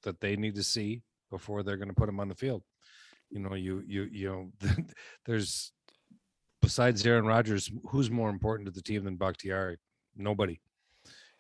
that 0.04 0.20
they 0.20 0.36
need 0.36 0.56
to 0.56 0.64
see 0.64 1.04
before 1.30 1.64
they're 1.64 1.78
going 1.78 1.88
to 1.88 1.94
put 1.94 2.08
them 2.08 2.20
on 2.20 2.28
the 2.28 2.36
field. 2.36 2.64
You 3.32 3.40
know, 3.40 3.56
you 3.56 3.84
you 3.88 4.04
you 4.12 4.30
know, 4.30 4.70
there's 5.26 5.72
besides 6.62 7.06
Aaron 7.06 7.26
Rodgers, 7.26 7.72
who's 7.90 8.12
more 8.12 8.30
important 8.30 8.68
to 8.68 8.72
the 8.72 8.82
team 8.82 9.04
than 9.04 9.16
Bakhtiari? 9.16 9.78
Nobody. 10.16 10.60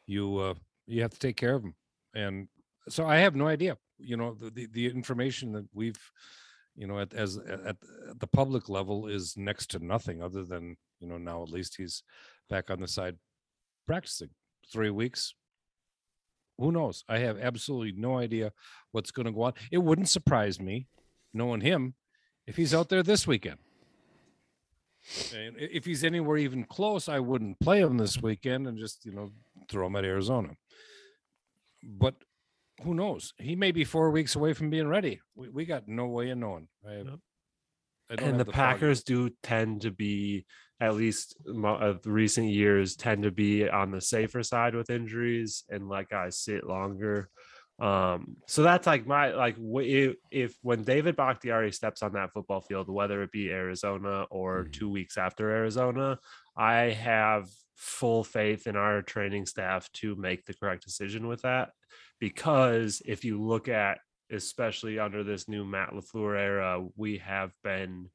You 0.08 0.38
uh, 0.38 0.54
you 0.88 1.02
have 1.02 1.12
to 1.12 1.20
take 1.20 1.38
care 1.38 1.56
of 1.56 1.62
them, 1.62 1.76
and 2.16 2.48
so 2.90 3.06
I 3.06 3.18
have 3.18 3.36
no 3.36 3.48
idea. 3.48 3.78
You 4.00 4.18
know, 4.18 4.34
the 4.34 4.50
the, 4.50 4.68
the 4.72 4.88
information 4.88 5.52
that 5.54 5.68
we've 5.74 6.00
you 6.76 6.88
know 6.88 7.00
at 7.00 7.14
as 7.14 7.38
at, 7.38 7.66
at 7.66 7.78
the 8.20 8.28
public 8.28 8.70
level 8.70 9.08
is 9.08 9.36
next 9.38 9.68
to 9.72 9.86
nothing 9.86 10.22
other 10.22 10.44
than 10.44 10.76
you 11.00 11.08
know 11.08 11.18
now 11.18 11.44
at 11.44 11.50
least 11.50 11.76
he's 11.78 12.04
back 12.50 12.70
on 12.70 12.80
the 12.80 12.88
side 12.88 13.18
practicing 13.88 14.30
three 14.72 14.90
weeks 14.90 15.34
who 16.58 16.72
knows 16.72 17.04
i 17.10 17.18
have 17.18 17.38
absolutely 17.40 17.94
no 18.00 18.18
idea 18.18 18.52
what's 18.92 19.12
going 19.12 19.26
to 19.26 19.32
go 19.32 19.44
on 19.44 19.54
it 19.72 19.80
wouldn't 19.80 20.10
surprise 20.10 20.60
me 20.60 20.88
knowing 21.34 21.62
him 21.62 21.96
if 22.48 22.56
he's 22.56 22.74
out 22.74 22.90
there 22.90 23.04
this 23.04 23.26
weekend 23.26 23.58
and 25.34 25.56
if 25.58 25.86
he's 25.86 26.04
anywhere 26.04 26.38
even 26.38 26.64
close 26.64 27.10
i 27.10 27.20
wouldn't 27.20 27.60
play 27.60 27.80
him 27.80 27.98
this 27.98 28.22
weekend 28.22 28.68
and 28.68 28.78
just 28.78 29.06
you 29.06 29.12
know 29.12 29.32
throw 29.70 29.88
him 29.88 29.96
at 29.96 30.06
arizona 30.06 30.50
but 31.84 32.16
who 32.84 32.94
knows? 32.94 33.34
He 33.38 33.56
may 33.56 33.72
be 33.72 33.84
four 33.84 34.12
weeks 34.12 34.36
away 34.36 34.54
from 34.54 34.70
being 34.70 34.88
ready. 34.88 35.22
We, 35.36 35.50
we 35.50 35.66
got 35.66 35.88
no 35.88 36.08
way 36.08 36.30
of 36.32 36.38
knowing. 36.38 36.68
I, 36.88 36.98
Yep. 36.98 37.20
I 38.10 38.16
don't 38.16 38.28
and 38.28 38.38
have 38.38 38.46
the, 38.46 38.52
foggiest- 38.52 38.54
Packers 38.54 39.04
do 39.04 39.30
tend 39.42 39.82
to 39.82 39.92
be, 39.92 40.46
at 40.82 40.96
least 40.96 41.36
of 41.48 41.66
uh, 41.66 41.94
recent 42.06 42.48
years, 42.48 42.96
tend 42.96 43.24
to 43.24 43.32
be 43.32 43.70
on 43.70 43.92
the 43.92 44.02
safer 44.02 44.44
side 44.44 44.76
with 44.76 44.90
injuries 44.90 45.64
and 45.70 45.88
let 45.88 46.10
guys 46.10 46.38
sit 46.40 46.66
longer. 46.66 47.30
Um, 47.82 48.38
so 48.46 48.62
that's 48.62 48.86
like 48.86 49.08
my 49.08 49.32
like 49.32 49.56
if, 49.60 50.16
if 50.30 50.56
when 50.62 50.84
David 50.84 51.16
Bakhtiari 51.16 51.72
steps 51.72 52.04
on 52.04 52.14
that 52.14 52.32
football 52.32 52.62
field, 52.62 52.88
whether 52.88 53.24
it 53.24 53.32
be 53.32 53.50
Arizona 53.50 54.28
or 54.30 54.66
Mhm. 54.66 54.74
two 54.74 54.90
weeks 54.90 55.18
after 55.18 55.50
Arizona, 55.50 56.20
I 56.56 56.92
have 56.92 57.50
full 57.76 58.24
faith 58.24 58.68
in 58.68 58.76
our 58.76 59.02
training 59.02 59.48
staff 59.48 59.92
to 59.94 60.16
make 60.16 60.46
the 60.46 60.54
correct 60.54 60.86
decision 60.86 61.28
with 61.28 61.42
that. 61.42 61.72
Because 62.20 63.02
if 63.06 63.26
you 63.26 63.42
look 63.42 63.68
at 63.68 64.00
especially 64.30 65.00
under 65.00 65.24
this 65.24 65.50
new 65.50 65.66
Matt 65.66 65.90
LaFleur 65.90 66.38
era, 66.38 66.88
we 66.96 67.18
have 67.18 67.52
been 67.64 68.10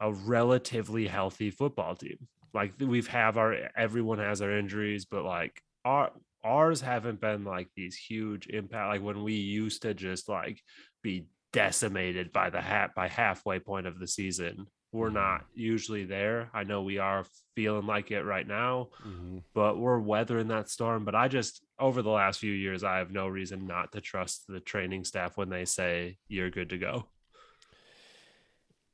a 0.00 0.10
relatively 0.12 1.06
healthy 1.06 1.50
football 1.50 1.94
team. 1.94 2.26
Like 2.54 2.72
we've 2.80 3.08
have 3.08 3.36
our 3.36 3.54
everyone 3.76 4.18
has 4.18 4.40
our 4.40 4.50
injuries, 4.50 5.04
but 5.04 5.24
like 5.24 5.60
our 5.84 6.10
ours 6.48 6.80
haven't 6.80 7.20
been 7.20 7.44
like 7.44 7.68
these 7.76 7.96
huge 7.96 8.46
impact 8.48 8.88
like 8.88 9.02
when 9.02 9.22
we 9.22 9.34
used 9.34 9.82
to 9.82 9.94
just 9.94 10.28
like 10.28 10.60
be 11.02 11.26
decimated 11.52 12.32
by 12.32 12.50
the 12.50 12.60
hat 12.60 12.90
by 12.94 13.08
halfway 13.08 13.58
point 13.58 13.86
of 13.86 13.98
the 13.98 14.06
season. 14.06 14.66
We're 14.90 15.10
not 15.10 15.42
mm-hmm. 15.42 15.60
usually 15.60 16.04
there. 16.04 16.48
I 16.54 16.64
know 16.64 16.82
we 16.82 16.96
are 16.96 17.26
feeling 17.54 17.86
like 17.86 18.10
it 18.10 18.22
right 18.22 18.46
now, 18.46 18.88
mm-hmm. 19.06 19.38
but 19.54 19.78
we're 19.78 19.98
weathering 19.98 20.48
that 20.48 20.70
storm. 20.70 21.04
But 21.04 21.14
I 21.14 21.28
just, 21.28 21.62
over 21.78 22.00
the 22.00 22.08
last 22.08 22.40
few 22.40 22.52
years, 22.52 22.82
I 22.82 22.96
have 22.96 23.10
no 23.10 23.28
reason 23.28 23.66
not 23.66 23.92
to 23.92 24.00
trust 24.00 24.44
the 24.48 24.60
training 24.60 25.04
staff 25.04 25.36
when 25.36 25.50
they 25.50 25.66
say 25.66 26.16
you're 26.26 26.50
good 26.50 26.70
to 26.70 26.78
go. 26.78 27.04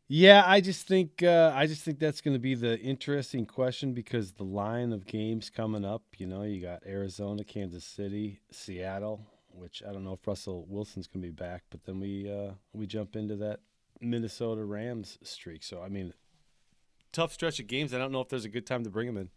Yeah, 0.07 0.43
I 0.47 0.61
just 0.61 0.87
think 0.87 1.23
uh, 1.23 1.53
I 1.55 1.67
just 1.67 1.83
think 1.83 1.99
that's 1.99 2.21
going 2.21 2.35
to 2.35 2.41
be 2.41 2.55
the 2.55 2.79
interesting 2.79 3.47
question 3.47 3.95
because 3.95 4.33
the 4.33 4.45
line 4.45 4.93
of 4.93 5.07
games 5.07 5.49
coming 5.49 5.85
up. 5.85 6.03
You 6.19 6.27
know, 6.27 6.43
you 6.43 6.61
got 6.61 6.83
Arizona, 6.87 7.43
Kansas 7.43 7.85
City, 7.85 8.41
Seattle, 8.51 9.27
which 9.51 9.83
I 9.89 9.93
don't 9.93 10.05
know 10.05 10.13
if 10.13 10.27
Russell 10.27 10.67
Wilson's 10.69 11.07
going 11.07 11.23
to 11.23 11.29
be 11.29 11.33
back, 11.33 11.63
but 11.71 11.85
then 11.85 12.01
we 12.01 12.31
uh, 12.31 12.53
we 12.75 12.87
jump 12.87 13.17
into 13.17 13.37
that 13.37 13.61
Minnesota 14.01 14.63
Rams 14.65 15.19
streak. 15.23 15.63
So 15.63 15.83
I 15.83 15.89
mean, 15.89 16.13
tough 17.13 17.33
stretch 17.33 17.59
of 17.59 17.67
games. 17.67 17.95
I 17.95 17.99
don't 17.99 18.13
know 18.13 18.21
if 18.21 18.29
there's 18.29 18.45
a 18.45 18.51
good 18.51 18.67
time 18.67 18.85
to 18.85 18.91
bring 18.91 19.07
them 19.07 19.17
in. 19.17 19.31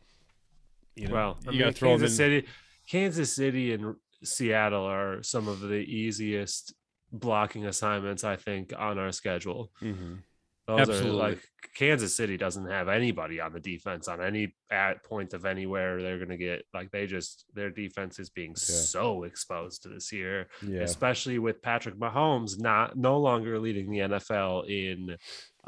You 0.95 1.07
know, 1.07 1.13
well, 1.13 1.37
I 1.47 1.51
you 1.51 1.63
mean, 1.63 1.73
throw 1.73 1.91
Kansas 1.91 2.11
in. 2.11 2.17
City, 2.17 2.47
Kansas 2.89 3.33
City, 3.33 3.71
and 3.73 3.95
Seattle 4.21 4.83
are 4.85 5.23
some 5.23 5.47
of 5.47 5.61
the 5.61 5.75
easiest 5.75 6.73
blocking 7.13 7.65
assignments 7.65 8.25
I 8.25 8.35
think 8.35 8.73
on 8.77 8.97
our 8.99 9.13
schedule. 9.13 9.71
Mhm. 9.81 10.23
Those 10.67 10.81
Absolutely. 10.81 11.09
are 11.11 11.13
like 11.29 11.39
Kansas 11.75 12.15
City 12.15 12.35
doesn't 12.35 12.69
have 12.69 12.89
anybody 12.89 13.39
on 13.39 13.53
the 13.53 13.59
defense 13.59 14.07
on 14.09 14.21
any 14.21 14.53
at 14.69 15.01
point 15.03 15.33
of 15.33 15.45
anywhere 15.45 16.01
they're 16.01 16.17
going 16.17 16.29
to 16.29 16.37
get 16.37 16.63
like 16.73 16.91
they 16.91 17.05
just 17.07 17.45
their 17.53 17.69
defense 17.69 18.19
is 18.19 18.29
being 18.29 18.53
so 18.55 19.23
exposed 19.23 19.83
to 19.83 19.89
this 19.89 20.11
year, 20.11 20.47
Yeah, 20.61 20.81
especially 20.81 21.39
with 21.39 21.61
Patrick 21.61 21.95
Mahomes 21.95 22.59
not 22.59 22.97
no 22.97 23.17
longer 23.19 23.59
leading 23.59 23.89
the 23.89 23.99
NFL 23.99 24.67
in 24.69 25.15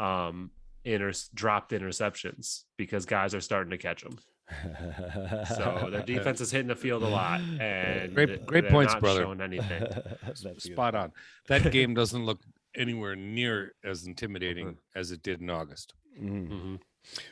um 0.04 0.52
inter- 0.84 1.14
dropped 1.34 1.72
interceptions 1.72 2.64
because 2.78 3.06
guys 3.06 3.34
are 3.34 3.42
starting 3.42 3.72
to 3.72 3.78
catch 3.78 4.04
them. 4.04 4.18
So 5.56 5.90
their 5.92 6.02
defense 6.06 6.42
is 6.42 6.52
hitting 6.52 6.68
the 6.68 6.76
field 6.76 7.04
a 7.04 7.08
lot 7.08 7.40
and 7.60 8.14
Great- 8.14 8.46
great 8.46 8.68
points, 8.70 8.94
not 8.94 9.02
brother. 9.02 9.26
anything. 9.42 9.84
Spot 10.58 10.96
on. 10.96 11.12
That 11.48 11.72
game 11.72 11.94
doesn't 11.94 12.26
look 12.26 12.40
anywhere 12.76 13.16
near 13.16 13.74
as 13.84 14.06
intimidating 14.06 14.68
Mhm. 14.74 14.78
as 14.96 15.12
it 15.12 15.22
did 15.24 15.42
in 15.42 15.50
August. 15.50 15.94
Mhm. 16.20 16.48
Mhm. 16.50 16.80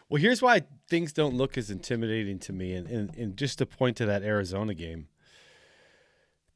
Well, 0.09 0.21
here's 0.21 0.41
why 0.41 0.61
things 0.89 1.13
don't 1.13 1.35
look 1.35 1.57
as 1.57 1.69
intimidating 1.69 2.39
to 2.39 2.53
me, 2.53 2.73
and, 2.73 2.87
and, 2.87 3.15
and 3.15 3.37
just 3.37 3.57
to 3.59 3.65
point 3.65 3.97
to 3.97 4.05
that 4.05 4.23
Arizona 4.23 4.73
game, 4.73 5.09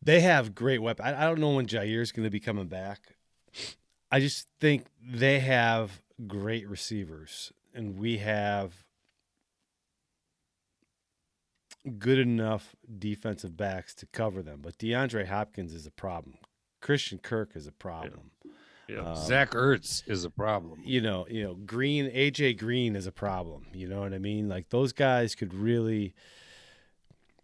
they 0.01 0.21
have 0.21 0.55
great 0.55 0.79
weapons. 0.81 1.07
I, 1.09 1.23
I 1.23 1.25
don't 1.27 1.39
know 1.39 1.55
when 1.55 1.67
Jaire's 1.67 2.11
going 2.11 2.23
to 2.23 2.29
be 2.31 2.39
coming 2.39 2.67
back. 2.67 3.15
I 4.09 4.19
just 4.19 4.47
think 4.59 4.87
they 4.99 5.39
have 5.41 6.01
great 6.27 6.67
receivers, 6.67 7.51
and 7.73 7.97
we 7.97 8.17
have 8.17 8.85
good 11.97 12.19
enough 12.19 12.75
defensive 12.99 13.57
backs 13.57 13.93
to 13.95 14.05
cover 14.07 14.41
them. 14.41 14.59
But 14.61 14.77
DeAndre 14.77 15.27
Hopkins 15.27 15.73
is 15.73 15.85
a 15.85 15.91
problem. 15.91 16.37
Christian 16.79 17.19
Kirk 17.19 17.55
is 17.55 17.67
a 17.67 17.71
problem. 17.71 18.30
Yeah. 18.91 19.11
Um, 19.11 19.15
Zach 19.15 19.51
Ertz 19.51 20.03
is 20.09 20.25
a 20.25 20.29
problem. 20.29 20.81
you 20.83 20.99
know, 21.01 21.25
you 21.29 21.43
know, 21.43 21.53
Green, 21.53 22.11
AJ 22.11 22.57
Green 22.57 22.95
is 22.95 23.07
a 23.07 23.11
problem. 23.11 23.67
You 23.73 23.87
know 23.87 24.01
what 24.01 24.13
I 24.13 24.17
mean? 24.17 24.49
Like 24.49 24.69
those 24.69 24.91
guys 24.91 25.35
could 25.35 25.53
really. 25.53 26.13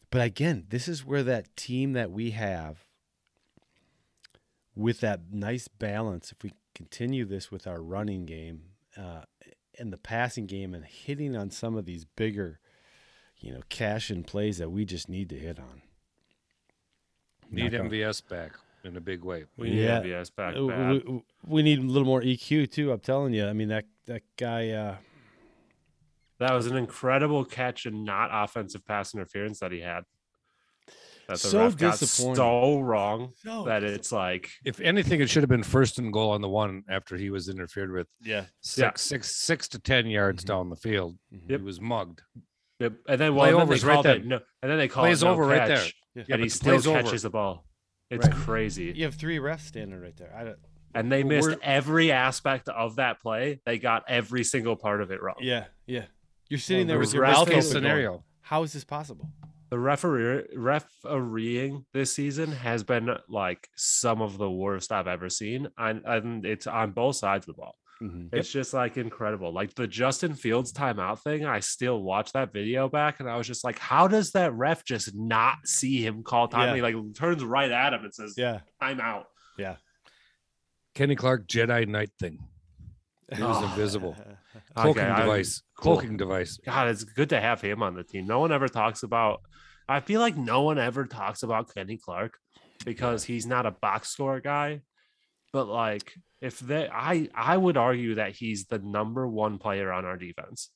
But 0.09 0.21
again, 0.21 0.65
this 0.69 0.87
is 0.87 1.05
where 1.05 1.23
that 1.23 1.55
team 1.55 1.93
that 1.93 2.11
we 2.11 2.31
have, 2.31 2.85
with 4.75 5.01
that 5.01 5.31
nice 5.31 5.67
balance, 5.67 6.31
if 6.31 6.43
we 6.43 6.53
continue 6.73 7.25
this 7.25 7.51
with 7.51 7.67
our 7.67 7.81
running 7.81 8.25
game 8.25 8.61
uh, 8.95 9.23
and 9.77 9.91
the 9.91 9.97
passing 9.97 10.45
game 10.45 10.73
and 10.73 10.85
hitting 10.85 11.35
on 11.35 11.49
some 11.49 11.75
of 11.75 11.85
these 11.85 12.05
bigger, 12.05 12.59
you 13.37 13.53
know, 13.53 13.61
cash 13.69 14.09
in 14.09 14.23
plays 14.23 14.57
that 14.59 14.69
we 14.69 14.85
just 14.85 15.09
need 15.09 15.29
to 15.29 15.35
hit 15.37 15.59
on. 15.59 15.81
Need 17.51 17.73
Knock 17.73 17.81
on- 17.81 17.89
MVS 17.89 18.21
back 18.27 18.53
in 18.87 18.97
a 18.97 19.01
big 19.01 19.23
way. 19.23 19.45
We 19.57 19.69
need 19.69 19.83
Yeah. 19.83 20.01
MVS 20.01 20.29
back 20.35 20.55
we, 20.55 21.21
we 21.45 21.61
need 21.61 21.79
a 21.79 21.83
little 21.83 22.05
more 22.07 22.21
EQ 22.21 22.71
too. 22.71 22.91
I'm 22.91 22.99
telling 22.99 23.33
you. 23.33 23.45
I 23.47 23.53
mean 23.53 23.67
that 23.69 23.85
that 24.05 24.23
guy. 24.37 24.69
Uh, 24.69 24.95
That 26.39 26.53
was 26.53 26.67
an 26.67 26.77
incredible 26.77 27.43
catch 27.45 27.85
and 27.85 28.05
not 28.05 28.29
offensive 28.31 28.85
pass 28.85 29.13
interference 29.13 29.59
that 29.59 29.71
he 29.71 29.81
had. 29.81 30.03
that 31.27 31.33
the 31.33 31.37
So 31.37 31.59
ref 31.59 31.75
got 31.77 31.99
disappointing. 31.99 32.35
so 32.35 32.79
wrong 32.79 33.33
So 33.43 33.63
that 33.65 33.83
it's 33.83 34.11
like 34.11 34.49
If 34.63 34.79
anything, 34.79 35.19
it 35.19 35.29
should 35.29 35.43
have 35.43 35.49
been 35.49 35.63
first 35.63 35.99
and 35.99 36.13
goal 36.13 36.31
on 36.31 36.41
the 36.41 36.47
one 36.49 36.83
after 36.89 37.17
he 37.17 37.29
was 37.29 37.49
interfered 37.49 37.91
with 37.91 38.07
yeah. 38.21 38.45
six, 38.61 38.77
Yeah. 38.79 38.91
six, 38.95 39.35
six 39.35 39.67
to 39.69 39.79
ten 39.79 40.07
yards 40.07 40.43
Mhm. 40.43 40.47
down 40.47 40.69
the 40.69 40.75
field. 40.77 41.17
Mhm. 41.33 41.49
He 41.49 41.57
was 41.57 41.81
mugged. 41.81 42.21
Yep. 42.79 42.93
And 43.09 43.19
then 43.19 43.33
Play 43.33 43.53
well, 43.53 43.65
then 43.65 43.69
they 43.69 43.85
right 43.87 43.93
called 43.95 44.05
it 44.05 44.09
there. 44.19 44.25
no, 44.25 44.39
and 44.61 44.71
then 44.71 44.77
they 44.77 44.87
call 44.87 45.03
Plays 45.03 45.23
it 45.23 45.25
no 45.25 45.31
over 45.31 45.43
right 45.47 45.67
there. 45.67 45.83
Yeah. 45.83 45.91
Yeah, 46.15 46.21
and 46.21 46.27
but 46.29 46.39
he 46.41 46.49
still 46.49 46.73
play's 46.73 46.87
over. 46.87 47.01
catches 47.03 47.21
the 47.23 47.29
ball. 47.31 47.66
It's 48.09 48.25
Right. 48.27 48.35
crazy. 48.35 48.93
You 48.95 49.05
have 49.05 49.15
three 49.15 49.37
refs 49.37 49.61
standing 49.61 49.99
right 49.99 50.15
there. 50.17 50.33
I 50.35 50.43
don't. 50.43 50.57
And 50.95 51.11
they 51.11 51.23
We're- 51.23 51.37
missed 51.47 51.59
every 51.61 52.11
aspect 52.11 52.69
of 52.69 52.95
that 52.95 53.21
play. 53.21 53.59
They 53.65 53.77
got 53.77 54.03
every 54.07 54.43
single 54.43 54.75
part 54.75 55.01
of 55.01 55.11
it 55.11 55.21
wrong. 55.21 55.35
Yeah, 55.41 55.65
yeah. 55.85 56.05
You're 56.49 56.59
sitting 56.59 56.87
Well, 56.87 56.87
there 56.87 56.95
the 56.97 56.99
with 57.01 57.13
your 57.13 57.23
rest 57.23 57.39
mouth 57.39 57.49
open. 57.49 57.61
scenario. 57.61 58.09
Going, 58.11 58.23
How 58.41 58.63
is 58.63 58.71
this 58.73 58.85
possible? 58.85 59.29
The 59.69 59.77
referee 59.77 60.47
refereeing 60.55 61.85
this 61.91 62.13
season 62.13 62.53
has 62.53 62.83
been 62.85 63.09
like 63.27 63.69
some 63.75 64.21
of 64.21 64.37
the 64.37 64.49
worst 64.49 64.93
I've 64.93 65.07
ever 65.09 65.29
seen. 65.29 65.67
And, 65.77 66.01
and 66.05 66.45
it's 66.45 66.65
on 66.67 66.91
both 66.91 67.17
sides 67.17 67.47
of 67.47 67.55
the 67.55 67.61
ball. 67.61 67.75
Mhm. 68.01 68.29
It's 68.31 68.51
just 68.51 68.73
like 68.73 68.97
incredible. 68.97 69.51
Like 69.51 69.73
the 69.73 69.87
Justin 69.87 70.35
Fields 70.35 70.71
timeout 70.71 71.19
thing, 71.23 71.45
I 71.45 71.59
still 71.61 72.01
watch 72.03 72.31
that 72.33 72.53
video 72.53 72.87
back 72.89 73.19
and 73.19 73.27
I 73.29 73.37
was 73.37 73.47
just 73.47 73.63
like, 73.63 73.79
how 73.79 74.07
does 74.07 74.31
that 74.31 74.53
ref 74.53 74.85
just 74.85 75.15
not 75.15 75.57
see 75.65 76.05
him 76.05 76.21
call 76.23 76.47
time? 76.47 76.69
Yeah. 76.69 76.75
He 76.75 76.81
like 76.81 77.13
turns 77.15 77.43
right 77.43 77.71
at 77.71 77.93
him 77.93 78.03
and 78.03 78.13
says, 78.13 78.35
Yeah, 78.37 78.59
timeout. 78.81 79.23
yeah. 79.57 79.77
Kenny 80.95 81.15
Clark 81.15 81.47
Jedi 81.47 81.87
Knight 81.87 82.11
thing. 82.19 82.39
He 83.35 83.41
was 83.43 83.57
Oh. 83.61 83.65
invisible. 83.65 84.15
Okay, 84.75 84.83
Cloaking 84.93 85.03
I- 85.03 85.21
device. 85.21 85.61
cool. 85.77 85.93
Cloaking 85.97 86.17
device. 86.17 86.57
God, 86.65 86.87
it's 86.87 87.03
good 87.03 87.29
to 87.29 87.39
have 87.39 87.61
him 87.61 87.83
on 87.83 87.93
the 87.95 88.03
team. 88.03 88.25
No 88.25 88.39
one 88.39 88.51
ever 88.51 88.67
talks 88.67 89.03
about. 89.03 89.41
I 89.87 89.99
feel 89.99 90.19
like 90.19 90.35
no 90.35 90.63
one 90.63 90.77
ever 90.79 91.05
talks 91.05 91.43
about 91.43 91.73
Kenny 91.73 91.97
Clark 91.97 92.37
because 92.85 93.23
he's 93.23 93.45
not 93.45 93.65
a 93.67 93.71
box 93.71 94.09
score 94.09 94.39
guy. 94.39 94.81
But 95.57 95.67
like, 95.69 96.13
if 96.39 96.59
they, 96.59 96.87
I, 96.87 97.29
I 97.33 97.57
would 97.57 97.77
argue 97.77 98.15
that 98.15 98.33
he's 98.35 98.65
the 98.65 98.77
number 98.77 99.27
one 99.27 99.57
player 99.57 99.91
on 99.91 100.05
our 100.05 100.15
defense, 100.17 100.69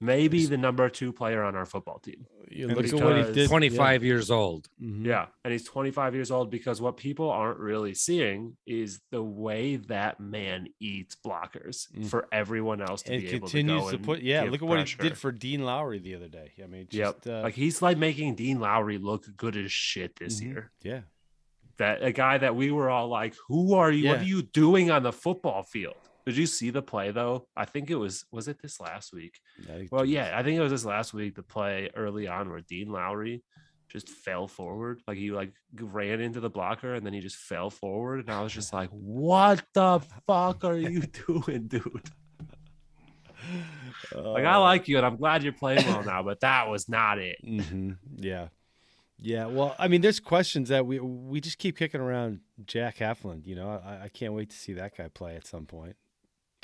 maybe 0.00 0.46
the 0.46 0.56
number 0.56 0.88
two 0.88 1.12
player 1.12 1.42
on 1.42 1.56
our 1.56 1.66
football 1.66 1.98
team. 1.98 2.26
You 2.48 2.68
look 2.68 2.82
he's 2.82 2.94
at 2.94 3.02
what 3.02 3.16
he 3.26 3.32
did. 3.32 3.48
25 3.48 4.04
years 4.04 4.30
old. 4.30 4.68
Yeah. 4.78 4.88
Mhm. 4.88 5.06
Yeah, 5.06 5.26
and 5.44 5.50
he's 5.52 5.64
25 5.64 6.14
years 6.14 6.30
old 6.30 6.50
because 6.50 6.80
what 6.80 6.96
people 6.96 7.30
aren't 7.30 7.58
really 7.58 7.94
seeing 7.94 8.56
is 8.64 9.00
the 9.10 9.22
way 9.22 9.76
that 9.76 10.20
man 10.20 10.68
eats 10.78 11.16
blockers 11.26 11.90
Mm. 11.92 12.06
for 12.06 12.28
everyone 12.30 12.80
else 12.80 13.02
to 13.04 13.14
And 13.14 13.22
be 13.22 13.28
able 13.30 13.48
to 13.48 13.62
go 13.64 13.90
to, 13.90 13.96
and 13.96 14.04
put. 14.04 14.22
Yeah, 14.22 14.42
look 14.44 14.62
at 14.62 14.68
what 14.68 14.88
he 14.88 14.94
did 15.02 15.18
for 15.18 15.32
Dean 15.32 15.64
Lowry 15.64 15.98
the 15.98 16.14
other 16.14 16.28
day. 16.28 16.52
I 16.62 16.66
mean, 16.68 16.86
Yep. 16.90 17.14
just, 17.16 17.26
uh, 17.28 17.40
like 17.42 17.54
he's 17.54 17.82
like 17.82 17.98
making 17.98 18.36
Dean 18.36 18.60
Lowry 18.60 18.98
look 18.98 19.24
good 19.36 19.56
as 19.56 19.72
shit 19.72 20.16
this 20.16 20.40
Mhm. 20.40 20.44
year. 20.46 20.70
yeah. 20.82 21.00
That 21.78 22.02
a 22.02 22.12
guy 22.12 22.38
that 22.38 22.54
we 22.54 22.70
were 22.70 22.90
all 22.90 23.08
like, 23.08 23.34
"Who 23.48 23.74
are 23.74 23.90
you? 23.90 24.08
What 24.08 24.20
are 24.20 24.24
you 24.24 24.42
doing 24.42 24.90
on 24.90 25.02
the 25.02 25.12
football 25.12 25.62
field?" 25.62 25.96
Did 26.26 26.36
you 26.36 26.46
see 26.46 26.70
the 26.70 26.82
play 26.82 27.10
though? 27.10 27.48
I 27.56 27.64
think 27.64 27.90
it 27.90 27.96
was 27.96 28.24
was 28.30 28.46
it 28.48 28.60
this 28.62 28.78
last 28.80 29.12
week? 29.12 29.40
Well, 29.90 30.04
yeah, 30.04 30.32
I 30.38 30.42
think 30.42 30.56
it 30.58 30.62
was 30.62 30.70
this 30.72 30.84
last 30.84 31.12
week. 31.14 31.34
The 31.34 31.42
play 31.42 31.90
early 31.96 32.28
on 32.28 32.48
where 32.50 32.60
Dean 32.60 32.90
Lowry 32.92 33.42
just 33.88 34.08
fell 34.08 34.46
forward, 34.46 35.02
like 35.08 35.18
he 35.18 35.32
like 35.32 35.52
ran 35.80 36.20
into 36.20 36.40
the 36.40 36.48
blocker 36.48 36.94
and 36.94 37.04
then 37.04 37.12
he 37.12 37.20
just 37.20 37.36
fell 37.36 37.70
forward, 37.70 38.20
and 38.20 38.30
I 38.30 38.40
was 38.42 38.52
just 38.52 38.72
like, 38.72 38.88
"What 38.90 39.64
the 39.74 40.00
fuck 40.26 40.64
are 40.64 40.76
you 40.76 41.00
doing, 41.26 41.66
dude?" 41.66 42.10
Like 44.14 44.44
I 44.44 44.54
Uh, 44.54 44.60
like 44.60 44.88
you, 44.88 44.96
and 44.98 45.06
I'm 45.06 45.16
glad 45.16 45.42
you're 45.42 45.52
playing 45.52 45.84
well 45.86 46.04
now, 46.04 46.22
but 46.22 46.40
that 46.40 46.68
was 46.68 46.88
not 46.88 47.18
it. 47.18 47.38
mhm, 47.44 47.96
Yeah. 48.16 48.48
Yeah. 49.22 49.46
Well, 49.46 49.74
I 49.78 49.88
mean, 49.88 50.00
there's 50.00 50.20
questions 50.20 50.68
that 50.68 50.86
we 50.86 50.98
we 51.00 51.40
just 51.40 51.58
keep 51.58 51.76
kicking 51.76 52.00
around 52.00 52.40
Jack 52.64 52.98
Heflin. 52.98 53.46
You 53.46 53.56
know, 53.56 53.68
I, 53.84 54.04
I 54.04 54.08
can't 54.08 54.32
wait 54.34 54.50
to 54.50 54.56
see 54.56 54.72
that 54.74 54.96
guy 54.96 55.08
play 55.08 55.36
at 55.36 55.46
some 55.46 55.66
point. 55.66 55.96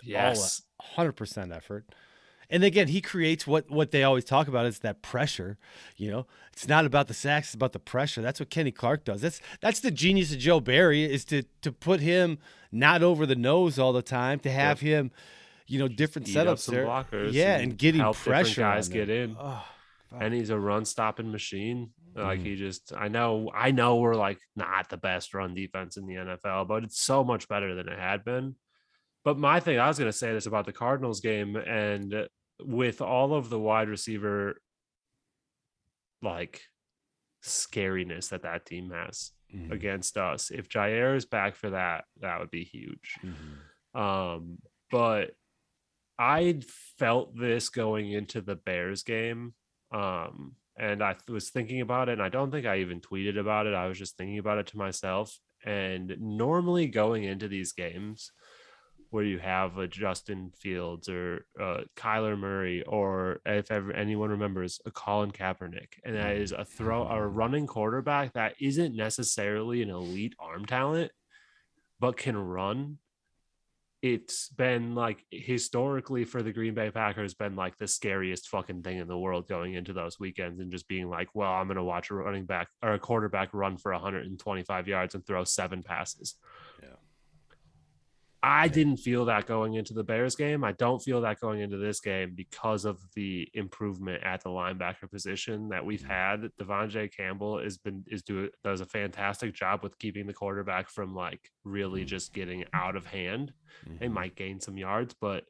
Yes. 0.02 0.62
hundred 0.80 1.12
percent 1.12 1.52
effort. 1.52 1.86
And 2.50 2.64
again, 2.64 2.88
he 2.88 3.00
creates 3.00 3.46
what 3.46 3.70
what 3.70 3.90
they 3.90 4.02
always 4.02 4.24
talk 4.24 4.48
about 4.48 4.64
is 4.64 4.78
that 4.78 5.02
pressure. 5.02 5.59
You 5.96 6.11
know, 6.11 6.26
it's 6.52 6.66
not 6.66 6.86
about 6.86 7.06
the 7.06 7.14
sacks; 7.14 7.48
it's 7.48 7.54
about 7.54 7.72
the 7.72 7.78
pressure. 7.78 8.22
That's 8.22 8.40
what 8.40 8.48
Kenny 8.48 8.70
Clark 8.70 9.04
does. 9.04 9.20
That's 9.20 9.40
that's 9.61 9.80
the 9.80 9.90
genius 9.90 10.32
of 10.32 10.38
Joe 10.38 10.61
Barry 10.61 11.04
is 11.04 11.24
to 11.26 11.42
to 11.62 11.72
put 11.72 12.00
him 12.00 12.38
not 12.72 13.02
over 13.02 13.26
the 13.26 13.36
nose 13.36 13.78
all 13.78 13.92
the 13.92 14.02
time, 14.02 14.38
to 14.40 14.50
have 14.50 14.80
him, 14.80 15.11
you 15.66 15.78
know, 15.78 15.88
different 15.88 16.26
Eat 16.28 16.36
up 16.38 16.56
setups 16.56 16.70
there. 16.70 16.86
blockers 16.86 17.32
yeah, 17.32 17.54
and 17.56 17.64
and 17.64 17.78
getting 17.78 18.12
pressure. 18.14 18.62
guys 18.62 18.88
get 18.88 19.11
in. 19.11 19.36
Oh, 19.38 19.64
and 20.18 20.32
he's 20.32 20.48
a 20.48 20.59
run 20.59 20.86
stopping 20.86 21.30
machine. 21.30 21.90
Like 22.18 22.40
Mhm. 22.40 22.44
he 22.44 22.56
just, 22.56 22.92
I 22.94 23.08
know, 23.08 23.50
I 23.54 23.70
know 23.70 23.96
we're 23.96 24.14
like 24.14 24.38
not 24.56 24.88
the 24.88 24.96
best 24.96 25.34
run 25.34 25.54
defense 25.54 25.96
in 25.96 26.06
the 26.06 26.14
NFL, 26.16 26.66
but 26.66 26.84
it's 26.84 27.00
so 27.00 27.24
much 27.24 27.48
better 27.48 27.74
than 27.74 27.88
it 27.88 27.98
had 27.98 28.24
been. 28.24 28.56
But 29.24 29.38
my 29.38 29.60
thing, 29.60 29.78
I 29.78 29.88
was 29.88 29.98
going 29.98 30.10
to 30.10 30.16
say 30.16 30.32
this 30.32 30.46
about 30.46 30.64
the 30.66 30.72
Cardinals 30.72 31.20
game, 31.20 31.56
and 31.56 32.28
with 32.60 33.00
all 33.00 33.34
of 33.34 33.50
the 33.50 33.58
wide 33.60 33.88
receiver 33.88 34.60
like 36.22 36.62
scariness 37.42 38.30
that 38.30 38.42
that 38.42 38.66
team 38.66 38.90
has 38.90 39.32
Mhm, 39.54 39.70
against 39.72 40.18
us, 40.18 40.50
if 40.50 40.68
Jaire 40.68 41.16
is 41.16 41.24
back 41.24 41.54
for 41.56 41.70
that, 41.70 42.04
that 42.20 42.40
would 42.40 42.50
be 42.50 42.64
huge. 42.64 43.18
mhm. 43.22 43.98
Um, 43.98 44.58
but 44.90 45.34
I 46.18 46.60
felt 46.98 47.36
this 47.36 47.68
going 47.68 48.10
into 48.10 48.40
the 48.40 48.56
Bears 48.56 49.02
game. 49.04 49.54
Um, 49.90 50.56
and 50.79 51.03
I 51.03 51.12
th- 51.12 51.29
was 51.29 51.51
thinking 51.51 51.81
about 51.81 52.09
it, 52.09 52.12
and 52.12 52.22
I 52.22 52.29
don't 52.29 52.51
think 52.51 52.66
I 52.66 52.79
even 52.79 53.01
tweeted 53.01 53.39
about 53.39 53.66
it. 53.66 53.74
I 53.74 53.89
was 53.89 53.99
just 53.99 54.16
thinking 54.16 54.39
about 54.39 54.59
it 54.59 54.66
to 54.68 54.79
myself. 54.79 55.37
And 55.64 56.16
normally 56.20 56.87
going 56.87 57.24
into 57.24 57.49
these 57.49 57.72
games 57.72 58.31
where 59.11 59.24
you 59.24 59.39
have 59.39 59.79
a 59.79 59.89
Justin 59.89 60.53
Fields 60.61 61.09
or 61.09 61.47
uh, 61.61 61.81
Kyler 61.97 62.39
Murray, 62.39 62.85
or 62.85 63.41
if 63.47 63.70
ever 63.70 63.93
anyone 63.93 64.31
remembers, 64.31 64.81
a 64.87 64.91
Colin 64.91 65.33
Kaepernick, 65.33 65.95
and 66.05 66.14
that 66.14 66.37
is 66.37 66.53
a 66.53 66.64
throw 66.64 67.09
a 67.09 67.26
running 67.26 67.66
quarterback 67.66 68.35
that 68.35 68.55
isn't 68.61 68.95
necessarily 68.95 69.83
an 69.83 69.91
elite 69.91 70.35
arm 70.39 70.66
talent, 70.66 71.11
but 71.99 72.16
can 72.16 72.37
run 72.37 72.99
it's 74.01 74.49
been 74.51 74.94
like 74.94 75.24
historically 75.30 76.24
for 76.24 76.40
the 76.40 76.53
Green 76.53 76.74
Bay 76.74 76.90
Packers 76.90 77.34
been 77.34 77.57
like 77.57 77.76
the 77.76 77.88
scariest 77.88 78.49
fucking 78.49 78.82
thing 78.82 78.99
in 78.99 79.09
the 79.09 79.18
world 79.18 79.49
going 79.49 79.74
into 79.74 79.92
those 79.92 80.20
weekends 80.20 80.61
and 80.61 80.70
just 80.70 80.86
being 80.86 81.09
like, 81.09 81.28
well, 81.34 81.51
I'm 81.51 81.66
going 81.66 81.76
to 81.78 81.82
watch 81.82 82.11
a 82.11 82.14
running 82.14 82.46
back 82.46 82.68
or 82.82 82.92
a 82.92 82.99
quarterback 82.99 83.53
run 83.53 83.76
for 83.76 83.92
125 83.92 84.86
yards 84.86 85.14
and 85.14 85.26
throw 85.26 85.42
seven 85.42 85.82
passes. 85.82 86.36
Yeah. 86.80 86.90
I 88.43 88.68
didn't 88.68 88.99
feel 88.99 89.24
that 89.24 89.47
going 89.47 89.74
into 89.74 89.95
the 89.95 90.05
Bears 90.05 90.36
game. 90.36 90.62
I 90.62 90.70
don't 90.72 91.03
feel 91.03 91.20
that 91.22 91.41
going 91.41 91.61
into 91.61 91.76
this 91.76 91.99
game 92.01 92.34
because 92.36 92.84
of 92.84 93.01
the 93.16 93.49
improvement 93.55 94.22
at 94.22 94.43
the 94.45 94.51
linebacker 94.51 95.11
position 95.11 95.68
that 95.70 95.84
we've 95.84 96.05
had. 96.05 96.43
De'Vondre 96.61 97.12
Campbell 97.12 97.61
has 97.61 97.78
been 97.78 98.05
is 98.07 98.22
do 98.22 98.49
does 98.62 98.80
a 98.80 98.86
fantastic 98.86 99.55
job 99.55 99.82
with 99.82 99.99
keeping 99.99 100.26
the 100.28 100.32
quarterback 100.32 100.89
from 100.89 101.14
like 101.16 101.51
really 101.64 102.05
just 102.05 102.32
getting 102.32 102.64
out 102.72 102.95
of 102.95 103.07
hand 103.07 103.53
they 104.01 104.07
Mhm. 104.07 104.12
might 104.12 104.34
gain 104.36 104.61
some 104.61 104.76
yards, 104.78 105.14
but 105.20 105.45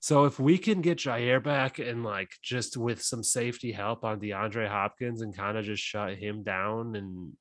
so 0.00 0.24
if 0.24 0.38
we 0.38 0.58
can 0.58 0.80
get 0.80 0.98
Jaire 0.98 1.42
back 1.42 1.78
and 1.78 2.04
like 2.04 2.30
just 2.42 2.76
with 2.76 3.02
some 3.02 3.22
safety 3.22 3.72
help 3.72 4.04
on 4.04 4.20
DeAndre 4.20 4.68
Hopkins 4.68 5.20
and 5.22 5.34
kind 5.36 5.56
of 5.58 5.64
just 5.64 5.82
shut 5.82 6.16
him 6.16 6.42
down, 6.44 6.94
and 6.96 7.36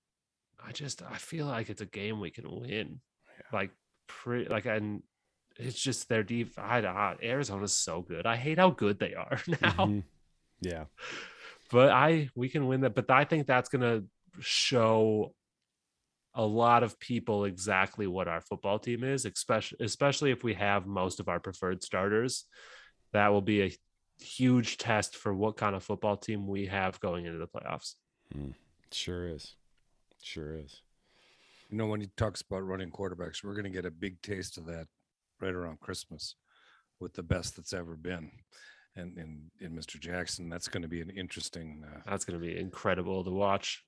I 0.64 0.72
just 0.72 1.02
I 1.04 1.18
feel 1.18 1.46
like 1.48 1.70
it's 1.70 1.82
a 1.82 1.86
game 1.88 2.20
we 2.20 2.32
can 2.32 2.46
win, 2.50 3.02
like 3.54 3.72
pretty 4.08 4.50
like 4.50 4.66
and 4.66 5.04
it's 5.58 5.80
just 5.80 6.08
their 6.10 6.24
deep. 6.24 6.54
I, 6.58 6.80
I, 6.86 7.16
Arizona's 7.22 7.74
so 7.74 8.02
good. 8.02 8.26
I 8.26 8.36
hate 8.36 8.60
how 8.60 8.70
good 8.70 9.00
they 9.00 9.14
are 9.16 9.40
now, 9.62 9.72
Mhm. 9.88 10.04
Yeah. 10.62 10.86
but 11.72 11.90
I 11.92 12.30
we 12.36 12.50
can 12.50 12.68
win 12.68 12.82
that. 12.82 12.96
But 12.96 13.10
I 13.10 13.24
think 13.26 13.48
that's 13.48 13.70
gonna 13.70 14.04
show 14.40 15.34
a 16.36 16.46
lot 16.46 16.84
of 16.84 17.00
people 17.00 17.46
exactly 17.46 18.06
what 18.06 18.28
our 18.28 18.42
football 18.42 18.78
team 18.78 19.04
is, 19.04 19.26
especially 19.26 19.78
especially 19.84 20.32
if 20.32 20.44
we 20.44 20.54
have 20.54 20.86
most 20.86 21.20
of 21.20 21.28
our 21.28 21.40
preferred 21.40 21.84
starters. 21.84 22.46
That 23.14 23.30
will 23.30 23.42
be 23.42 23.62
a 23.64 23.72
huge 24.20 24.78
test 24.78 25.16
for 25.16 25.34
what 25.34 25.58
kind 25.58 25.76
of 25.76 25.84
football 25.84 26.18
team 26.18 26.46
we 26.48 26.68
have 26.68 27.00
going 27.00 27.26
into 27.26 27.40
the 27.40 27.48
playoffs. 27.48 27.96
Sure 28.92 29.28
is. 29.30 29.56
Sure 30.22 30.60
is. 30.60 30.82
You 31.70 31.78
know, 31.78 31.88
when 31.88 32.02
he 32.02 32.10
talks 32.18 32.42
about 32.42 32.66
running 32.66 32.92
quarterbacks, 32.92 33.44
we're 33.44 33.54
going 33.54 33.66
to 33.66 33.70
get 33.70 33.86
a 33.86 33.92
big 33.92 34.22
taste 34.22 34.58
of 34.58 34.66
that 34.68 34.88
right 35.42 35.54
around 35.54 35.80
Christmas 35.80 36.36
with 37.00 37.14
the 37.14 37.24
best 37.24 37.56
that's 37.56 37.74
ever 37.74 37.96
been. 37.96 38.32
And 38.96 39.18
in, 39.18 39.52
in 39.60 39.74
Mr. 39.76 40.00
Jackson, 40.00 40.50
that's 40.50 40.68
going 40.68 40.82
to 40.82 40.88
be 40.88 41.02
an 41.02 41.10
interesting. 41.12 41.84
Uh, 41.86 42.00
That's 42.10 42.26
going 42.26 42.40
to 42.40 42.46
be 42.46 42.58
incredible 42.58 43.24
to 43.24 43.30
watch. 43.32 43.84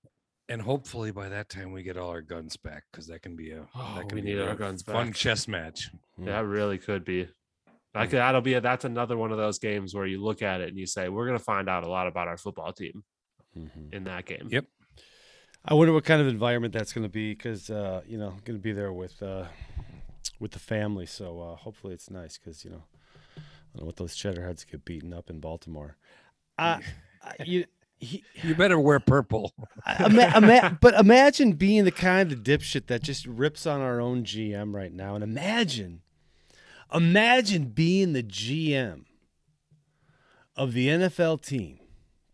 and 0.49 0.61
hopefully 0.61 1.11
by 1.11 1.30
that 1.30 1.47
time 1.49 1.71
we 1.71 1.82
get 1.84 1.97
all 1.97 2.09
our 2.09 2.21
guns 2.21 2.57
back 2.57 2.84
because 2.91 3.07
that 3.07 3.21
can 3.21 3.36
be 3.36 3.51
a 3.51 3.65
Oh, 3.75 3.93
that 3.95 4.07
can 4.09 4.15
we 4.15 4.21
be 4.21 4.30
need 4.34 4.39
a 4.39 4.47
our 4.49 4.55
guns 4.55 4.84
fun 4.84 5.07
back. 5.07 5.15
chess 5.15 5.47
match. 5.47 5.89
That 6.19 6.45
really 6.45 6.77
could 6.77 7.03
be. 7.05 7.27
That 7.95 8.09
could, 8.11 8.19
that'll 8.19 8.41
be 8.41 8.53
a, 8.53 8.61
that's 8.61 8.86
another 8.86 9.17
one 9.17 9.32
of 9.32 9.38
those 9.39 9.57
games 9.57 9.95
where 9.95 10.05
you 10.05 10.21
look 10.21 10.41
at 10.43 10.61
it 10.61 10.69
and 10.69 10.77
you 10.77 10.86
say 10.86 11.09
we're 11.09 11.25
going 11.25 11.38
to 11.39 11.43
find 11.43 11.67
out 11.69 11.84
a 11.84 11.89
lot 11.89 12.05
about 12.07 12.27
our 12.27 12.38
football 12.38 12.71
team 12.73 13.03
Mhm. 13.57 13.91
in 13.93 14.03
that 14.03 14.25
game. 14.27 14.47
Yep. 14.51 14.65
I 15.66 15.74
wonder 15.74 15.93
what 15.93 16.05
kind 16.05 16.22
of 16.22 16.28
environment 16.28 16.74
that's 16.74 16.93
going 16.93 17.03
to 17.03 17.10
be 17.10 17.34
because 17.34 17.70
uh, 17.70 18.01
you 18.07 18.18
know 18.18 18.28
I'm 18.30 18.41
going 18.45 18.57
to 18.57 18.64
be 18.64 18.72
there 18.72 18.93
with 18.93 19.22
uh, 19.22 19.45
with 20.39 20.51
the 20.51 20.60
family. 20.60 21.05
So 21.05 21.41
uh, 21.41 21.55
hopefully 21.55 21.93
it's 21.93 22.10
nice 22.10 22.38
because 22.38 22.64
you 22.64 22.72
know 22.72 22.84
I 23.38 23.41
don't 23.74 23.82
know 23.82 23.86
what 23.86 23.97
those 23.97 24.16
cheddarheads 24.16 24.66
get 24.70 24.86
beaten 24.86 25.14
up 25.14 25.30
in 25.30 25.39
Baltimore. 25.39 25.97
Uh, 26.57 26.80
you, 27.45 27.66
he, 27.99 28.24
You 28.41 28.55
better 28.55 28.80
wear 28.80 28.99
purple. 28.99 29.53
ima- 29.99 30.32
ima- 30.38 30.78
but 30.82 30.93
imagine 30.95 31.53
being 31.53 31.84
the 31.84 31.91
kind 31.91 32.32
of 32.32 32.39
dipshit 32.39 32.88
that 32.88 33.03
just 33.03 33.26
rips 33.26 33.66
on 33.68 33.82
our 33.82 33.99
own 34.01 34.24
GM 34.24 34.74
right 34.74 34.93
now, 34.93 35.16
and 35.16 35.24
imagine, 35.24 36.01
imagine 36.93 37.66
being 37.66 38.14
the 38.14 38.24
GM 38.24 39.03
of 40.55 40.74
the 40.74 40.88
NFL 40.88 41.45
team 41.45 41.80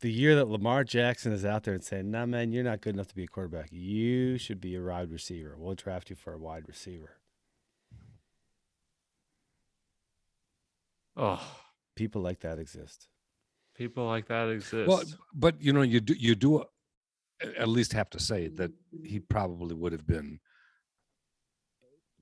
the 0.01 0.11
year 0.11 0.35
that 0.35 0.47
Lamar 0.47 0.83
Jackson 0.83 1.31
is 1.31 1.45
out 1.45 1.63
there 1.63 1.73
and 1.73 1.83
saying, 1.83 2.11
"Nah, 2.11 2.25
man, 2.25 2.51
you're 2.51 2.63
not 2.63 2.81
good 2.81 2.93
enough 2.95 3.07
to 3.07 3.15
be 3.15 3.23
a 3.23 3.27
quarterback. 3.27 3.69
You 3.71 4.37
should 4.37 4.59
be 4.61 4.75
a 4.75 4.81
wide 4.81 5.11
receiver. 5.11 5.55
We'll 5.57 5.75
draft 5.75 6.09
you 6.09 6.15
for 6.15 6.33
a 6.33 6.37
wide 6.37 6.67
receiver." 6.67 7.17
Oh, 11.17 11.41
People 11.95 12.21
like 12.21 12.41
that 12.41 12.59
exist. 12.59 13.07
people 13.73 14.05
like 14.05 14.27
that 14.27 14.49
exist. 14.49 14.87
Well, 14.87 15.03
but 15.33 15.61
you 15.61 15.71
know, 15.71 15.81
you 15.81 16.01
do 16.01 16.13
you 16.13 16.35
do 16.35 16.57
uh, 16.59 16.65
at 17.57 17.69
least 17.69 17.93
have 17.93 18.09
to 18.11 18.19
say 18.19 18.49
that 18.49 18.71
he 19.03 19.19
probably 19.19 19.75
would 19.75 19.93
have 19.93 20.05
been 20.05 20.39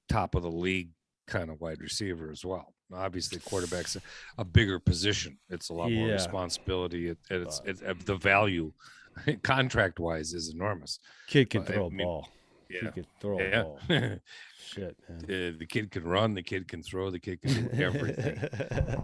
top 0.09 0.35
of 0.35 0.43
the 0.43 0.51
league 0.51 0.91
kind 1.25 1.49
of 1.49 1.59
wide 1.59 1.81
receiver 1.81 2.29
as 2.29 2.45
well. 2.45 2.75
Obviously, 2.95 3.39
quarterback's 3.39 3.95
a, 3.95 4.01
a 4.37 4.45
bigger 4.45 4.79
position. 4.79 5.37
It's 5.49 5.69
a 5.69 5.73
lot 5.73 5.91
more 5.91 6.07
responsibility. 6.09 7.09
It, 7.09 7.17
and 7.29 7.43
it's, 7.43 7.59
But- 7.59 7.69
it's 7.69 7.81
uh, 7.81 7.93
the 8.05 8.15
value 8.15 8.71
contract 9.43 9.99
wise 9.99 10.33
is 10.33 10.49
enormous. 10.53 10.99
Kid 11.27 11.49
can 11.49 11.61
Well, 11.61 11.69
I 11.69 11.73
throw 11.73 11.85
a 11.85 11.89
mean, 11.91 12.05
ball. 12.07 12.27
He 12.69 12.77
Yeah, 12.81 12.91
can 12.91 13.05
throw 13.19 13.39
a 13.39 13.63
ball. 13.63 13.79
Shit, 14.65 14.95
man. 15.07 15.57
the 15.59 15.65
kid 15.67 15.91
can 15.91 16.03
run. 16.03 16.33
The 16.33 16.41
kid 16.41 16.67
can 16.67 16.81
throw. 16.81 17.11
The 17.11 17.19
kid 17.19 17.41
can 17.41 17.67
do 17.67 17.69
everything. 17.83 18.39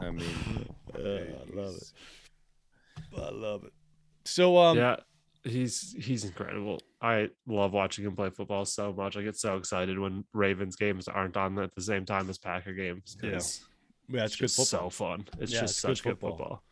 I 0.01 0.09
mean, 0.09 0.69
Uh, 0.95 0.99
I 0.99 1.55
love 1.55 1.75
it. 1.75 1.91
I 3.17 3.29
love 3.29 3.63
it. 3.65 3.73
So 4.25 4.57
um 4.57 4.77
yeah, 4.77 4.95
he's 5.43 5.95
he's 5.99 6.23
incredible. 6.25 6.79
I 7.01 7.29
love 7.47 7.71
watching 7.73 8.05
him 8.05 8.15
play 8.15 8.29
football 8.29 8.65
so 8.65 8.91
much. 8.93 9.15
I 9.17 9.21
get 9.21 9.37
so 9.37 9.57
excited 9.57 9.97
when 9.99 10.25
Ravens 10.33 10.75
games 10.75 11.07
aren't 11.07 11.37
on 11.37 11.57
at 11.59 11.73
the 11.75 11.81
same 11.81 12.05
time 12.05 12.29
as 12.29 12.37
Packer 12.37 12.73
games. 12.73 13.15
Yeah. 13.23 13.39
Yeah, 14.09 14.23
it's, 14.23 14.39
it's 14.41 14.55
just 14.55 14.69
so 14.69 14.89
fun. 14.89 15.27
It's 15.39 15.53
yeah, 15.53 15.61
just 15.61 15.73
it's 15.73 15.81
such 15.81 16.03
good 16.03 16.11
football. 16.11 16.31
good 16.31 16.37
football. 16.37 16.63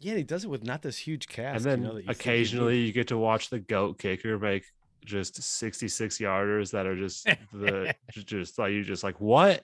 Yeah, 0.00 0.14
he 0.14 0.24
does 0.24 0.44
it 0.44 0.50
with 0.50 0.64
not 0.64 0.82
this 0.82 0.98
huge 0.98 1.28
cast. 1.28 1.64
And 1.64 1.64
then 1.64 1.82
you 1.82 1.88
know, 1.88 1.98
you 1.98 2.04
occasionally 2.08 2.80
you 2.80 2.92
get 2.92 3.08
to 3.08 3.18
watch 3.18 3.50
the 3.50 3.60
goat 3.60 3.98
kicker 3.98 4.38
make 4.38 4.64
just 5.04 5.42
66 5.42 6.18
yarders 6.18 6.70
that 6.72 6.86
are 6.86 6.96
just 6.96 7.26
the 7.52 7.94
just 8.10 8.58
like 8.58 8.72
you 8.72 8.84
just 8.84 9.04
like 9.04 9.20
what? 9.20 9.62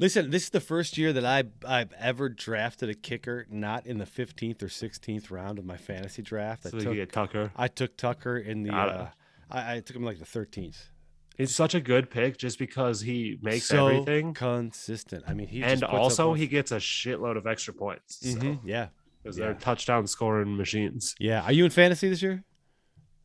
Listen, 0.00 0.30
this 0.30 0.44
is 0.44 0.50
the 0.50 0.60
first 0.60 0.96
year 0.96 1.12
that 1.12 1.24
I 1.24 1.44
I've 1.66 1.92
ever 1.94 2.28
drafted 2.28 2.88
a 2.88 2.94
kicker 2.94 3.46
not 3.50 3.86
in 3.86 3.98
the 3.98 4.04
15th 4.04 4.62
or 4.62 4.68
16th 4.68 5.30
round 5.30 5.58
of 5.58 5.64
my 5.64 5.76
fantasy 5.76 6.22
draft. 6.22 6.62
So 6.62 6.78
I 6.78 6.80
took 6.80 7.12
Tucker. 7.12 7.52
I 7.56 7.68
took 7.68 7.96
Tucker 7.96 8.38
in 8.38 8.62
the 8.62 8.72
uh, 8.72 9.08
I, 9.50 9.76
I 9.76 9.80
took 9.80 9.96
him 9.96 10.04
like 10.04 10.18
the 10.18 10.24
13th. 10.24 10.76
It's 11.38 11.54
such 11.54 11.74
a 11.74 11.80
good 11.80 12.10
pick 12.10 12.36
just 12.36 12.58
because 12.58 13.00
he 13.00 13.38
makes 13.40 13.66
so 13.66 13.86
everything 13.86 14.34
consistent. 14.34 15.24
I 15.28 15.34
mean, 15.34 15.46
he 15.46 15.62
and 15.62 15.84
also 15.84 16.34
he 16.34 16.48
gets 16.48 16.72
a 16.72 16.76
shitload 16.76 17.36
of 17.36 17.46
extra 17.46 17.72
points. 17.72 18.18
So. 18.20 18.38
Mm-hmm. 18.38 18.68
Yeah, 18.68 18.88
because 19.22 19.38
yeah. 19.38 19.44
they're 19.46 19.54
touchdown 19.54 20.06
scoring 20.06 20.56
machines. 20.56 21.14
Yeah. 21.18 21.42
Are 21.42 21.52
you 21.52 21.64
in 21.64 21.70
fantasy 21.70 22.08
this 22.08 22.22
year? 22.22 22.44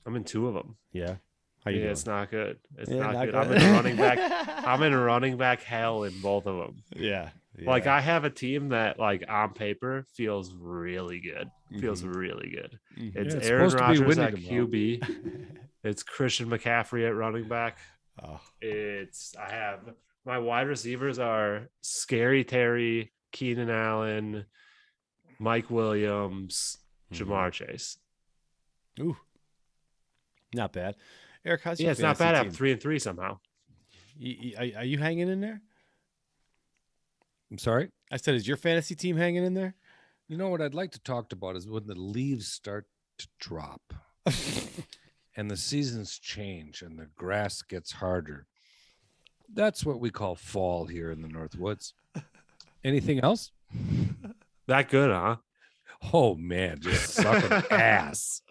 I'm 0.06 0.16
in 0.16 0.24
two 0.24 0.48
of 0.48 0.54
them. 0.54 0.76
Yeah. 0.92 1.16
How 1.64 1.72
you 1.72 1.78
yeah, 1.78 1.84
doing? 1.84 1.92
it's 1.92 2.06
not 2.06 2.30
good. 2.30 2.60
It's 2.78 2.92
yeah, 2.92 2.98
not, 2.98 3.14
not, 3.14 3.26
good. 3.26 3.34
good. 3.34 3.62
I'm 3.62 3.64
in 3.64 3.72
running 3.74 3.96
back. 3.96 4.68
I'm 4.68 4.84
in 4.84 4.96
running 4.96 5.38
back 5.38 5.64
hell 5.64 6.04
in 6.04 6.20
both 6.20 6.46
of 6.46 6.58
them. 6.58 6.84
Yeah. 6.96 7.30
yeah. 7.58 7.70
Like 7.70 7.88
I 7.88 8.02
have 8.02 8.26
a 8.26 8.30
team 8.30 8.70
that, 8.70 9.00
like 9.00 9.24
on 9.30 9.54
paper, 9.54 10.06
feels 10.14 10.54
really 10.54 11.22
good. 11.22 11.50
Feels 11.80 12.02
mm-hmm. 12.02 12.12
really 12.12 12.50
good. 12.50 12.80
Mm-hmm. 13.00 13.18
It's, 13.18 13.34
it's, 13.36 13.48
Aaron 13.48 13.72
Rodgers 13.72 14.18
at 14.18 14.36
QB. 14.36 15.48
it's 15.86 16.04
Christian 16.04 16.50
McCaffrey 16.50 17.08
at 17.08 17.16
running 17.16 17.48
back. 17.48 17.78
Oh, 18.22 18.40
It's 18.62 19.36
I 19.36 19.50
have 19.50 19.80
my 20.26 20.38
wide 20.38 20.68
receivers 20.68 21.18
are 21.20 21.70
Scary 21.82 22.44
Terry, 22.44 23.12
Keenan 23.32 23.70
Allen, 23.70 24.46
Mike 25.40 25.70
Williams, 25.70 26.78
Mm-hmm. 27.12 27.32
Ja'Marr 27.32 27.52
Chase. 27.52 27.98
Ooh, 29.00 29.18
not 30.54 30.74
bad. 30.74 30.96
Eric, 31.46 31.62
how's 31.64 31.80
your 31.80 31.88
Yeah, 31.88 31.92
it's 31.92 32.00
not 32.00 32.18
fantasy 32.18 32.40
bad. 32.42 32.48
I'm 32.48 32.54
three 32.54 32.72
and 32.72 32.82
three 32.82 32.98
somehow. 33.00 33.40
Y- 34.20 34.38
y- 34.58 34.72
Are, 34.76 34.80
are 34.82 34.86
you 34.86 34.98
hanging 34.98 35.28
in 35.28 35.42
there? 35.42 35.62
I'm 37.52 37.58
sorry. 37.58 37.90
I 38.12 38.18
said, 38.18 38.36
is 38.36 38.48
your 38.48 38.58
fantasy 38.58 38.96
team 38.96 39.18
hanging 39.18 39.44
in 39.44 39.54
there? 39.54 39.76
You 40.28 40.38
know 40.38 40.48
what 40.50 40.62
I'd 40.62 40.74
like 40.74 40.92
to 40.94 41.00
talk 41.02 41.32
about 41.34 41.56
is 41.56 41.68
when 41.68 41.86
the 41.86 41.96
leaves 41.96 42.48
start 42.48 42.88
to 43.20 43.28
drop 43.40 43.94
and 45.36 45.50
the 45.50 45.58
seasons 45.58 46.20
change 46.20 46.82
and 46.82 46.98
the 47.00 47.08
grass 47.16 47.62
gets 47.62 47.94
harder. 47.94 48.46
That's 49.54 49.86
what 49.86 50.00
we 50.00 50.10
call 50.10 50.36
fall 50.36 50.86
here 50.86 51.12
in 51.12 51.22
the 51.22 51.28
North 51.28 51.56
Woods. 51.58 51.94
Anything 52.84 53.20
else? 53.20 53.52
That 54.68 54.90
good, 54.90 55.10
huh? 55.12 55.38
Oh 56.14 56.36
man, 56.36 56.80
just 56.82 57.14
sucking 57.14 57.52
ass. 57.72 58.42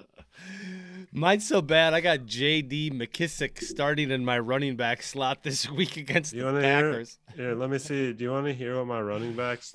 Mine's 1.13 1.47
so 1.47 1.61
bad. 1.61 1.93
I 1.93 2.01
got 2.01 2.25
J.D. 2.25 2.91
McKissic 2.93 3.59
starting 3.63 4.11
in 4.11 4.25
my 4.25 4.39
running 4.39 4.77
back 4.77 5.03
slot 5.03 5.43
this 5.43 5.69
week 5.71 5.97
against 5.97 6.33
You 6.33 6.41
the 6.41 6.47
wanna 6.47 6.61
hear- 6.63 6.91
Packers. 6.93 7.19
Here, 7.37 7.55
let 7.55 7.69
me 7.71 7.79
see. 7.79 8.13
Do 8.13 8.25
you 8.25 8.31
want 8.31 8.47
to 8.47 8.55
hear 8.55 8.77
what 8.79 8.87
my 8.87 9.01
running 9.01 9.35
backs 9.35 9.75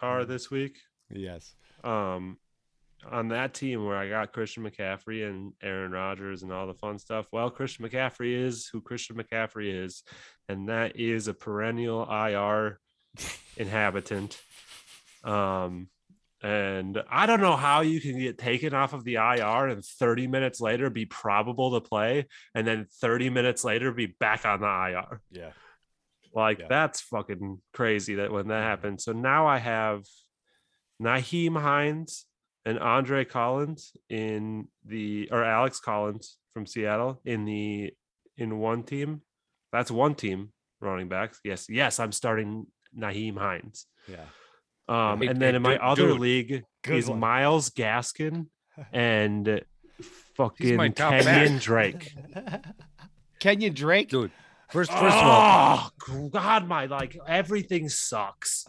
are 0.00 0.24
this 0.24 0.50
week? 0.50 0.76
Yes. 1.10 1.54
um 1.84 2.38
on 3.10 3.28
that 3.28 3.54
team 3.54 3.84
where 3.84 3.96
I 3.96 4.08
got 4.08 4.32
Christian 4.32 4.64
McCaffrey 4.64 5.28
and 5.28 5.52
Aaron 5.62 5.92
Rodgers 5.92 6.42
and 6.42 6.52
all 6.52 6.66
the 6.66 6.74
fun 6.74 6.98
stuff. 6.98 7.26
Well, 7.32 7.50
Christian 7.50 7.88
McCaffrey 7.88 8.34
is 8.44 8.68
who 8.72 8.80
Christian 8.80 9.16
McCaffrey 9.16 9.84
is, 9.84 10.02
and 10.48 10.68
that 10.68 10.96
is 10.96 11.28
a 11.28 11.34
perennial 11.34 12.02
IR 12.10 12.78
inhabitant. 13.56 14.40
Um 15.24 15.88
and 16.42 17.02
I 17.10 17.24
don't 17.24 17.40
know 17.40 17.56
how 17.56 17.80
you 17.80 17.98
can 18.00 18.18
get 18.18 18.36
taken 18.36 18.74
off 18.74 18.92
of 18.92 19.04
the 19.04 19.14
IR 19.14 19.68
and 19.68 19.82
30 19.82 20.26
minutes 20.26 20.60
later 20.60 20.90
be 20.90 21.06
probable 21.06 21.72
to 21.72 21.80
play, 21.80 22.26
and 22.54 22.66
then 22.66 22.86
30 23.00 23.30
minutes 23.30 23.64
later 23.64 23.90
be 23.90 24.06
back 24.06 24.44
on 24.44 24.60
the 24.60 24.66
IR. 24.66 25.20
Yeah. 25.30 25.52
Like 26.34 26.58
Yeah. 26.60 26.66
that's 26.68 27.00
fucking 27.00 27.62
crazy 27.72 28.16
that 28.16 28.30
when 28.30 28.48
that 28.48 28.62
happened. 28.62 29.00
So 29.00 29.12
now 29.12 29.46
I 29.46 29.56
have 29.58 30.04
Nyheim 31.02 31.58
Hines 31.60 32.25
and 32.66 32.78
Andre 32.78 33.24
Collins 33.24 33.92
in 34.10 34.68
the 34.84 35.28
or 35.32 35.42
Alex 35.42 35.80
Collins 35.80 36.36
from 36.52 36.66
Seattle 36.66 37.20
in 37.24 37.46
the 37.46 37.92
in 38.36 38.58
one 38.58 38.82
team. 38.82 39.22
That's 39.72 39.90
one 39.90 40.14
team 40.14 40.52
running 40.82 41.08
backs. 41.08 41.40
Yes, 41.44 41.66
yes, 41.70 41.98
I'm 41.98 42.12
starting 42.12 42.66
Nyheim 42.98 43.38
Hines. 43.38 43.86
Yeah. 44.08 44.24
Um, 44.88 45.20
Hey, 45.22 45.28
and 45.28 45.40
then 45.40 45.52
hey, 45.54 45.56
in 45.56 45.62
my 45.62 45.72
dude- 45.72 45.80
other 45.80 46.08
dude, 46.08 46.20
league 46.20 46.62
is 46.86 47.08
one. 47.08 47.18
Myles 47.20 47.70
Gaskin 47.70 48.46
and 48.92 49.62
fucking 50.36 50.76
my 50.76 50.90
Kenyan 50.90 51.24
back. 51.24 51.62
Drake. 51.62 52.14
Kenyan 53.40 53.74
Drake? 53.74 54.08
Dude, 54.08 54.30
first 54.70 54.90
first 54.90 55.16
of 55.16 55.22
all, 55.22 55.90
oh, 56.10 56.28
God, 56.30 56.66
my 56.66 56.86
like 56.86 57.16
everything 57.26 57.88
sucks. 57.88 58.66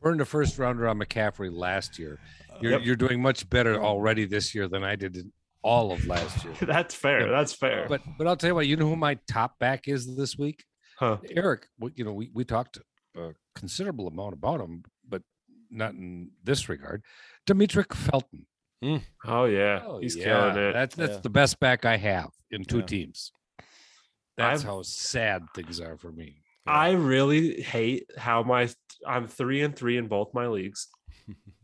burned 0.00 0.20
the 0.20 0.24
first 0.24 0.58
rounder 0.58 0.86
on 0.88 0.98
McCaffrey 0.98 1.50
last 1.52 1.98
year. 1.98 2.18
You're 2.60 2.72
Yep. 2.72 2.80
you're 2.84 2.96
doing 2.96 3.20
much 3.22 3.48
better 3.48 3.80
already 3.82 4.24
this 4.26 4.54
year 4.54 4.68
than 4.68 4.82
I 4.84 4.96
did 4.96 5.16
in 5.16 5.32
all 5.62 5.92
of 5.92 6.06
last 6.06 6.44
year. 6.44 6.54
That's 6.62 6.94
fair. 6.94 7.26
Yeah. 7.26 7.32
That's 7.32 7.52
fair. 7.52 7.86
But 7.88 8.02
but 8.16 8.26
I'll 8.26 8.36
tell 8.36 8.50
you 8.50 8.54
what, 8.54 8.66
you 8.66 8.76
know 8.76 8.88
who 8.88 8.96
my 8.96 9.18
top 9.28 9.58
back 9.58 9.88
is 9.88 10.16
this 10.16 10.36
week? 10.38 10.64
huh. 10.98 11.18
Eric, 11.30 11.66
you 11.94 12.04
know, 12.04 12.12
we, 12.12 12.30
we 12.34 12.44
talked 12.44 12.78
a 13.16 13.30
considerable 13.54 14.08
amount 14.08 14.32
about 14.34 14.60
him, 14.60 14.82
but 15.08 15.22
not 15.70 15.92
in 15.92 16.30
this 16.42 16.68
regard. 16.68 17.02
Demetric 17.46 17.94
Felton. 17.94 18.46
Hmm. 18.82 18.96
Oh 19.24 19.44
yeah, 19.44 19.82
Oh, 19.84 19.98
he's 20.00 20.14
yeah, 20.16 20.24
killing 20.24 20.56
it. 20.68 20.72
That's 20.72 20.94
that's 20.96 21.12
Yeah. 21.14 21.20
the 21.20 21.30
best 21.30 21.58
back 21.60 21.84
I 21.84 21.96
have 21.96 22.30
in 22.50 22.64
two 22.64 22.78
Yeah. 22.80 22.86
teams. 22.86 23.32
That's 24.36 24.60
I've- 24.62 24.68
how 24.68 24.82
sad 24.82 25.42
things 25.54 25.80
are 25.80 25.96
for 25.96 26.12
me. 26.12 26.42
I 26.66 26.90
really 26.90 27.62
hate 27.62 28.10
how 28.18 28.42
my 28.42 28.68
I'm 29.06 29.26
three 29.26 29.62
and 29.62 29.74
three 29.74 29.96
in 29.96 30.06
both 30.06 30.34
my 30.34 30.46
leagues. 30.48 30.88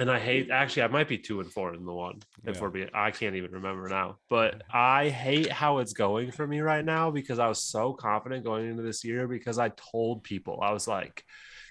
And 0.00 0.10
I 0.10 0.18
hate 0.18 0.50
actually 0.50 0.82
I 0.82 0.88
might 0.88 1.08
be 1.08 1.18
two 1.18 1.40
and 1.40 1.52
four 1.52 1.72
in 1.74 1.84
the 1.84 1.92
one. 1.92 2.20
If 2.44 2.56
Yeah. 2.56 2.62
we're 2.62 2.70
being 2.70 2.88
I 2.94 3.10
can't 3.12 3.36
even 3.36 3.52
remember 3.52 3.88
now. 3.88 4.16
But 4.28 4.62
I 4.72 5.10
hate 5.10 5.52
how 5.52 5.78
it's 5.78 5.92
going 5.92 6.32
for 6.32 6.46
me 6.46 6.60
right 6.60 6.84
now 6.84 7.10
because 7.10 7.38
I 7.38 7.46
was 7.46 7.62
so 7.62 7.92
confident 7.92 8.44
going 8.44 8.68
into 8.68 8.82
this 8.82 9.04
year 9.04 9.28
because 9.28 9.58
I 9.58 9.68
told 9.92 10.24
people 10.24 10.58
I 10.62 10.72
was 10.72 10.88
like, 10.88 11.22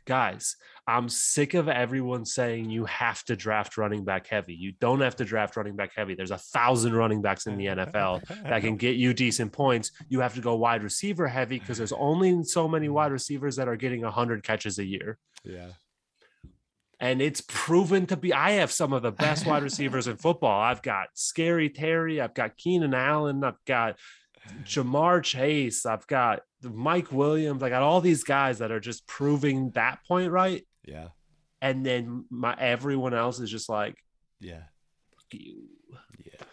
guys, 0.06 0.56
I'm 0.88 1.10
sick 1.10 1.54
of 1.56 1.68
everyone 1.70 2.24
saying 2.26 2.70
you 2.70 2.86
have 2.86 3.24
to 3.26 3.36
draft 3.36 3.78
running 3.78 4.06
back 4.06 4.28
heavy. 4.28 4.54
You 4.54 4.74
don't 4.80 5.02
have 5.02 5.16
to 5.18 5.26
draft 5.26 5.56
running 5.56 5.76
back 5.76 5.92
heavy. 5.96 6.16
There's 6.16 6.32
a 6.32 6.38
thousand 6.38 6.94
running 6.96 7.22
backs 7.22 7.46
in 7.48 7.58
the 7.58 7.66
NFL 7.66 8.22
that 8.44 8.62
can 8.62 8.76
get 8.86 8.96
you 8.96 9.14
decent 9.14 9.52
points. 9.52 9.92
You 10.08 10.20
have 10.22 10.36
to 10.36 10.42
go 10.42 10.56
wide 10.56 10.84
receiver 10.84 11.28
heavy 11.28 11.60
because 11.60 11.78
there's 11.78 11.92
only 11.94 12.44
so 12.44 12.68
many 12.68 12.90
wide 12.90 13.12
receivers 13.12 13.56
that 13.58 13.68
are 13.68 13.76
getting 13.76 14.02
100 14.02 14.44
catches 14.44 14.80
a 14.80 14.86
year. 14.86 15.18
Yeah. 15.44 15.70
And 17.02 17.22
it's 17.22 17.42
proven 17.48 18.06
to 18.08 18.18
be. 18.18 18.34
I 18.34 18.52
have 18.52 18.72
some 18.72 18.92
of 18.92 19.02
the 19.04 19.12
best 19.12 19.46
wide 19.46 19.64
receivers 19.64 20.08
in 20.08 20.18
football. 20.18 20.60
I've 20.62 20.82
got 20.82 21.08
Scary 21.14 21.70
Terry. 21.70 22.20
I've 22.20 22.34
got 22.34 22.58
Keenan 22.58 22.94
Allen. 22.94 23.42
I've 23.44 23.64
got 23.66 23.98
Ja'Marr 24.64 25.24
Chase. 25.24 25.86
I've 25.86 26.06
got 26.08 26.42
Mike 26.62 27.12
Williams. 27.12 27.64
I 27.64 27.70
got 27.70 27.84
all 27.84 28.02
these 28.02 28.24
guys 28.26 28.60
that 28.60 28.72
are 28.72 28.82
just 28.82 29.08
proving 29.08 29.72
that 29.72 30.00
point 30.08 30.32
right. 30.32 30.68
Yeah. 30.86 31.10
And 31.62 31.86
then 31.86 32.26
my 32.30 32.54
everyone 32.60 33.14
else 33.14 33.40
is 33.40 33.50
just 33.50 33.70
like, 33.70 33.96
Yeah. 34.42 34.64
"Fuck 35.16 35.26
you. 35.40 35.64
Yeah. 36.26 36.46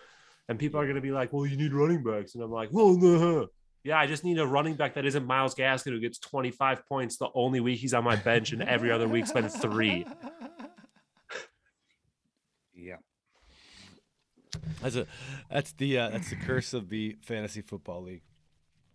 And 0.48 0.58
people 0.60 0.78
are 0.78 0.84
going 0.84 0.94
to 0.96 1.00
be 1.02 1.10
like, 1.12 1.32
well, 1.32 1.46
you 1.46 1.56
need 1.56 1.72
running 1.72 2.04
backs. 2.04 2.34
And 2.34 2.44
I'm 2.44 2.52
like, 2.52 2.68
well, 2.72 2.96
no. 2.96 3.16
Uh-huh. 3.16 3.46
Yeah, 3.86 4.00
I 4.00 4.08
just 4.08 4.24
need 4.24 4.40
a 4.40 4.46
running 4.46 4.74
back 4.74 4.94
that 4.94 5.06
isn't 5.06 5.24
Myles 5.24 5.54
Gaskin 5.54 5.92
who 5.92 6.00
gets 6.00 6.18
25 6.18 6.88
points 6.88 7.18
the 7.18 7.28
only 7.34 7.60
week 7.60 7.78
he's 7.78 7.94
on 7.94 8.02
my 8.02 8.16
bench 8.16 8.50
and 8.50 8.60
every 8.62 8.90
other 8.90 9.06
week 9.06 9.26
spends 9.26 9.56
three. 9.56 10.04
Yeah. 12.78 12.96
That's 14.82 14.96
a 14.96 15.06
that's 15.50 15.72
the 15.72 15.98
uh, 15.98 16.10
that's 16.10 16.28
the 16.28 16.36
curse 16.36 16.74
of 16.74 16.90
the 16.90 17.16
fantasy 17.22 17.62
football 17.62 18.02
league. 18.02 18.22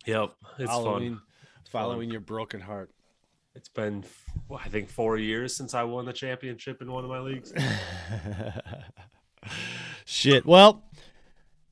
Yep. 0.06 0.30
It's 0.60 0.70
following 0.70 1.14
fun. 1.14 1.22
following 1.68 2.10
your 2.10 2.20
broken 2.20 2.60
heart. 2.60 2.90
It's 3.56 3.68
been, 3.68 4.04
well, 4.48 4.60
I 4.64 4.68
think, 4.68 4.88
four 4.88 5.18
years 5.18 5.54
since 5.54 5.74
I 5.74 5.82
won 5.82 6.06
the 6.06 6.12
championship 6.12 6.80
in 6.80 6.90
one 6.90 7.02
of 7.02 7.10
my 7.10 7.18
leagues. 7.18 7.52
Shit. 10.04 10.46
Well, 10.46 10.84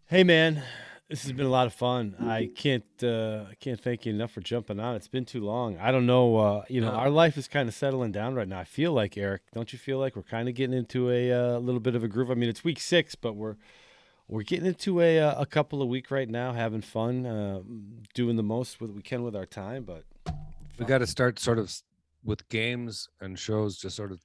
hey 0.07 0.25
man, 0.25 0.64
this 1.11 1.25
has 1.25 1.33
been 1.33 1.45
a 1.45 1.51
lot 1.51 1.67
of 1.67 1.75
fun. 1.75 2.15
I 2.21 2.49
can't 2.55 2.85
uh, 3.03 3.45
I 3.51 3.55
can't 3.59 3.81
thank 3.81 4.07
you 4.07 4.15
enough 4.15 4.31
for 4.31 4.41
jumping 4.41 4.79
on. 4.79 4.95
It's 4.95 5.09
been 5.09 5.25
too 5.25 5.45
long. 5.45 5.77
I 5.77 5.91
don't 5.91 6.07
know. 6.07 6.37
Uh, 6.37 6.65
you 6.69 6.81
know, 6.81 6.91
our 6.91 7.11
life 7.11 7.37
is 7.37 7.49
kind 7.49 7.69
of 7.69 7.75
settling 7.75 8.13
down 8.13 8.37
right 8.37 8.47
now. 8.47 8.61
I 8.61 8.65
feel 8.65 8.93
like 8.93 9.19
Eric. 9.19 9.43
Don't 9.53 9.73
you 9.73 9.79
feel 9.79 9.99
like 9.99 10.15
we're 10.15 10.23
kind 10.23 10.49
of 10.49 10.55
getting 10.55 10.77
into 10.77 11.11
a 11.11 11.33
uh, 11.33 11.59
little 11.59 11.81
bit 11.81 11.97
of 11.97 12.05
a 12.05 12.09
groove? 12.09 12.31
I 12.31 12.35
mean, 12.35 12.49
it's 12.49 12.63
week 12.63 12.79
six, 12.79 13.17
but 13.17 13.35
we're 13.35 13.57
we're 14.29 14.45
getting 14.45 14.67
into 14.67 15.01
a 15.01 15.19
uh, 15.19 15.41
a 15.41 15.47
couple 15.47 15.83
of 15.83 15.89
week 15.89 16.13
right 16.13 16.29
now, 16.29 16.53
having 16.53 16.81
fun, 16.81 17.27
uh, 17.27 17.61
doing 18.15 18.37
the 18.37 18.45
most 18.45 18.81
with 18.81 18.93
we 18.93 19.03
can 19.03 19.25
with 19.25 19.35
our 19.35 19.47
time. 19.47 19.83
But 19.83 20.05
We 20.79 20.87
got 20.87 20.99
to 20.99 21.09
start 21.09 21.41
sort 21.41 21.59
of 21.59 21.75
with 22.23 22.49
games 22.49 23.09
and 23.21 23.37
shows, 23.37 23.79
just 23.79 23.97
sort 23.97 24.13
of 24.13 24.21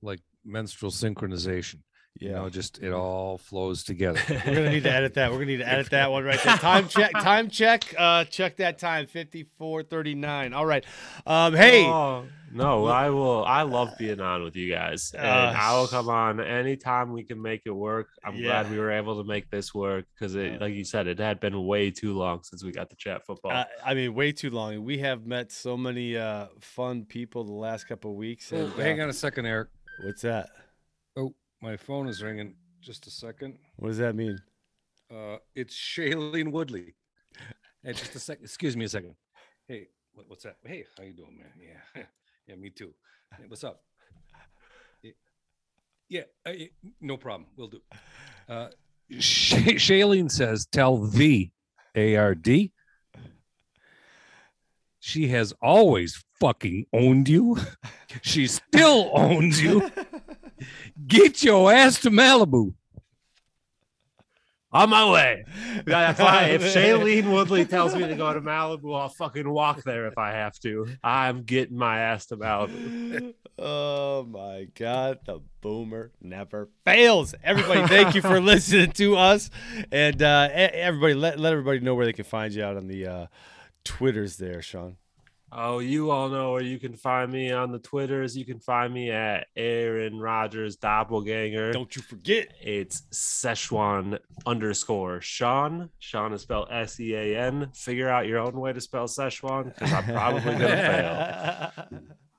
like 0.00 0.20
menstrual 0.44 0.92
synchronization. 0.92 1.80
You 2.20 2.32
know, 2.32 2.50
just 2.50 2.82
it 2.82 2.92
all 2.92 3.38
flows 3.38 3.82
together. 3.82 4.20
We're 4.28 4.54
gonna 4.54 4.70
need 4.70 4.82
to 4.82 4.92
edit 4.92 5.14
that. 5.14 5.30
We're 5.30 5.38
gonna 5.38 5.46
need 5.46 5.56
to 5.58 5.68
edit 5.68 5.88
that 5.90 6.10
one 6.10 6.22
right 6.22 6.38
there. 6.44 6.56
Time 6.58 6.86
check. 6.96 7.12
Time 7.12 7.48
check. 7.48 7.94
Uh, 7.96 8.24
check 8.24 8.58
that 8.58 8.78
time. 8.78 9.06
Fifty 9.06 9.46
four 9.56 9.82
thirty 9.82 10.14
nine. 10.14 10.52
All 10.52 10.66
right. 10.66 10.84
Um, 11.26 11.54
hey. 11.54 11.86
Oh, 11.86 12.26
no, 12.52 12.84
I 12.86 13.08
will. 13.08 13.42
I 13.44 13.62
love 13.62 13.90
being 13.98 14.20
on 14.20 14.42
with 14.42 14.54
you 14.54 14.70
guys. 14.70 15.14
And 15.16 15.24
Uh, 15.24 15.54
I 15.56 15.78
will 15.78 15.86
come 15.86 16.08
on 16.08 16.40
anytime 16.40 17.12
we 17.12 17.22
can 17.22 17.40
make 17.40 17.62
it 17.64 17.70
work. 17.70 18.08
I'm 18.24 18.38
glad 18.38 18.70
we 18.70 18.78
were 18.78 18.90
able 18.90 19.22
to 19.22 19.26
make 19.26 19.48
this 19.50 19.72
work 19.72 20.04
because, 20.12 20.34
it, 20.34 20.60
like 20.60 20.74
you 20.74 20.84
said, 20.84 21.06
it 21.06 21.20
had 21.20 21.38
been 21.40 21.64
way 21.64 21.90
too 21.90 22.12
long 22.12 22.42
since 22.42 22.64
we 22.64 22.72
got 22.72 22.90
to 22.90 22.96
chat 22.96 23.24
football. 23.24 23.52
Uh, 23.52 23.64
I 23.84 23.94
mean, 23.94 24.14
way 24.14 24.32
too 24.32 24.50
long. 24.50 24.84
We 24.84 24.98
have 24.98 25.24
met 25.26 25.52
so 25.52 25.76
many 25.76 26.16
uh, 26.16 26.46
fun 26.60 27.04
people 27.04 27.44
the 27.44 27.52
last 27.52 27.84
couple 27.84 28.10
of 28.10 28.16
weeks. 28.16 28.50
And, 28.50 28.72
hang 28.72 29.00
uh, 29.00 29.04
on 29.04 29.10
a 29.10 29.14
second, 29.14 29.46
Eric. 29.46 29.68
What's 30.02 30.22
that? 30.22 30.50
My 31.60 31.76
phone 31.76 32.08
is 32.08 32.22
ringing. 32.22 32.54
Just 32.80 33.06
a 33.06 33.10
second. 33.10 33.58
What 33.76 33.88
does 33.88 33.98
that 33.98 34.14
mean? 34.14 34.38
Uh, 35.14 35.36
it's 35.54 35.74
Shailene 35.74 36.50
Woodley. 36.50 36.94
Hey, 37.82 37.92
just 37.92 38.14
a 38.14 38.18
second. 38.18 38.44
Excuse 38.44 38.76
me 38.76 38.86
a 38.86 38.88
second. 38.88 39.14
Hey, 39.68 39.88
what, 40.14 40.28
what's 40.28 40.44
that? 40.44 40.56
Hey, 40.64 40.84
how 40.96 41.04
you 41.04 41.12
doing, 41.12 41.36
man? 41.38 41.52
Yeah, 41.94 42.02
yeah, 42.46 42.54
me 42.54 42.70
too. 42.70 42.94
Hey, 43.36 43.44
what's 43.48 43.64
up? 43.64 43.82
Yeah, 46.08 46.22
uh, 46.44 46.52
no 47.00 47.16
problem. 47.16 47.48
We'll 47.56 47.68
do. 47.68 47.80
Uh, 48.48 48.68
Shay- 49.18 49.74
Shailene 49.76 50.30
says, 50.30 50.66
"Tell 50.72 50.96
the 50.98 51.50
ARD." 51.94 52.48
She 54.98 55.28
has 55.28 55.52
always 55.62 56.22
fucking 56.40 56.86
owned 56.92 57.28
you. 57.28 57.58
She 58.22 58.48
still 58.48 59.12
owns 59.14 59.62
you. 59.62 59.88
Get 61.06 61.42
your 61.42 61.72
ass 61.72 62.00
to 62.00 62.10
Malibu. 62.10 62.74
on 64.72 64.90
my 64.90 65.10
way. 65.10 65.44
If, 65.86 66.20
I, 66.20 66.44
if 66.50 66.62
Shailene 66.74 67.32
Woodley 67.32 67.64
tells 67.64 67.94
me 67.94 68.06
to 68.06 68.14
go 68.14 68.32
to 68.32 68.40
Malibu, 68.40 68.96
I'll 68.98 69.08
fucking 69.08 69.48
walk 69.48 69.82
there 69.82 70.06
if 70.06 70.16
I 70.18 70.32
have 70.32 70.58
to. 70.60 70.86
I'm 71.02 71.42
getting 71.42 71.76
my 71.76 72.00
ass 72.00 72.26
to 72.26 72.36
Malibu. 72.36 73.34
Oh 73.58 74.24
my 74.24 74.68
God, 74.74 75.18
the 75.26 75.40
boomer 75.60 76.12
never 76.20 76.68
fails. 76.84 77.34
Everybody, 77.42 77.86
thank 77.86 78.14
you 78.14 78.22
for 78.22 78.40
listening 78.40 78.92
to 78.92 79.16
us, 79.16 79.50
and 79.92 80.22
uh, 80.22 80.48
everybody, 80.52 81.14
let 81.14 81.38
let 81.38 81.52
everybody 81.52 81.80
know 81.80 81.94
where 81.94 82.06
they 82.06 82.14
can 82.14 82.24
find 82.24 82.54
you 82.54 82.64
out 82.64 82.76
on 82.78 82.86
the 82.86 83.06
uh, 83.06 83.26
Twitters 83.84 84.36
there, 84.38 84.62
Sean. 84.62 84.96
Oh, 85.52 85.80
you 85.80 86.12
all 86.12 86.28
know 86.28 86.52
where 86.52 86.62
you 86.62 86.78
can 86.78 86.94
find 86.94 87.32
me 87.32 87.50
on 87.50 87.72
the 87.72 87.80
Twitters. 87.80 88.36
You 88.36 88.44
can 88.44 88.60
find 88.60 88.94
me 88.94 89.10
at 89.10 89.48
Aaron 89.56 90.20
Rodgers 90.20 90.76
Doppelganger. 90.76 91.72
Don't 91.72 91.94
you 91.96 92.02
forget. 92.02 92.52
It's 92.62 93.02
Szechuan 93.12 94.20
underscore 94.46 95.20
Sean. 95.20 95.90
Sean 95.98 96.32
is 96.32 96.42
spelled 96.42 96.68
S 96.70 97.00
E 97.00 97.14
A 97.14 97.36
N. 97.36 97.70
Figure 97.74 98.08
out 98.08 98.28
your 98.28 98.38
own 98.38 98.60
way 98.60 98.72
to 98.72 98.80
spell 98.80 99.08
Szechuan 99.08 99.74
because 99.74 99.92
I'm 99.92 100.04
probably 100.04 100.40
gonna 100.40 101.72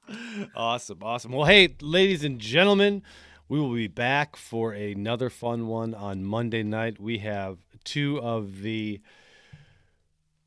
fail. 0.08 0.48
awesome, 0.56 1.00
awesome. 1.02 1.34
Well, 1.34 1.46
hey, 1.48 1.76
ladies 1.82 2.24
and 2.24 2.40
gentlemen, 2.40 3.04
we 3.50 3.60
will 3.60 3.74
be 3.74 3.88
back 3.88 4.38
for 4.38 4.72
another 4.72 5.30
fun 5.30 5.68
one 5.68 5.94
on 5.94 6.24
Monday 6.24 6.64
night. 6.64 6.98
We 7.02 7.18
have 7.18 7.58
two 7.84 8.22
of 8.22 8.62
the 8.62 9.02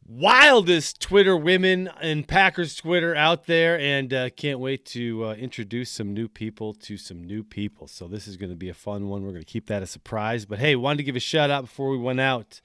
wildest 0.07 1.01
Twitter 1.01 1.37
women 1.37 1.89
and 2.01 2.27
Packers 2.27 2.75
Twitter 2.77 3.15
out 3.15 3.47
there, 3.47 3.79
and 3.79 4.13
uh, 4.13 4.31
can't 4.31 4.61
wait 4.61 4.85
to 4.87 5.27
uh, 5.27 5.35
introduce 5.35 5.91
some 5.91 6.13
new 6.13 6.29
people 6.29 6.75
to 6.75 6.97
some 6.97 7.25
new 7.25 7.43
people. 7.43 7.87
So 7.87 8.07
this 8.07 8.29
is 8.29 8.37
going 8.37 8.51
to 8.51 8.57
be 8.57 8.69
a 8.69 8.75
fun 8.75 9.09
one. 9.09 9.23
We're 9.23 9.31
going 9.31 9.43
to 9.43 9.47
keep 9.47 9.67
that 9.69 9.83
a 9.83 9.87
surprise. 9.87 10.45
But 10.45 10.59
hey, 10.59 10.77
wanted 10.77 10.99
to 10.99 11.05
give 11.05 11.17
a 11.17 11.21
shout 11.21 11.51
out 11.51 11.63
before 11.65 11.91
we 11.91 11.99
went 11.99 12.21
out. 12.21 12.61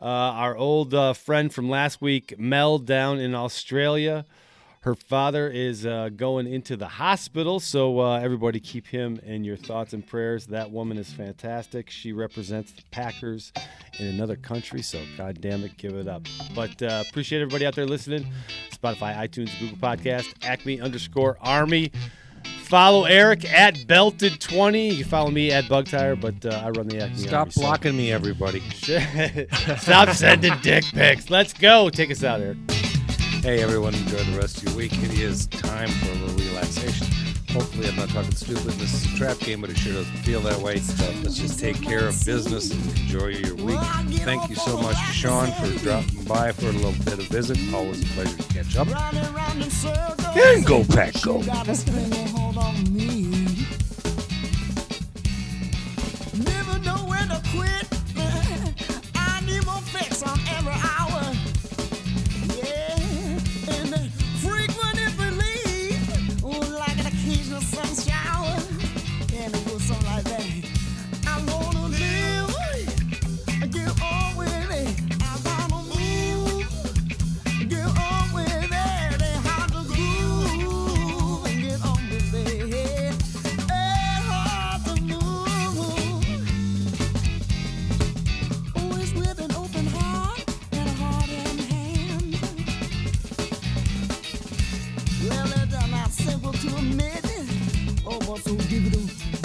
Uh, 0.00 0.04
our 0.04 0.56
old 0.56 0.94
uh, 0.94 1.12
friend 1.12 1.52
from 1.52 1.68
last 1.68 2.00
week, 2.00 2.38
Mel, 2.38 2.78
down 2.78 3.18
in 3.18 3.34
Australia. 3.34 4.24
Her 4.88 4.94
father 4.94 5.50
is 5.50 5.84
uh, 5.84 6.08
going 6.16 6.46
into 6.46 6.74
the 6.74 6.88
hospital, 6.88 7.60
so 7.60 8.00
uh, 8.00 8.20
everybody 8.20 8.58
keep 8.58 8.86
him 8.86 9.20
in 9.22 9.44
your 9.44 9.58
thoughts 9.58 9.92
and 9.92 10.06
prayers. 10.06 10.46
That 10.46 10.70
woman 10.70 10.96
is 10.96 11.12
fantastic. 11.12 11.90
She 11.90 12.14
represents 12.14 12.72
the 12.72 12.80
Packers 12.90 13.52
in 13.98 14.06
another 14.06 14.36
country, 14.36 14.80
so 14.80 14.98
God 15.18 15.42
damn 15.42 15.62
it, 15.62 15.76
give 15.76 15.92
it 15.92 16.08
up. 16.08 16.26
But 16.54 16.80
uh, 16.80 17.04
appreciate 17.06 17.42
everybody 17.42 17.66
out 17.66 17.74
there 17.74 17.84
listening. 17.84 18.32
Spotify, 18.72 19.14
iTunes, 19.14 19.50
Google 19.60 19.76
Podcast, 19.76 20.32
Acme 20.42 20.80
underscore 20.80 21.36
Army. 21.42 21.92
Follow 22.62 23.04
Eric 23.04 23.44
at 23.52 23.74
Belted20. 23.74 24.92
You 24.92 24.96
can 25.02 25.04
follow 25.04 25.30
me 25.30 25.52
at 25.52 25.64
Bugtire, 25.64 26.18
but 26.18 26.46
uh, 26.46 26.62
I 26.64 26.70
run 26.70 26.88
the 26.88 27.02
Acme 27.02 27.18
Stop 27.18 27.34
Army, 27.34 27.50
so- 27.50 27.60
blocking 27.60 27.94
me, 27.94 28.10
everybody. 28.10 28.60
Stop 29.80 30.08
sending 30.14 30.54
dick 30.62 30.84
pics. 30.84 31.28
Let's 31.28 31.52
go. 31.52 31.90
Take 31.90 32.10
us 32.10 32.24
out, 32.24 32.40
Eric. 32.40 32.56
Hey, 33.42 33.62
everyone, 33.62 33.94
enjoy 33.94 34.18
the 34.24 34.36
rest 34.36 34.58
of 34.58 34.64
your 34.64 34.76
week. 34.76 34.92
It 34.94 35.18
is 35.18 35.46
time 35.46 35.88
for 35.88 36.10
a 36.10 36.14
little 36.16 36.36
relaxation. 36.36 37.06
Hopefully, 37.50 37.88
I'm 37.88 37.94
not 37.96 38.08
talking 38.08 38.34
stupid. 38.34 38.72
This 38.72 38.92
is 38.92 39.14
a 39.14 39.16
trap 39.16 39.38
game, 39.38 39.60
but 39.60 39.70
it 39.70 39.78
sure 39.78 39.92
doesn't 39.92 40.16
feel 40.18 40.40
that 40.40 40.58
way. 40.58 40.74
Let's 41.22 41.38
just 41.38 41.58
take 41.60 41.80
care 41.80 42.08
of 42.08 42.26
business 42.26 42.72
and 42.72 42.84
enjoy 42.98 43.28
your 43.28 43.54
week. 43.54 43.78
Thank 44.24 44.50
you 44.50 44.56
so 44.56 44.76
much 44.82 44.96
to 44.96 45.12
Sean 45.12 45.52
for 45.52 45.70
dropping 45.78 46.24
by 46.24 46.50
for 46.52 46.66
a 46.66 46.72
little 46.72 46.92
bit 47.04 47.20
of 47.20 47.26
visit. 47.26 47.58
Always 47.72 48.02
a 48.02 48.06
pleasure 48.14 48.36
to 48.36 48.54
catch 48.54 48.76
up. 48.76 48.88
And 50.36 50.66
go, 50.66 50.84
Pack, 50.84 51.14
go. 51.22 51.40
Well, 95.20 95.46
it's 95.46 95.90
not 95.90 96.10
simple 96.12 96.52
to 96.52 96.68
admit 96.76 97.24
it. 97.24 98.02
Oh, 98.06 98.20
what's 98.26 98.44
so 98.44 98.54
give 98.54 98.86
it 98.86 98.96
up? 98.96 99.37